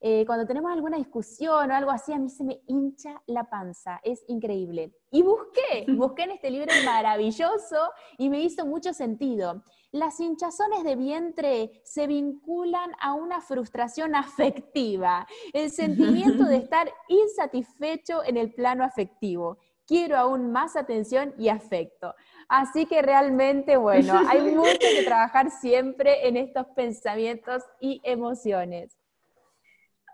Eh, 0.00 0.26
cuando 0.26 0.46
tenemos 0.46 0.70
alguna 0.70 0.98
discusión 0.98 1.70
o 1.70 1.74
algo 1.74 1.90
así, 1.90 2.12
a 2.12 2.18
mí 2.18 2.28
se 2.28 2.44
me 2.44 2.60
hincha 2.66 3.22
la 3.26 3.48
panza, 3.48 4.00
es 4.02 4.22
increíble. 4.28 4.92
Y 5.10 5.22
busqué, 5.22 5.86
busqué 5.96 6.24
en 6.24 6.32
este 6.32 6.50
libro 6.50 6.70
maravilloso 6.84 7.90
y 8.18 8.28
me 8.28 8.42
hizo 8.42 8.66
mucho 8.66 8.92
sentido. 8.92 9.62
Las 9.94 10.18
hinchazones 10.18 10.82
de 10.82 10.96
vientre 10.96 11.70
se 11.84 12.08
vinculan 12.08 12.90
a 12.98 13.12
una 13.12 13.40
frustración 13.40 14.16
afectiva, 14.16 15.24
el 15.52 15.70
sentimiento 15.70 16.46
de 16.46 16.56
estar 16.64 16.92
insatisfecho 17.06 18.24
en 18.24 18.36
el 18.36 18.52
plano 18.52 18.82
afectivo. 18.82 19.56
Quiero 19.86 20.16
aún 20.16 20.50
más 20.50 20.74
atención 20.74 21.32
y 21.38 21.48
afecto. 21.48 22.12
Así 22.48 22.86
que 22.86 23.02
realmente, 23.02 23.76
bueno, 23.76 24.20
hay 24.28 24.40
mucho 24.56 24.80
que 24.80 25.04
trabajar 25.04 25.52
siempre 25.52 26.26
en 26.26 26.38
estos 26.38 26.66
pensamientos 26.74 27.62
y 27.80 28.00
emociones. 28.02 28.98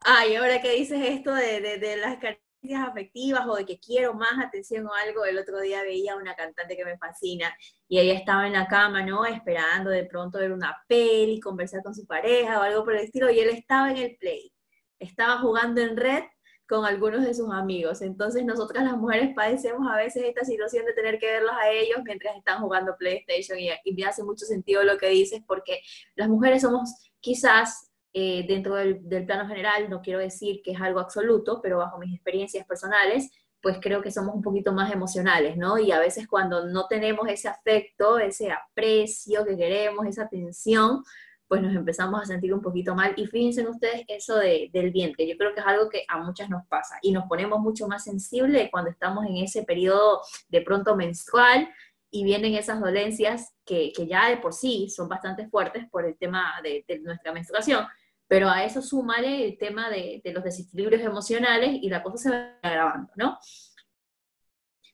Ay, 0.04 0.36
ahora 0.36 0.60
que 0.60 0.74
dices 0.74 1.00
esto 1.02 1.32
de, 1.32 1.78
de, 1.78 1.96
las 1.96 2.18
carencias 2.18 2.49
afectivas 2.74 3.46
o 3.48 3.56
de 3.56 3.64
que 3.64 3.78
quiero 3.78 4.14
más 4.14 4.38
atención 4.44 4.86
o 4.86 4.94
algo, 4.94 5.24
el 5.24 5.38
otro 5.38 5.60
día 5.60 5.82
veía 5.82 6.16
una 6.16 6.34
cantante 6.34 6.76
que 6.76 6.84
me 6.84 6.98
fascina 6.98 7.54
y 7.88 7.98
ella 7.98 8.14
estaba 8.14 8.46
en 8.46 8.52
la 8.52 8.68
cama, 8.68 9.02
¿no? 9.02 9.24
Esperando 9.24 9.90
de 9.90 10.04
pronto 10.04 10.38
ver 10.38 10.52
una 10.52 10.76
peli, 10.86 11.40
conversar 11.40 11.82
con 11.82 11.94
su 11.94 12.06
pareja 12.06 12.60
o 12.60 12.62
algo 12.62 12.84
por 12.84 12.94
el 12.94 13.04
estilo, 13.04 13.30
y 13.30 13.40
él 13.40 13.50
estaba 13.50 13.90
en 13.90 13.96
el 13.96 14.16
play, 14.16 14.52
estaba 14.98 15.38
jugando 15.38 15.80
en 15.80 15.96
red 15.96 16.24
con 16.68 16.84
algunos 16.84 17.24
de 17.24 17.34
sus 17.34 17.50
amigos. 17.50 18.00
Entonces 18.00 18.44
nosotras 18.44 18.84
las 18.84 18.96
mujeres 18.96 19.34
padecemos 19.34 19.88
a 19.90 19.96
veces 19.96 20.22
esta 20.24 20.44
situación 20.44 20.86
de 20.86 20.92
tener 20.92 21.18
que 21.18 21.26
verlos 21.26 21.52
a 21.60 21.68
ellos 21.70 21.98
mientras 22.04 22.36
están 22.36 22.60
jugando 22.60 22.96
PlayStation 22.96 23.58
y, 23.58 23.70
me 23.92 24.04
hace 24.04 24.22
mucho 24.22 24.46
sentido 24.46 24.84
lo 24.84 24.96
que 24.96 25.08
dices 25.08 25.42
porque 25.46 25.80
las 26.14 26.28
mujeres 26.28 26.62
somos 26.62 27.10
quizás 27.18 27.89
eh, 28.12 28.44
dentro 28.46 28.74
del, 28.74 29.08
del, 29.08 29.26
plano 29.26 29.48
general, 29.48 29.88
no 29.88 30.02
quiero 30.02 30.18
decir 30.18 30.60
que 30.62 30.72
es 30.72 30.80
algo 30.80 31.00
absoluto, 31.00 31.60
pero 31.62 31.78
bajo 31.78 31.98
mis 31.98 32.14
experiencias 32.14 32.66
personales, 32.66 33.30
pues 33.62 33.78
creo 33.80 34.02
que 34.02 34.10
somos 34.10 34.34
un 34.34 34.42
poquito 34.42 34.72
más 34.72 34.92
emocionales, 34.92 35.56
¿no? 35.56 35.78
Y 35.78 35.92
a 35.92 35.98
veces 35.98 36.26
cuando 36.26 36.66
no 36.66 36.86
tenemos 36.86 37.28
ese 37.28 37.48
afecto, 37.48 38.18
ese 38.18 38.50
aprecio 38.50 39.44
que 39.44 39.56
queremos, 39.56 40.06
esa 40.06 40.24
atención, 40.24 41.02
pues 41.46 41.62
nos 41.62 41.74
empezamos 41.74 42.22
a 42.22 42.26
sentir 42.26 42.54
un 42.54 42.62
poquito 42.62 42.94
mal. 42.94 43.12
Y 43.16 43.26
fíjense 43.26 43.68
ustedes 43.68 44.04
eso 44.08 44.36
de, 44.36 44.70
del 44.72 44.92
vientre, 44.92 45.26
yo 45.26 45.36
creo 45.36 45.52
que 45.52 45.60
es 45.60 45.66
algo 45.66 45.88
que 45.90 46.04
a 46.08 46.18
muchas 46.18 46.48
nos 46.48 46.66
pasa 46.68 46.96
y 47.02 47.12
nos 47.12 47.24
ponemos 47.26 47.60
mucho 47.60 47.88
más 47.88 48.04
sensibles 48.04 48.70
cuando 48.70 48.90
estamos 48.90 49.26
en 49.26 49.36
ese 49.38 49.64
periodo 49.64 50.22
de 50.48 50.62
pronto 50.62 50.96
menstrual 50.96 51.68
y 52.10 52.24
vienen 52.24 52.54
esas 52.54 52.80
dolencias 52.80 53.54
que, 53.64 53.92
que 53.94 54.06
ya 54.06 54.28
de 54.28 54.36
por 54.38 54.52
sí 54.52 54.88
son 54.88 55.08
bastante 55.08 55.48
fuertes 55.48 55.88
por 55.90 56.04
el 56.04 56.16
tema 56.16 56.54
de, 56.62 56.84
de 56.86 57.00
nuestra 57.00 57.32
menstruación. 57.32 57.84
Pero 58.30 58.48
a 58.48 58.62
eso 58.62 58.80
súmale 58.80 59.44
el 59.44 59.58
tema 59.58 59.90
de, 59.90 60.22
los 60.32 60.44
desequilibrios 60.44 61.02
emocionales 61.02 61.80
y 61.82 61.88
la 61.88 62.00
cosa 62.00 62.16
se 62.16 62.30
va 62.30 62.58
agravando, 62.62 63.10
¿no? 63.16 63.36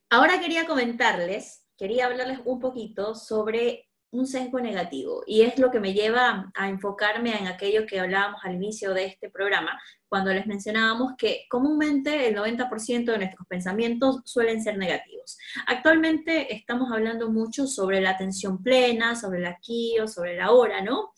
Ahora 0.08 0.40
quería 0.40 0.66
comentarles, 0.66 1.66
quería 1.76 2.06
hablarles 2.06 2.40
un 2.46 2.58
poquito 2.60 3.14
sobre 3.14 3.90
un 4.10 4.26
sesgo 4.26 4.58
negativo 4.58 5.22
y 5.26 5.42
es 5.42 5.58
lo 5.58 5.70
que 5.70 5.80
me 5.80 5.92
lleva 5.92 6.50
a 6.54 6.68
enfocarme 6.70 7.36
en 7.38 7.46
aquello 7.46 7.84
que 7.84 8.00
hablábamos 8.00 8.40
al 8.42 8.54
inicio 8.54 8.94
de 8.94 9.04
este 9.04 9.28
programa, 9.28 9.78
cuando 10.08 10.32
les 10.32 10.46
mencionábamos 10.46 11.12
que 11.18 11.44
comúnmente 11.50 12.28
el 12.28 12.36
90% 12.36 13.04
de 13.04 13.18
nuestros 13.18 13.46
pensamientos 13.46 14.22
suelen 14.24 14.62
ser 14.62 14.78
negativos. 14.78 15.36
Actualmente 15.66 16.54
estamos 16.54 16.90
hablando 16.90 17.30
mucho 17.30 17.66
sobre 17.66 18.00
la 18.00 18.10
atención 18.12 18.62
plena, 18.62 19.14
sobre 19.14 19.40
el 19.40 19.46
aquí 19.46 19.98
o 20.00 20.08
sobre 20.08 20.38
la 20.38 20.46
ahora, 20.46 20.80
¿no? 20.80 21.12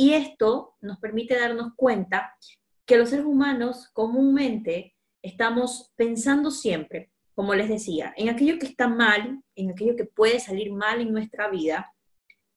Y 0.00 0.14
esto 0.14 0.76
nos 0.80 1.00
permite 1.00 1.34
darnos 1.34 1.72
cuenta 1.74 2.32
que 2.86 2.96
los 2.96 3.10
seres 3.10 3.24
humanos 3.24 3.90
comúnmente 3.92 4.94
estamos 5.22 5.92
pensando 5.96 6.52
siempre, 6.52 7.10
como 7.34 7.52
les 7.52 7.68
decía, 7.68 8.14
en 8.16 8.28
aquello 8.28 8.60
que 8.60 8.66
está 8.66 8.86
mal, 8.86 9.42
en 9.56 9.70
aquello 9.72 9.96
que 9.96 10.04
puede 10.04 10.38
salir 10.38 10.72
mal 10.72 11.00
en 11.00 11.10
nuestra 11.10 11.48
vida, 11.48 11.92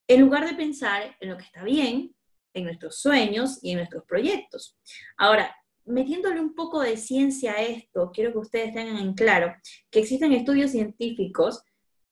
en 0.08 0.22
lugar 0.22 0.48
de 0.48 0.54
pensar 0.54 1.18
en 1.20 1.32
lo 1.32 1.38
que 1.38 1.46
está 1.46 1.64
bien, 1.64 2.16
en 2.54 2.64
nuestros 2.64 3.02
sueños 3.02 3.58
y 3.64 3.72
en 3.72 3.78
nuestros 3.78 4.06
proyectos. 4.06 4.78
Ahora, 5.18 5.56
metiéndole 5.84 6.40
un 6.40 6.54
poco 6.54 6.80
de 6.80 6.96
ciencia 6.96 7.54
a 7.54 7.64
esto, 7.64 8.12
quiero 8.14 8.34
que 8.34 8.38
ustedes 8.38 8.72
tengan 8.72 8.98
en 8.98 9.16
claro 9.16 9.52
que 9.90 10.02
existen 10.02 10.34
estudios 10.34 10.70
científicos 10.70 11.64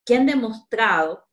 que 0.03 0.15
han 0.15 0.25
demostrado 0.25 1.28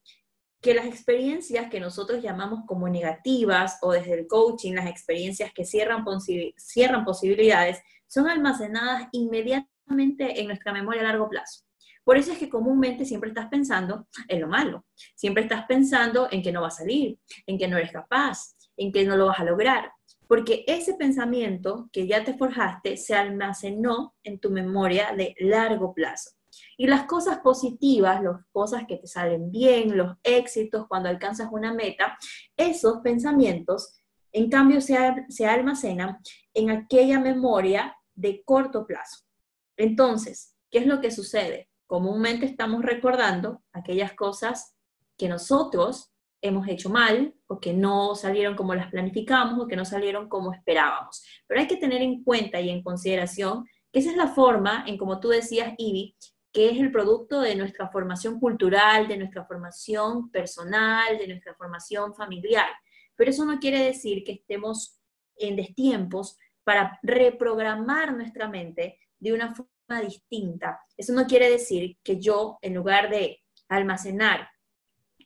que 0.66 0.74
las 0.74 0.86
experiencias 0.86 1.70
que 1.70 1.78
nosotros 1.78 2.20
llamamos 2.20 2.64
como 2.66 2.88
negativas 2.88 3.78
o 3.82 3.92
desde 3.92 4.14
el 4.14 4.26
coaching, 4.26 4.72
las 4.72 4.88
experiencias 4.88 5.52
que 5.54 5.64
cierran, 5.64 6.04
cierran 6.56 7.04
posibilidades, 7.04 7.78
son 8.08 8.28
almacenadas 8.28 9.06
inmediatamente 9.12 10.40
en 10.40 10.48
nuestra 10.48 10.72
memoria 10.72 11.02
a 11.02 11.04
largo 11.04 11.28
plazo. 11.28 11.62
Por 12.02 12.16
eso 12.16 12.32
es 12.32 12.38
que 12.38 12.48
comúnmente 12.48 13.04
siempre 13.04 13.28
estás 13.28 13.46
pensando 13.46 14.08
en 14.26 14.40
lo 14.40 14.48
malo, 14.48 14.84
siempre 15.14 15.44
estás 15.44 15.66
pensando 15.66 16.26
en 16.32 16.42
que 16.42 16.50
no 16.50 16.62
va 16.62 16.66
a 16.66 16.72
salir, 16.72 17.16
en 17.46 17.58
que 17.58 17.68
no 17.68 17.76
eres 17.76 17.92
capaz, 17.92 18.56
en 18.76 18.90
que 18.90 19.04
no 19.04 19.16
lo 19.16 19.26
vas 19.26 19.38
a 19.38 19.44
lograr, 19.44 19.92
porque 20.26 20.64
ese 20.66 20.94
pensamiento 20.94 21.88
que 21.92 22.08
ya 22.08 22.24
te 22.24 22.34
forjaste 22.34 22.96
se 22.96 23.14
almacenó 23.14 24.16
en 24.24 24.40
tu 24.40 24.50
memoria 24.50 25.14
de 25.16 25.36
largo 25.38 25.94
plazo. 25.94 26.35
Y 26.76 26.86
las 26.86 27.06
cosas 27.06 27.38
positivas, 27.38 28.22
las 28.22 28.44
cosas 28.52 28.84
que 28.86 28.96
te 28.96 29.06
salen 29.06 29.50
bien, 29.50 29.96
los 29.96 30.16
éxitos 30.22 30.86
cuando 30.88 31.08
alcanzas 31.08 31.48
una 31.50 31.72
meta, 31.72 32.18
esos 32.56 32.98
pensamientos, 32.98 34.00
en 34.32 34.50
cambio, 34.50 34.80
se, 34.80 34.96
se 35.28 35.46
almacenan 35.46 36.18
en 36.52 36.70
aquella 36.70 37.18
memoria 37.18 37.96
de 38.14 38.42
corto 38.44 38.86
plazo. 38.86 39.24
Entonces, 39.76 40.54
¿qué 40.70 40.78
es 40.78 40.86
lo 40.86 41.00
que 41.00 41.10
sucede? 41.10 41.70
comúnmente 41.86 42.46
estamos 42.46 42.82
recordando 42.82 43.62
aquellas 43.72 44.12
cosas 44.14 44.76
que 45.16 45.28
nosotros 45.28 46.12
hemos 46.42 46.68
hecho 46.68 46.90
mal 46.90 47.34
o 47.46 47.60
que 47.60 47.72
no 47.72 48.14
salieron 48.14 48.56
como 48.56 48.74
las 48.74 48.90
planificamos 48.90 49.58
o 49.58 49.66
que 49.66 49.76
no 49.76 49.84
salieron 49.84 50.28
como 50.28 50.52
esperábamos. 50.52 51.24
Pero 51.46 51.60
hay 51.60 51.66
que 51.66 51.76
tener 51.76 52.02
en 52.02 52.22
cuenta 52.22 52.60
y 52.60 52.70
en 52.70 52.82
consideración 52.82 53.64
que 53.92 54.00
esa 54.00 54.10
es 54.10 54.16
la 54.16 54.28
forma 54.28 54.84
en 54.86 54.98
como 54.98 55.20
tú 55.20 55.28
decías, 55.28 55.72
Ivy, 55.78 56.14
que 56.56 56.70
es 56.70 56.80
el 56.80 56.90
producto 56.90 57.42
de 57.42 57.54
nuestra 57.54 57.90
formación 57.90 58.40
cultural, 58.40 59.06
de 59.08 59.18
nuestra 59.18 59.44
formación 59.44 60.30
personal, 60.30 61.18
de 61.18 61.28
nuestra 61.28 61.54
formación 61.54 62.14
familiar. 62.14 62.70
Pero 63.14 63.30
eso 63.30 63.44
no 63.44 63.58
quiere 63.58 63.84
decir 63.84 64.24
que 64.24 64.32
estemos 64.32 64.98
en 65.36 65.54
destiempos 65.54 66.38
para 66.64 66.98
reprogramar 67.02 68.16
nuestra 68.16 68.48
mente 68.48 68.98
de 69.18 69.34
una 69.34 69.54
forma 69.54 70.00
distinta. 70.00 70.80
Eso 70.96 71.12
no 71.12 71.26
quiere 71.26 71.50
decir 71.50 71.98
que 72.02 72.18
yo, 72.18 72.56
en 72.62 72.72
lugar 72.72 73.10
de 73.10 73.42
almacenar 73.68 74.48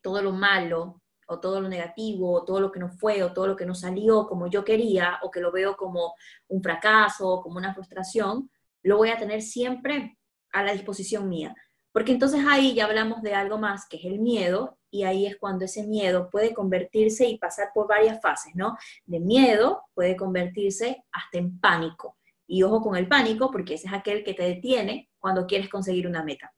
todo 0.03 0.23
lo 0.23 0.33
malo 0.33 1.01
o 1.29 1.39
todo 1.39 1.61
lo 1.61 1.69
negativo 1.69 2.33
o 2.33 2.45
todo 2.45 2.59
lo 2.59 2.73
que 2.73 2.81
no 2.81 2.89
fue 2.89 3.23
o 3.23 3.33
todo 3.33 3.47
lo 3.47 3.55
que 3.55 3.67
no 3.67 3.77
salió 3.77 4.27
como 4.27 4.49
yo 4.49 4.65
quería 4.65 5.21
o 5.23 5.31
que 5.31 5.39
lo 5.39 5.53
veo 5.53 5.77
como 5.77 6.13
un 6.49 6.61
fracaso 6.61 7.41
como 7.41 7.57
una 7.57 7.73
frustración, 7.73 8.51
lo 8.83 8.97
voy 8.97 9.11
a 9.11 9.17
tener 9.17 9.43
siempre 9.43 10.17
a 10.53 10.63
la 10.63 10.73
disposición 10.73 11.29
mía. 11.29 11.55
Porque 11.93 12.13
entonces 12.13 12.45
ahí 12.49 12.75
ya 12.75 12.85
hablamos 12.85 13.21
de 13.23 13.35
algo 13.35 13.59
más 13.59 13.87
que 13.89 13.97
es 13.97 14.05
el 14.05 14.21
miedo 14.21 14.79
y 14.91 15.03
ahí 15.05 15.27
es 15.27 15.37
cuando 15.39 15.65
ese 15.65 15.87
miedo 15.87 16.31
puede 16.31 16.55
convertirse 16.55 17.27
y 17.27 17.39
pasar 17.39 17.71
por 17.75 17.89
varias 17.89 18.21
fases, 18.21 18.55
¿no? 18.55 18.77
De 19.07 19.21
miedo 19.21 19.85
puede 19.95 20.17
convertirse 20.17 21.05
hasta 21.13 21.39
en 21.39 21.59
pánico. 21.59 22.17
Y 22.47 22.63
ojo 22.63 22.81
con 22.81 22.97
el 22.97 23.09
pánico, 23.09 23.51
porque 23.51 23.75
ese 23.75 23.87
es 23.87 23.93
aquel 23.93 24.25
que 24.25 24.35
te 24.35 24.43
detiene 24.43 25.09
cuando 25.19 25.47
quieres 25.47 25.69
conseguir 25.69 26.07
una 26.07 26.25
meta. 26.25 26.53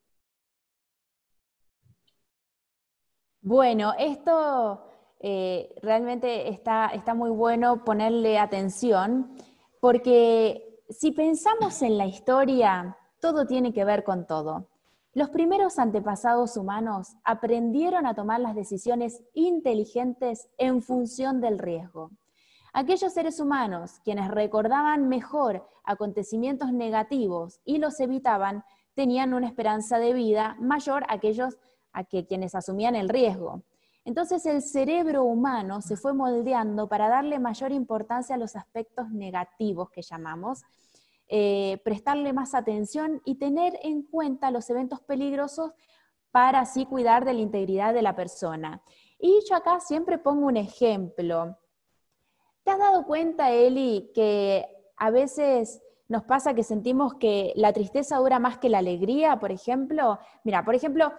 Bueno, 3.42 3.92
esto 3.98 4.84
eh, 5.20 5.74
realmente 5.82 6.48
está, 6.48 6.88
está 6.88 7.12
muy 7.12 7.30
bueno 7.30 7.84
ponerle 7.84 8.38
atención, 8.38 9.36
porque 9.80 10.80
si 10.88 11.10
pensamos 11.10 11.82
en 11.82 11.98
la 11.98 12.06
historia, 12.06 12.96
todo 13.22 13.46
tiene 13.46 13.72
que 13.72 13.84
ver 13.84 14.02
con 14.02 14.26
todo. 14.26 14.66
Los 15.14 15.30
primeros 15.30 15.78
antepasados 15.78 16.56
humanos 16.56 17.14
aprendieron 17.22 18.04
a 18.04 18.14
tomar 18.14 18.40
las 18.40 18.56
decisiones 18.56 19.22
inteligentes 19.32 20.48
en 20.58 20.82
función 20.82 21.40
del 21.40 21.60
riesgo. 21.60 22.10
Aquellos 22.72 23.12
seres 23.12 23.38
humanos 23.38 24.00
quienes 24.02 24.28
recordaban 24.28 25.08
mejor 25.08 25.68
acontecimientos 25.84 26.72
negativos 26.72 27.60
y 27.64 27.78
los 27.78 28.00
evitaban, 28.00 28.64
tenían 28.94 29.34
una 29.34 29.46
esperanza 29.46 30.00
de 30.00 30.14
vida 30.14 30.56
mayor 30.58 31.04
a 31.04 31.14
aquellos 31.14 31.58
a 31.92 32.02
que 32.02 32.26
quienes 32.26 32.56
asumían 32.56 32.96
el 32.96 33.08
riesgo. 33.08 33.62
Entonces 34.04 34.44
el 34.46 34.62
cerebro 34.62 35.22
humano 35.22 35.80
se 35.80 35.96
fue 35.96 36.12
moldeando 36.12 36.88
para 36.88 37.08
darle 37.08 37.38
mayor 37.38 37.70
importancia 37.70 38.34
a 38.34 38.38
los 38.38 38.56
aspectos 38.56 39.10
negativos 39.10 39.90
que 39.90 40.02
llamamos, 40.02 40.64
eh, 41.34 41.80
prestarle 41.82 42.34
más 42.34 42.54
atención 42.54 43.22
y 43.24 43.36
tener 43.36 43.78
en 43.82 44.02
cuenta 44.02 44.50
los 44.50 44.68
eventos 44.68 45.00
peligrosos 45.00 45.70
para 46.30 46.60
así 46.60 46.84
cuidar 46.84 47.24
de 47.24 47.32
la 47.32 47.40
integridad 47.40 47.94
de 47.94 48.02
la 48.02 48.14
persona. 48.14 48.82
Y 49.18 49.40
yo 49.48 49.56
acá 49.56 49.80
siempre 49.80 50.18
pongo 50.18 50.44
un 50.44 50.58
ejemplo. 50.58 51.56
¿Te 52.64 52.72
has 52.72 52.78
dado 52.78 53.06
cuenta, 53.06 53.50
Eli, 53.50 54.10
que 54.14 54.66
a 54.98 55.10
veces 55.10 55.80
nos 56.06 56.22
pasa 56.24 56.52
que 56.52 56.64
sentimos 56.64 57.14
que 57.14 57.54
la 57.56 57.72
tristeza 57.72 58.18
dura 58.18 58.38
más 58.38 58.58
que 58.58 58.68
la 58.68 58.80
alegría, 58.80 59.38
por 59.38 59.52
ejemplo? 59.52 60.18
Mira, 60.44 60.62
por 60.66 60.74
ejemplo, 60.74 61.14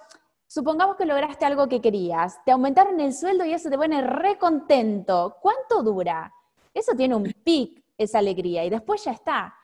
supongamos 0.45 0.95
que 0.95 1.07
lograste 1.07 1.47
algo 1.47 1.67
que 1.67 1.81
querías, 1.81 2.37
te 2.45 2.51
aumentaron 2.51 2.99
el 2.99 3.15
sueldo 3.15 3.45
y 3.45 3.53
eso 3.53 3.67
te 3.67 3.79
pone 3.79 4.03
re 4.03 4.37
contento. 4.37 5.37
¿Cuánto 5.41 5.81
dura? 5.81 6.31
Eso 6.71 6.93
tiene 6.95 7.15
un 7.15 7.33
pic, 7.43 7.83
esa 7.97 8.19
alegría, 8.19 8.63
y 8.63 8.69
después 8.69 9.03
ya 9.05 9.11
está 9.11 9.55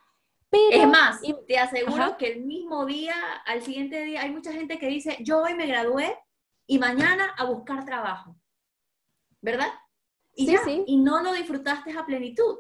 es 0.52 0.88
más, 0.88 1.22
te 1.48 1.58
aseguro 1.58 2.18
que 2.18 2.34
el 2.34 2.46
mismo 2.46 2.86
día, 2.86 3.16
al 3.46 3.62
siguiente 3.62 4.04
día, 4.04 4.22
hay 4.22 4.32
mucha 4.32 4.52
gente 4.52 4.80
que 4.80 4.88
dice, 4.88 5.18
yo 5.22 5.42
hoy 5.44 5.54
me 5.54 5.68
gradué 5.68 6.18
y 6.66 6.80
mañana 6.80 7.34
a 7.38 7.46
buscar 7.46 7.86
trabajo. 7.86 8.36
¿Verdad? 9.42 9.70
Y, 10.34 10.48
sí, 10.48 10.58
sí. 10.64 10.84
y 10.88 10.98
no 10.98 11.22
lo 11.22 11.34
disfrutaste 11.34 11.98
a 11.98 12.06
plenitud. 12.06 12.58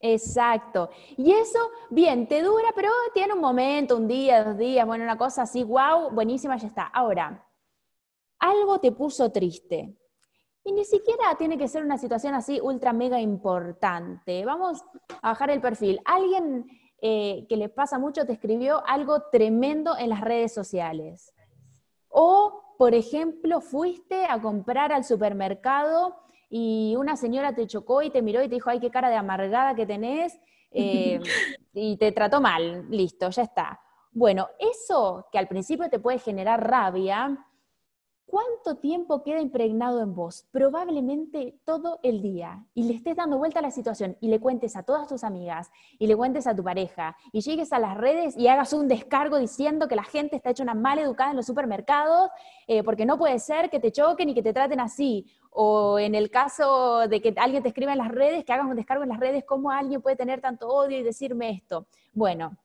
Exacto. 0.00 0.90
Y 1.16 1.32
eso, 1.32 1.58
bien, 1.90 2.26
te 2.26 2.42
dura, 2.42 2.70
pero 2.74 2.90
tiene 3.12 3.34
un 3.34 3.40
momento, 3.40 3.96
un 3.96 4.08
día, 4.08 4.42
dos 4.42 4.56
días, 4.56 4.86
bueno, 4.86 5.04
una 5.04 5.18
cosa 5.18 5.42
así, 5.42 5.62
wow, 5.62 6.10
buenísima, 6.10 6.56
ya 6.56 6.66
está. 6.66 6.84
Ahora, 6.84 7.46
algo 8.38 8.80
te 8.80 8.92
puso 8.92 9.30
triste. 9.30 9.94
Y 10.70 10.72
ni 10.72 10.84
siquiera 10.84 11.34
tiene 11.36 11.58
que 11.58 11.66
ser 11.66 11.82
una 11.82 11.98
situación 11.98 12.32
así 12.34 12.60
ultra 12.62 12.92
mega 12.92 13.20
importante. 13.20 14.44
Vamos 14.44 14.84
a 15.20 15.30
bajar 15.30 15.50
el 15.50 15.60
perfil. 15.60 15.98
Alguien 16.04 16.64
eh, 17.02 17.44
que 17.48 17.56
le 17.56 17.68
pasa 17.68 17.98
mucho 17.98 18.24
te 18.24 18.34
escribió 18.34 18.80
algo 18.86 19.20
tremendo 19.32 19.96
en 19.98 20.10
las 20.10 20.20
redes 20.20 20.54
sociales. 20.54 21.34
O, 22.08 22.76
por 22.78 22.94
ejemplo, 22.94 23.60
fuiste 23.60 24.26
a 24.26 24.40
comprar 24.40 24.92
al 24.92 25.02
supermercado 25.02 26.14
y 26.48 26.94
una 26.96 27.16
señora 27.16 27.52
te 27.52 27.66
chocó 27.66 28.02
y 28.02 28.10
te 28.10 28.22
miró 28.22 28.40
y 28.40 28.48
te 28.48 28.54
dijo, 28.54 28.70
ay, 28.70 28.78
qué 28.78 28.92
cara 28.92 29.10
de 29.10 29.16
amargada 29.16 29.74
que 29.74 29.86
tenés, 29.86 30.38
eh, 30.70 31.18
y 31.72 31.96
te 31.96 32.12
trató 32.12 32.40
mal, 32.40 32.88
listo, 32.90 33.28
ya 33.30 33.42
está. 33.42 33.80
Bueno, 34.12 34.46
eso 34.60 35.26
que 35.32 35.38
al 35.38 35.48
principio 35.48 35.90
te 35.90 35.98
puede 35.98 36.20
generar 36.20 36.64
rabia, 36.64 37.44
¿Cuánto 38.30 38.76
tiempo 38.76 39.24
queda 39.24 39.40
impregnado 39.40 40.00
en 40.00 40.14
vos? 40.14 40.46
Probablemente 40.52 41.58
todo 41.64 41.98
el 42.04 42.22
día. 42.22 42.64
Y 42.74 42.84
le 42.84 42.94
estés 42.94 43.16
dando 43.16 43.38
vuelta 43.38 43.58
a 43.58 43.62
la 43.62 43.72
situación 43.72 44.16
y 44.20 44.28
le 44.28 44.38
cuentes 44.38 44.76
a 44.76 44.84
todas 44.84 45.08
tus 45.08 45.24
amigas 45.24 45.68
y 45.98 46.06
le 46.06 46.14
cuentes 46.14 46.46
a 46.46 46.54
tu 46.54 46.62
pareja 46.62 47.16
y 47.32 47.40
llegues 47.40 47.72
a 47.72 47.80
las 47.80 47.96
redes 47.96 48.36
y 48.36 48.46
hagas 48.46 48.72
un 48.72 48.86
descargo 48.86 49.36
diciendo 49.36 49.88
que 49.88 49.96
la 49.96 50.04
gente 50.04 50.36
está 50.36 50.50
hecha 50.50 50.62
una 50.62 50.74
mal 50.74 51.00
educada 51.00 51.30
en 51.30 51.38
los 51.38 51.46
supermercados 51.46 52.30
eh, 52.68 52.84
porque 52.84 53.04
no 53.04 53.18
puede 53.18 53.36
ser 53.40 53.68
que 53.68 53.80
te 53.80 53.90
choquen 53.90 54.28
y 54.28 54.34
que 54.34 54.44
te 54.44 54.52
traten 54.52 54.78
así. 54.78 55.26
O 55.50 55.98
en 55.98 56.14
el 56.14 56.30
caso 56.30 57.08
de 57.08 57.20
que 57.20 57.34
alguien 57.36 57.64
te 57.64 57.70
escriba 57.70 57.90
en 57.90 57.98
las 57.98 58.12
redes, 58.12 58.44
que 58.44 58.52
hagas 58.52 58.66
un 58.66 58.76
descargo 58.76 59.02
en 59.02 59.08
las 59.08 59.18
redes, 59.18 59.42
¿cómo 59.44 59.72
alguien 59.72 60.02
puede 60.02 60.14
tener 60.14 60.40
tanto 60.40 60.68
odio 60.68 60.96
y 60.96 61.02
decirme 61.02 61.50
esto? 61.50 61.88
Bueno, 62.12 62.56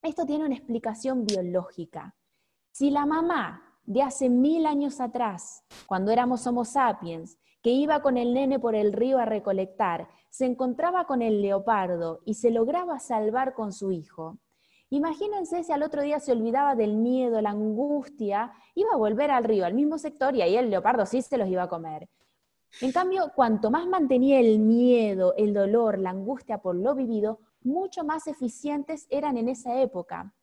esto 0.00 0.24
tiene 0.24 0.46
una 0.46 0.54
explicación 0.54 1.26
biológica. 1.26 2.14
Si 2.70 2.88
la 2.88 3.04
mamá 3.04 3.71
de 3.84 4.02
hace 4.02 4.28
mil 4.28 4.66
años 4.66 5.00
atrás, 5.00 5.64
cuando 5.86 6.10
éramos 6.10 6.46
Homo 6.46 6.64
sapiens, 6.64 7.38
que 7.62 7.70
iba 7.70 8.02
con 8.02 8.16
el 8.16 8.34
nene 8.34 8.58
por 8.58 8.74
el 8.74 8.92
río 8.92 9.18
a 9.18 9.24
recolectar, 9.24 10.08
se 10.30 10.46
encontraba 10.46 11.06
con 11.06 11.22
el 11.22 11.42
leopardo 11.42 12.20
y 12.24 12.34
se 12.34 12.50
lograba 12.50 12.98
salvar 12.98 13.54
con 13.54 13.72
su 13.72 13.92
hijo. 13.92 14.38
Imagínense 14.90 15.62
si 15.62 15.72
al 15.72 15.82
otro 15.82 16.02
día 16.02 16.20
se 16.20 16.32
olvidaba 16.32 16.74
del 16.74 16.96
miedo, 16.96 17.40
la 17.40 17.50
angustia, 17.50 18.52
iba 18.74 18.90
a 18.92 18.98
volver 18.98 19.30
al 19.30 19.44
río, 19.44 19.64
al 19.64 19.74
mismo 19.74 19.96
sector, 19.96 20.34
y 20.34 20.42
ahí 20.42 20.56
el 20.56 20.70
leopardo 20.70 21.06
sí 21.06 21.22
se 21.22 21.38
los 21.38 21.48
iba 21.48 21.62
a 21.62 21.68
comer. 21.68 22.08
En 22.80 22.92
cambio, 22.92 23.32
cuanto 23.34 23.70
más 23.70 23.86
mantenía 23.86 24.40
el 24.40 24.58
miedo, 24.58 25.34
el 25.36 25.54
dolor, 25.54 25.98
la 25.98 26.10
angustia 26.10 26.58
por 26.58 26.74
lo 26.74 26.94
vivido, 26.94 27.40
mucho 27.62 28.04
más 28.04 28.26
eficientes 28.26 29.06
eran 29.10 29.36
en 29.36 29.48
esa 29.48 29.80
época. 29.80 30.34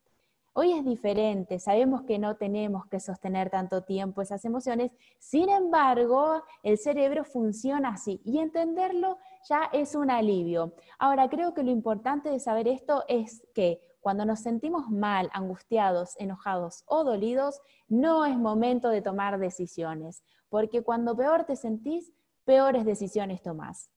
Hoy 0.53 0.73
es 0.73 0.83
diferente, 0.83 1.59
sabemos 1.59 2.01
que 2.03 2.17
no 2.17 2.35
tenemos 2.35 2.87
que 2.87 2.99
sostener 2.99 3.49
tanto 3.49 3.83
tiempo 3.83 4.21
esas 4.21 4.43
emociones, 4.45 4.91
sin 5.19 5.49
embargo, 5.49 6.43
el 6.63 6.77
cerebro 6.77 7.23
funciona 7.23 7.89
así 7.89 8.19
y 8.25 8.39
entenderlo 8.39 9.17
ya 9.47 9.69
es 9.71 9.95
un 9.95 10.09
alivio. 10.09 10.73
Ahora, 10.97 11.29
creo 11.29 11.53
que 11.53 11.63
lo 11.63 11.71
importante 11.71 12.29
de 12.29 12.39
saber 12.39 12.67
esto 12.67 13.03
es 13.07 13.43
que 13.53 13.79
cuando 13.99 14.25
nos 14.25 14.39
sentimos 14.39 14.89
mal, 14.89 15.29
angustiados, 15.33 16.15
enojados 16.17 16.83
o 16.87 17.03
dolidos, 17.03 17.61
no 17.87 18.25
es 18.25 18.37
momento 18.37 18.89
de 18.89 19.01
tomar 19.01 19.39
decisiones, 19.39 20.23
porque 20.49 20.81
cuando 20.81 21.15
peor 21.15 21.45
te 21.45 21.55
sentís, 21.55 22.11
peores 22.43 22.85
decisiones 22.85 23.41
tomás. 23.41 23.91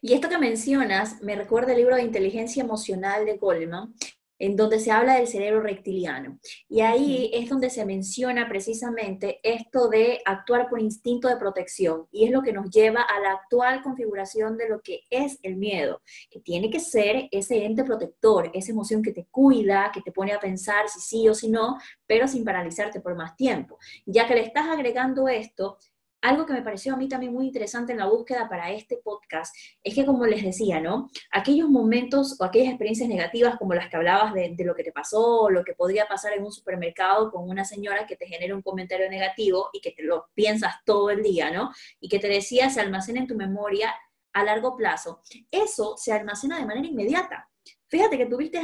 Y 0.00 0.14
esto 0.14 0.28
que 0.28 0.38
mencionas 0.38 1.20
me 1.22 1.36
recuerda 1.36 1.72
el 1.72 1.78
libro 1.78 1.96
de 1.96 2.02
inteligencia 2.02 2.62
emocional 2.62 3.26
de 3.26 3.36
Goldman, 3.36 3.94
en 4.38 4.56
donde 4.56 4.80
se 4.80 4.90
habla 4.90 5.14
del 5.14 5.26
cerebro 5.26 5.60
reptiliano. 5.60 6.38
Y 6.68 6.80
ahí 6.80 7.30
es 7.32 7.48
donde 7.48 7.70
se 7.70 7.84
menciona 7.84 8.48
precisamente 8.48 9.40
esto 9.42 9.88
de 9.88 10.20
actuar 10.24 10.68
por 10.68 10.80
instinto 10.80 11.28
de 11.28 11.36
protección. 11.36 12.06
Y 12.12 12.24
es 12.24 12.30
lo 12.30 12.42
que 12.42 12.52
nos 12.52 12.70
lleva 12.70 13.02
a 13.02 13.20
la 13.20 13.32
actual 13.32 13.82
configuración 13.82 14.56
de 14.56 14.68
lo 14.68 14.80
que 14.80 15.00
es 15.10 15.38
el 15.42 15.56
miedo, 15.56 16.02
que 16.30 16.40
tiene 16.40 16.70
que 16.70 16.80
ser 16.80 17.28
ese 17.30 17.64
ente 17.64 17.84
protector, 17.84 18.50
esa 18.54 18.72
emoción 18.72 19.02
que 19.02 19.12
te 19.12 19.26
cuida, 19.30 19.90
que 19.92 20.02
te 20.02 20.12
pone 20.12 20.32
a 20.32 20.40
pensar 20.40 20.88
si 20.88 21.00
sí 21.00 21.28
o 21.28 21.34
si 21.34 21.48
no, 21.48 21.78
pero 22.06 22.28
sin 22.28 22.44
paralizarte 22.44 23.00
por 23.00 23.14
más 23.14 23.36
tiempo. 23.36 23.78
Ya 24.04 24.26
que 24.26 24.34
le 24.34 24.42
estás 24.42 24.68
agregando 24.68 25.28
esto, 25.28 25.78
algo 26.26 26.44
que 26.44 26.52
me 26.52 26.62
pareció 26.62 26.94
a 26.94 26.96
mí 26.96 27.08
también 27.08 27.32
muy 27.32 27.46
interesante 27.46 27.92
en 27.92 27.98
la 27.98 28.06
búsqueda 28.06 28.48
para 28.48 28.72
este 28.72 28.96
podcast 28.96 29.54
es 29.82 29.94
que, 29.94 30.04
como 30.04 30.26
les 30.26 30.42
decía, 30.42 30.80
¿no? 30.80 31.08
Aquellos 31.30 31.68
momentos 31.68 32.36
o 32.40 32.44
aquellas 32.44 32.70
experiencias 32.70 33.08
negativas 33.08 33.56
como 33.56 33.74
las 33.74 33.88
que 33.88 33.96
hablabas 33.96 34.34
de, 34.34 34.56
lo 34.58 34.74
que 34.74 34.82
te 34.82 34.90
pasó, 34.90 35.42
o 35.42 35.50
lo 35.50 35.62
que 35.62 35.74
podría 35.74 36.08
pasar 36.08 36.32
en 36.32 36.42
un 36.42 36.50
supermercado 36.50 37.30
con 37.30 37.48
una 37.48 37.64
señora 37.64 38.08
que 38.08 38.16
te 38.16 38.26
genera 38.26 38.56
un 38.56 38.62
comentario 38.62 39.08
negativo 39.08 39.70
y 39.72 39.80
que 39.80 39.92
te 39.92 40.02
lo 40.02 40.26
piensas 40.34 40.74
todo 40.84 41.10
el 41.10 41.22
día, 41.22 41.52
¿no? 41.52 41.70
Y 42.00 42.08
que 42.08 42.18
te 42.18 42.28
decía 42.28 42.70
se 42.70 42.80
almacena 42.80 43.20
en 43.20 43.28
tu 43.28 43.36
memoria 43.36 43.94
a 44.32 44.42
largo 44.42 44.76
plazo. 44.76 45.22
Eso 45.52 45.96
se 45.96 46.12
almacena 46.12 46.58
de 46.58 46.66
manera 46.66 46.88
inmediata. 46.88 47.48
Fíjate 47.88 48.18
que 48.18 48.26
tuviste 48.26 48.58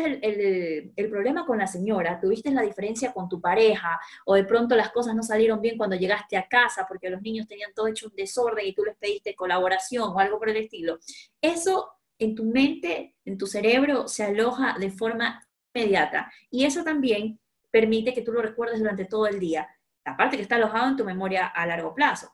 el, 0.96 1.10
problema 1.10 1.46
con 1.46 1.58
la 1.58 1.66
señora, 1.68 2.20
tuviste 2.20 2.50
la 2.50 2.62
diferencia 2.62 3.12
con 3.12 3.28
tu 3.28 3.40
pareja, 3.40 4.00
o 4.26 4.34
de 4.34 4.44
pronto 4.44 4.74
las 4.74 4.90
cosas 4.90 5.14
no 5.14 5.22
salieron 5.22 5.60
bien 5.60 5.78
cuando 5.78 5.94
llegaste 5.94 6.36
a 6.36 6.48
casa 6.48 6.86
porque 6.88 7.08
los 7.08 7.22
niños 7.22 7.46
tenían 7.46 7.72
todo 7.72 7.86
hecho 7.86 8.08
un 8.08 8.16
desorden 8.16 8.66
y 8.66 8.74
tú 8.74 8.84
les 8.84 8.96
pediste 8.96 9.36
colaboración 9.36 10.10
o 10.12 10.18
algo 10.18 10.38
por 10.38 10.48
el 10.48 10.56
estilo. 10.56 10.98
Eso 11.40 11.92
en 12.18 12.34
tu 12.34 12.44
mente, 12.44 13.14
en 13.24 13.38
tu 13.38 13.46
cerebro, 13.46 14.08
se 14.08 14.24
aloja 14.24 14.76
de 14.78 14.90
forma 14.90 15.46
inmediata. 15.74 16.32
Y 16.50 16.64
eso 16.64 16.82
también 16.82 17.38
permite 17.70 18.14
que 18.14 18.22
tú 18.22 18.32
lo 18.32 18.42
recuerdes 18.42 18.78
durante 18.78 19.04
todo 19.04 19.26
el 19.26 19.38
día. 19.38 19.68
Aparte 20.04 20.36
que 20.36 20.42
está 20.42 20.56
alojado 20.56 20.88
en 20.88 20.96
tu 20.96 21.04
memoria 21.04 21.46
a 21.46 21.66
largo 21.66 21.94
plazo. 21.94 22.32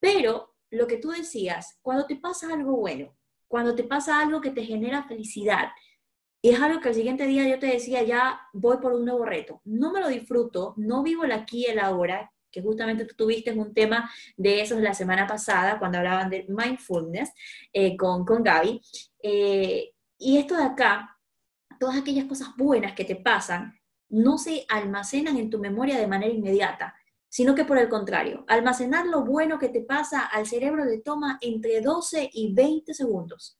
Pero 0.00 0.54
lo 0.70 0.86
que 0.86 0.98
tú 0.98 1.10
decías, 1.10 1.78
cuando 1.80 2.06
te 2.06 2.16
pasa 2.16 2.52
algo 2.52 2.76
bueno, 2.76 3.16
cuando 3.48 3.74
te 3.74 3.84
pasa 3.84 4.20
algo 4.20 4.40
que 4.40 4.50
te 4.50 4.62
genera 4.62 5.04
felicidad, 5.04 5.70
y 6.40 6.50
es 6.50 6.60
algo 6.60 6.80
que 6.80 6.88
al 6.88 6.94
siguiente 6.94 7.26
día 7.26 7.48
yo 7.48 7.58
te 7.58 7.66
decía, 7.66 8.02
ya 8.02 8.40
voy 8.52 8.78
por 8.78 8.92
un 8.92 9.04
nuevo 9.04 9.24
reto. 9.24 9.60
No 9.64 9.92
me 9.92 10.00
lo 10.00 10.08
disfruto, 10.08 10.74
no 10.76 11.02
vivo 11.02 11.24
el 11.24 11.32
aquí 11.32 11.66
y 11.66 11.70
el 11.70 11.80
ahora, 11.80 12.32
que 12.50 12.62
justamente 12.62 13.04
tú 13.04 13.14
tuviste 13.16 13.52
un 13.52 13.74
tema 13.74 14.10
de 14.36 14.62
esos 14.62 14.80
la 14.80 14.94
semana 14.94 15.26
pasada, 15.26 15.78
cuando 15.78 15.98
hablaban 15.98 16.30
de 16.30 16.46
mindfulness 16.48 17.30
eh, 17.72 17.96
con, 17.96 18.24
con 18.24 18.42
Gaby. 18.42 18.80
Eh, 19.22 19.92
y 20.16 20.38
esto 20.38 20.56
de 20.56 20.62
acá, 20.62 21.18
todas 21.80 21.96
aquellas 21.96 22.26
cosas 22.26 22.48
buenas 22.56 22.94
que 22.94 23.04
te 23.04 23.16
pasan, 23.16 23.74
no 24.08 24.38
se 24.38 24.64
almacenan 24.68 25.36
en 25.36 25.50
tu 25.50 25.58
memoria 25.58 25.98
de 25.98 26.06
manera 26.06 26.32
inmediata, 26.32 26.94
sino 27.28 27.54
que 27.54 27.64
por 27.64 27.78
el 27.78 27.88
contrario, 27.88 28.44
almacenar 28.48 29.06
lo 29.06 29.24
bueno 29.24 29.58
que 29.58 29.68
te 29.68 29.82
pasa 29.82 30.24
al 30.24 30.46
cerebro 30.46 30.84
le 30.84 31.00
toma 31.00 31.38
entre 31.40 31.80
12 31.80 32.30
y 32.32 32.54
20 32.54 32.94
segundos. 32.94 33.58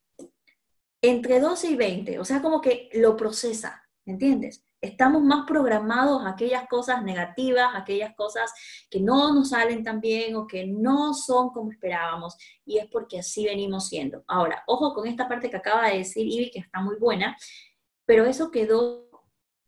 Entre 1.00 1.40
12 1.40 1.70
y 1.70 1.76
20, 1.76 2.18
o 2.18 2.24
sea, 2.24 2.42
como 2.42 2.60
que 2.60 2.90
lo 2.92 3.16
procesa, 3.16 3.84
¿entiendes? 4.04 4.64
Estamos 4.80 5.22
más 5.22 5.44
programados 5.46 6.24
a 6.24 6.30
aquellas 6.30 6.68
cosas 6.68 7.02
negativas, 7.02 7.70
aquellas 7.74 8.14
cosas 8.14 8.52
que 8.90 9.00
no 9.00 9.34
nos 9.34 9.50
salen 9.50 9.82
tan 9.82 10.00
bien 10.00 10.36
o 10.36 10.46
que 10.46 10.66
no 10.66 11.14
son 11.14 11.50
como 11.50 11.70
esperábamos, 11.70 12.36
y 12.64 12.78
es 12.78 12.86
porque 12.86 13.18
así 13.18 13.44
venimos 13.44 13.88
siendo. 13.88 14.24
Ahora, 14.26 14.62
ojo 14.66 14.94
con 14.94 15.06
esta 15.06 15.28
parte 15.28 15.50
que 15.50 15.56
acaba 15.56 15.88
de 15.88 15.98
decir 15.98 16.26
Ivy, 16.26 16.50
que 16.50 16.60
está 16.60 16.80
muy 16.80 16.96
buena, 16.96 17.36
pero 18.06 18.24
eso 18.24 18.50
quedó 18.50 19.08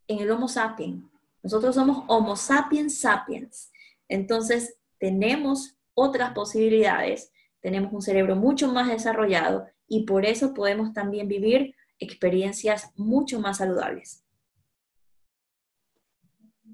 en 0.06 0.18
el 0.20 0.30
Homo 0.30 0.48
sapiens. 0.48 1.04
Nosotros 1.42 1.74
somos 1.74 2.04
Homo 2.08 2.36
sapiens 2.36 2.98
sapiens. 3.00 3.70
Entonces, 4.08 4.78
tenemos 4.98 5.76
otras 5.94 6.32
posibilidades, 6.32 7.32
tenemos 7.60 7.92
un 7.92 8.02
cerebro 8.02 8.36
mucho 8.36 8.72
más 8.72 8.88
desarrollado 8.88 9.66
y 9.86 10.04
por 10.04 10.24
eso 10.24 10.54
podemos 10.54 10.92
también 10.92 11.28
vivir 11.28 11.74
experiencias 11.98 12.92
mucho 12.96 13.40
más 13.40 13.58
saludables. 13.58 14.24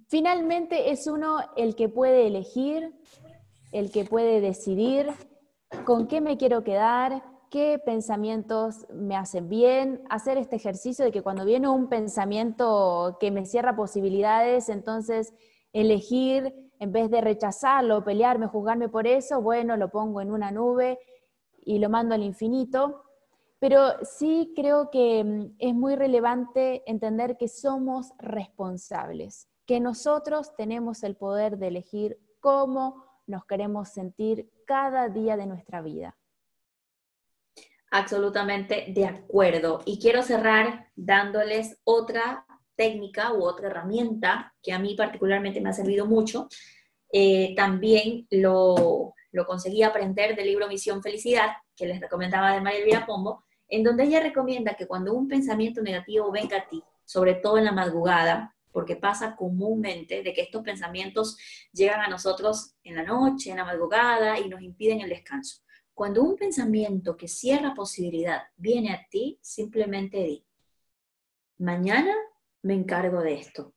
Finalmente 0.09 0.93
es 0.93 1.07
uno 1.07 1.41
el 1.57 1.75
que 1.75 1.89
puede 1.89 2.27
elegir, 2.29 2.93
el 3.73 3.91
que 3.91 4.05
puede 4.05 4.41
decidir 4.41 5.11
con 5.85 6.07
qué 6.07 6.21
me 6.21 6.37
quiero 6.37 6.63
quedar, 6.63 7.25
qué 7.51 7.81
pensamientos 7.85 8.87
me 8.93 9.17
hacen 9.17 9.49
bien, 9.49 10.03
hacer 10.09 10.39
este 10.39 10.57
ejercicio 10.57 11.05
de 11.05 11.11
que 11.11 11.23
cuando 11.23 11.45
viene 11.45 11.69
un 11.69 11.89
pensamiento 11.89 13.17
que 13.19 13.33
me 13.33 13.47
cierra 13.47 13.75
posibilidades, 13.75 14.69
entonces 14.69 15.35
elegir 15.73 16.55
en 16.79 16.93
vez 16.93 17.11
de 17.11 17.21
rechazarlo, 17.21 18.05
pelearme, 18.05 18.47
juzgarme 18.47 18.89
por 18.89 19.07
eso, 19.07 19.41
bueno, 19.41 19.77
lo 19.77 19.91
pongo 19.91 20.21
en 20.21 20.31
una 20.31 20.51
nube 20.51 20.99
y 21.65 21.79
lo 21.79 21.89
mando 21.91 22.15
al 22.15 22.23
infinito. 22.23 23.03
Pero 23.59 24.05
sí 24.05 24.53
creo 24.55 24.91
que 24.91 25.25
mm, 25.25 25.57
es 25.59 25.75
muy 25.75 25.97
relevante 25.97 26.83
entender 26.87 27.37
que 27.37 27.49
somos 27.49 28.13
responsables, 28.19 29.49
que 29.67 29.81
nosotros 29.81 30.55
tenemos 30.57 31.03
el 31.03 31.17
poder 31.17 31.59
de 31.59 31.69
elegir 31.69 32.19
cómo 32.41 33.05
nos 33.27 33.45
queremos 33.45 33.89
sentir 33.89 34.51
cada 34.67 35.09
día 35.09 35.37
de 35.37 35.47
nuestra 35.47 35.81
vida. 35.81 36.17
Absolutamente 37.91 38.87
de 38.95 39.07
acuerdo. 39.07 39.81
Y 39.85 39.99
quiero 39.99 40.23
cerrar 40.23 40.89
dándoles 40.97 41.79
otra 41.85 42.47
técnica 42.77 43.33
u 43.33 43.43
otra 43.43 43.69
herramienta 43.69 44.55
que 44.63 44.73
a 44.73 44.79
mí 44.79 44.95
particularmente 44.95 45.61
me 45.61 45.71
ha 45.71 45.73
servido 45.73 46.07
mucho. 46.07 46.49
Eh, 47.11 47.55
también 47.57 48.27
lo, 48.31 49.15
lo, 49.33 49.47
conseguí 49.47 49.83
aprender 49.83 50.37
del 50.37 50.47
libro 50.47 50.69
Misión 50.69 51.03
Felicidad, 51.03 51.57
que 51.75 51.87
les 51.87 52.01
recomendaba 52.01 52.53
de 52.53 52.61
María 52.61 52.81
Elvira 52.81 53.07
Pombo, 53.07 53.45
en 53.69 53.83
donde 53.83 54.05
ella 54.05 54.21
recomienda 54.21 54.75
que 54.75 54.87
cuando 54.87 55.15
un 55.15 55.29
pensamiento 55.29 55.83
negativo 55.83 56.31
venga 56.31 56.59
a 56.59 56.69
ti, 56.69 56.83
sobre 57.05 57.35
todo 57.35 57.59
en 57.59 57.65
la 57.65 57.73
madrugada, 57.73 58.55
porque 58.77 58.97
pasa 58.97 59.37
comúnmente 59.37 60.23
de 60.23 60.35
que 60.35 60.43
estos 60.43 60.63
pensamientos 60.63 61.39
llegan 61.73 62.01
a 62.01 62.09
nosotros 62.09 62.75
en 62.85 62.97
la 62.97 63.05
noche, 63.05 63.51
en 63.51 63.57
la 63.57 63.65
madrugada 63.65 64.39
y 64.39 64.49
nos 64.49 64.61
impiden 64.61 65.01
el 65.01 65.09
descanso. 65.09 65.63
Cuando 65.95 66.23
un 66.23 66.37
pensamiento 66.37 67.17
que 67.17 67.27
cierra 67.27 67.73
posibilidad 67.73 68.43
viene 68.55 68.93
a 68.93 69.07
ti, 69.09 69.39
simplemente 69.41 70.19
di, 70.19 70.45
mañana 71.57 72.15
me 72.67 72.75
encargo 72.75 73.21
de 73.23 73.35
esto. 73.35 73.73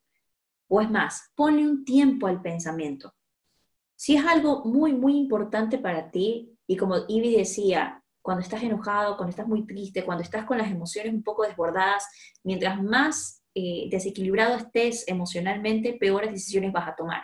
O 0.67 0.81
es 0.81 0.89
más, 0.89 1.31
ponle 1.35 1.63
un 1.63 1.85
tiempo 1.85 2.27
al 2.27 2.41
pensamiento. 2.41 3.13
Si 3.95 4.15
es 4.15 4.25
algo 4.25 4.65
muy, 4.65 4.93
muy 4.93 5.17
importante 5.17 5.77
para 5.77 6.09
ti, 6.09 6.57
y 6.65 6.75
como 6.75 6.95
Ivy 7.07 7.35
decía, 7.35 8.03
cuando 8.21 8.41
estás 8.41 8.63
enojado, 8.63 9.15
cuando 9.15 9.29
estás 9.29 9.47
muy 9.47 9.65
triste, 9.65 10.03
cuando 10.03 10.23
estás 10.23 10.45
con 10.45 10.57
las 10.57 10.71
emociones 10.71 11.13
un 11.13 11.23
poco 11.23 11.43
desbordadas, 11.43 12.07
mientras 12.43 12.81
más 12.81 13.43
eh, 13.53 13.87
desequilibrado 13.89 14.55
estés 14.55 15.07
emocionalmente, 15.07 15.93
peores 15.93 16.31
decisiones 16.31 16.71
vas 16.71 16.87
a 16.87 16.95
tomar. 16.95 17.23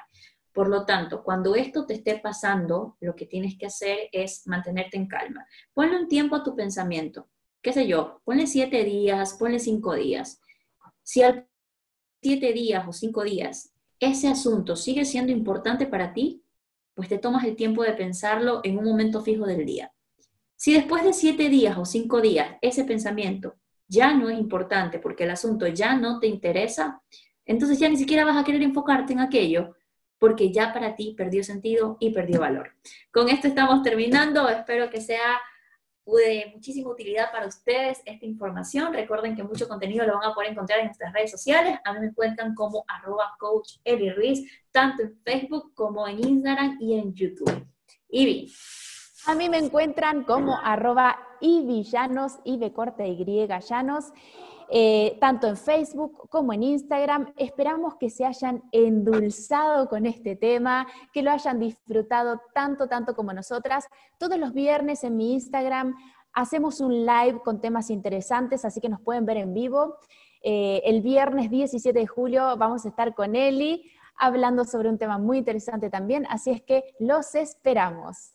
Por 0.53 0.69
lo 0.69 0.85
tanto, 0.85 1.23
cuando 1.23 1.55
esto 1.55 1.85
te 1.85 1.95
esté 1.95 2.17
pasando, 2.19 2.95
lo 3.01 3.15
que 3.15 3.25
tienes 3.25 3.57
que 3.57 3.65
hacer 3.65 3.97
es 4.11 4.47
mantenerte 4.47 4.97
en 4.97 5.07
calma. 5.07 5.45
Ponle 5.73 5.97
un 5.97 6.07
tiempo 6.07 6.35
a 6.35 6.43
tu 6.43 6.55
pensamiento. 6.55 7.27
¿Qué 7.61 7.73
sé 7.73 7.87
yo? 7.87 8.21
Ponle 8.23 8.47
siete 8.47 8.83
días, 8.83 9.33
ponle 9.33 9.59
cinco 9.59 9.95
días. 9.95 10.39
Si 11.03 11.21
al 11.21 11.47
siete 12.25 12.53
días 12.53 12.87
o 12.87 12.91
cinco 12.91 13.23
días 13.23 13.71
ese 13.99 14.27
asunto 14.27 14.75
sigue 14.75 15.05
siendo 15.05 15.31
importante 15.31 15.85
para 15.85 16.11
ti, 16.11 16.41
pues 16.95 17.07
te 17.07 17.19
tomas 17.19 17.43
el 17.43 17.55
tiempo 17.55 17.83
de 17.83 17.93
pensarlo 17.93 18.61
en 18.63 18.79
un 18.79 18.83
momento 18.83 19.21
fijo 19.21 19.45
del 19.45 19.63
día. 19.63 19.91
Si 20.55 20.73
después 20.73 21.03
de 21.03 21.13
siete 21.13 21.49
días 21.49 21.77
o 21.77 21.85
cinco 21.85 22.21
días 22.21 22.57
ese 22.63 22.83
pensamiento 22.83 23.57
ya 23.87 24.15
no 24.15 24.31
es 24.31 24.39
importante 24.39 24.97
porque 24.97 25.25
el 25.25 25.29
asunto 25.29 25.67
ya 25.67 25.95
no 25.95 26.19
te 26.19 26.25
interesa, 26.25 26.99
entonces 27.45 27.77
ya 27.77 27.89
ni 27.89 27.97
siquiera 27.97 28.25
vas 28.25 28.37
a 28.37 28.43
querer 28.43 28.63
enfocarte 28.63 29.13
en 29.13 29.19
aquello 29.19 29.75
porque 30.17 30.51
ya 30.51 30.73
para 30.73 30.95
ti 30.95 31.13
perdió 31.15 31.43
sentido 31.43 31.95
y 31.99 32.09
perdió 32.09 32.39
valor. 32.39 32.71
Con 33.11 33.29
esto 33.29 33.47
estamos 33.47 33.83
terminando, 33.83 34.49
espero 34.49 34.89
que 34.89 34.99
sea 34.99 35.39
de 36.05 36.51
muchísima 36.53 36.89
utilidad 36.89 37.31
para 37.31 37.47
ustedes 37.47 38.01
esta 38.05 38.25
información. 38.25 38.93
Recuerden 38.93 39.35
que 39.35 39.43
mucho 39.43 39.67
contenido 39.67 40.05
lo 40.05 40.19
van 40.19 40.31
a 40.31 40.33
poder 40.33 40.51
encontrar 40.51 40.79
en 40.79 40.85
nuestras 40.85 41.11
redes 41.13 41.31
sociales. 41.31 41.79
A 41.83 41.93
mí 41.93 41.99
me 41.99 42.07
encuentran 42.07 42.53
como 42.53 42.85
arroba 42.87 43.35
coach 43.39 43.77
Ruiz, 44.15 44.49
tanto 44.71 45.03
en 45.03 45.19
Facebook 45.23 45.73
como 45.73 46.07
en 46.07 46.19
Instagram 46.19 46.77
y 46.79 46.99
en 46.99 47.13
YouTube. 47.13 47.65
Ivy. 48.09 48.53
A 49.27 49.33
mí 49.33 49.49
me 49.49 49.57
encuentran 49.57 50.23
como 50.23 50.55
arroba 50.55 51.17
Ivy 51.41 51.83
Llanos, 51.83 52.39
Ibe 52.45 52.71
corte 52.71 53.07
Y 53.07 53.47
Llanos. 53.47 54.11
Eh, 54.69 55.17
tanto 55.19 55.47
en 55.47 55.57
Facebook 55.57 56.27
como 56.29 56.53
en 56.53 56.63
Instagram. 56.63 57.33
Esperamos 57.37 57.95
que 57.95 58.09
se 58.09 58.25
hayan 58.25 58.63
endulzado 58.71 59.87
con 59.87 60.05
este 60.05 60.35
tema, 60.35 60.87
que 61.13 61.21
lo 61.21 61.31
hayan 61.31 61.59
disfrutado 61.59 62.41
tanto, 62.53 62.87
tanto 62.87 63.15
como 63.15 63.33
nosotras. 63.33 63.87
Todos 64.17 64.37
los 64.37 64.53
viernes 64.53 65.03
en 65.03 65.17
mi 65.17 65.33
Instagram 65.33 65.95
hacemos 66.33 66.81
un 66.81 67.05
live 67.05 67.39
con 67.43 67.61
temas 67.61 67.89
interesantes, 67.89 68.65
así 68.65 68.81
que 68.81 68.89
nos 68.89 69.01
pueden 69.01 69.25
ver 69.25 69.37
en 69.37 69.53
vivo. 69.53 69.95
Eh, 70.43 70.81
el 70.85 71.01
viernes 71.01 71.49
17 71.49 71.97
de 71.97 72.07
julio 72.07 72.55
vamos 72.57 72.85
a 72.85 72.89
estar 72.89 73.15
con 73.15 73.35
Eli 73.35 73.91
hablando 74.17 74.63
sobre 74.65 74.89
un 74.89 74.97
tema 74.97 75.17
muy 75.17 75.39
interesante 75.39 75.89
también, 75.89 76.25
así 76.29 76.51
es 76.51 76.61
que 76.61 76.83
los 76.99 77.35
esperamos. 77.35 78.34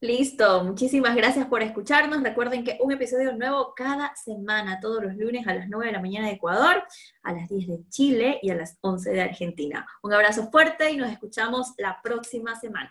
Listo, 0.00 0.64
muchísimas 0.64 1.14
gracias 1.14 1.46
por 1.46 1.62
escucharnos. 1.62 2.22
Recuerden 2.22 2.64
que 2.64 2.78
un 2.80 2.92
episodio 2.92 3.32
nuevo 3.36 3.72
cada 3.74 4.14
semana, 4.16 4.80
todos 4.80 5.02
los 5.02 5.16
lunes 5.16 5.46
a 5.46 5.54
las 5.54 5.68
9 5.68 5.86
de 5.86 5.92
la 5.92 6.00
mañana 6.00 6.26
de 6.26 6.34
Ecuador, 6.34 6.84
a 7.22 7.32
las 7.32 7.48
10 7.48 7.68
de 7.68 7.88
Chile 7.88 8.38
y 8.42 8.50
a 8.50 8.54
las 8.54 8.78
11 8.80 9.10
de 9.10 9.22
Argentina. 9.22 9.86
Un 10.02 10.12
abrazo 10.12 10.50
fuerte 10.50 10.90
y 10.90 10.96
nos 10.96 11.10
escuchamos 11.10 11.72
la 11.78 12.00
próxima 12.02 12.58
semana. 12.58 12.90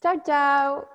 Chao, 0.00 0.22
chao. 0.24 0.88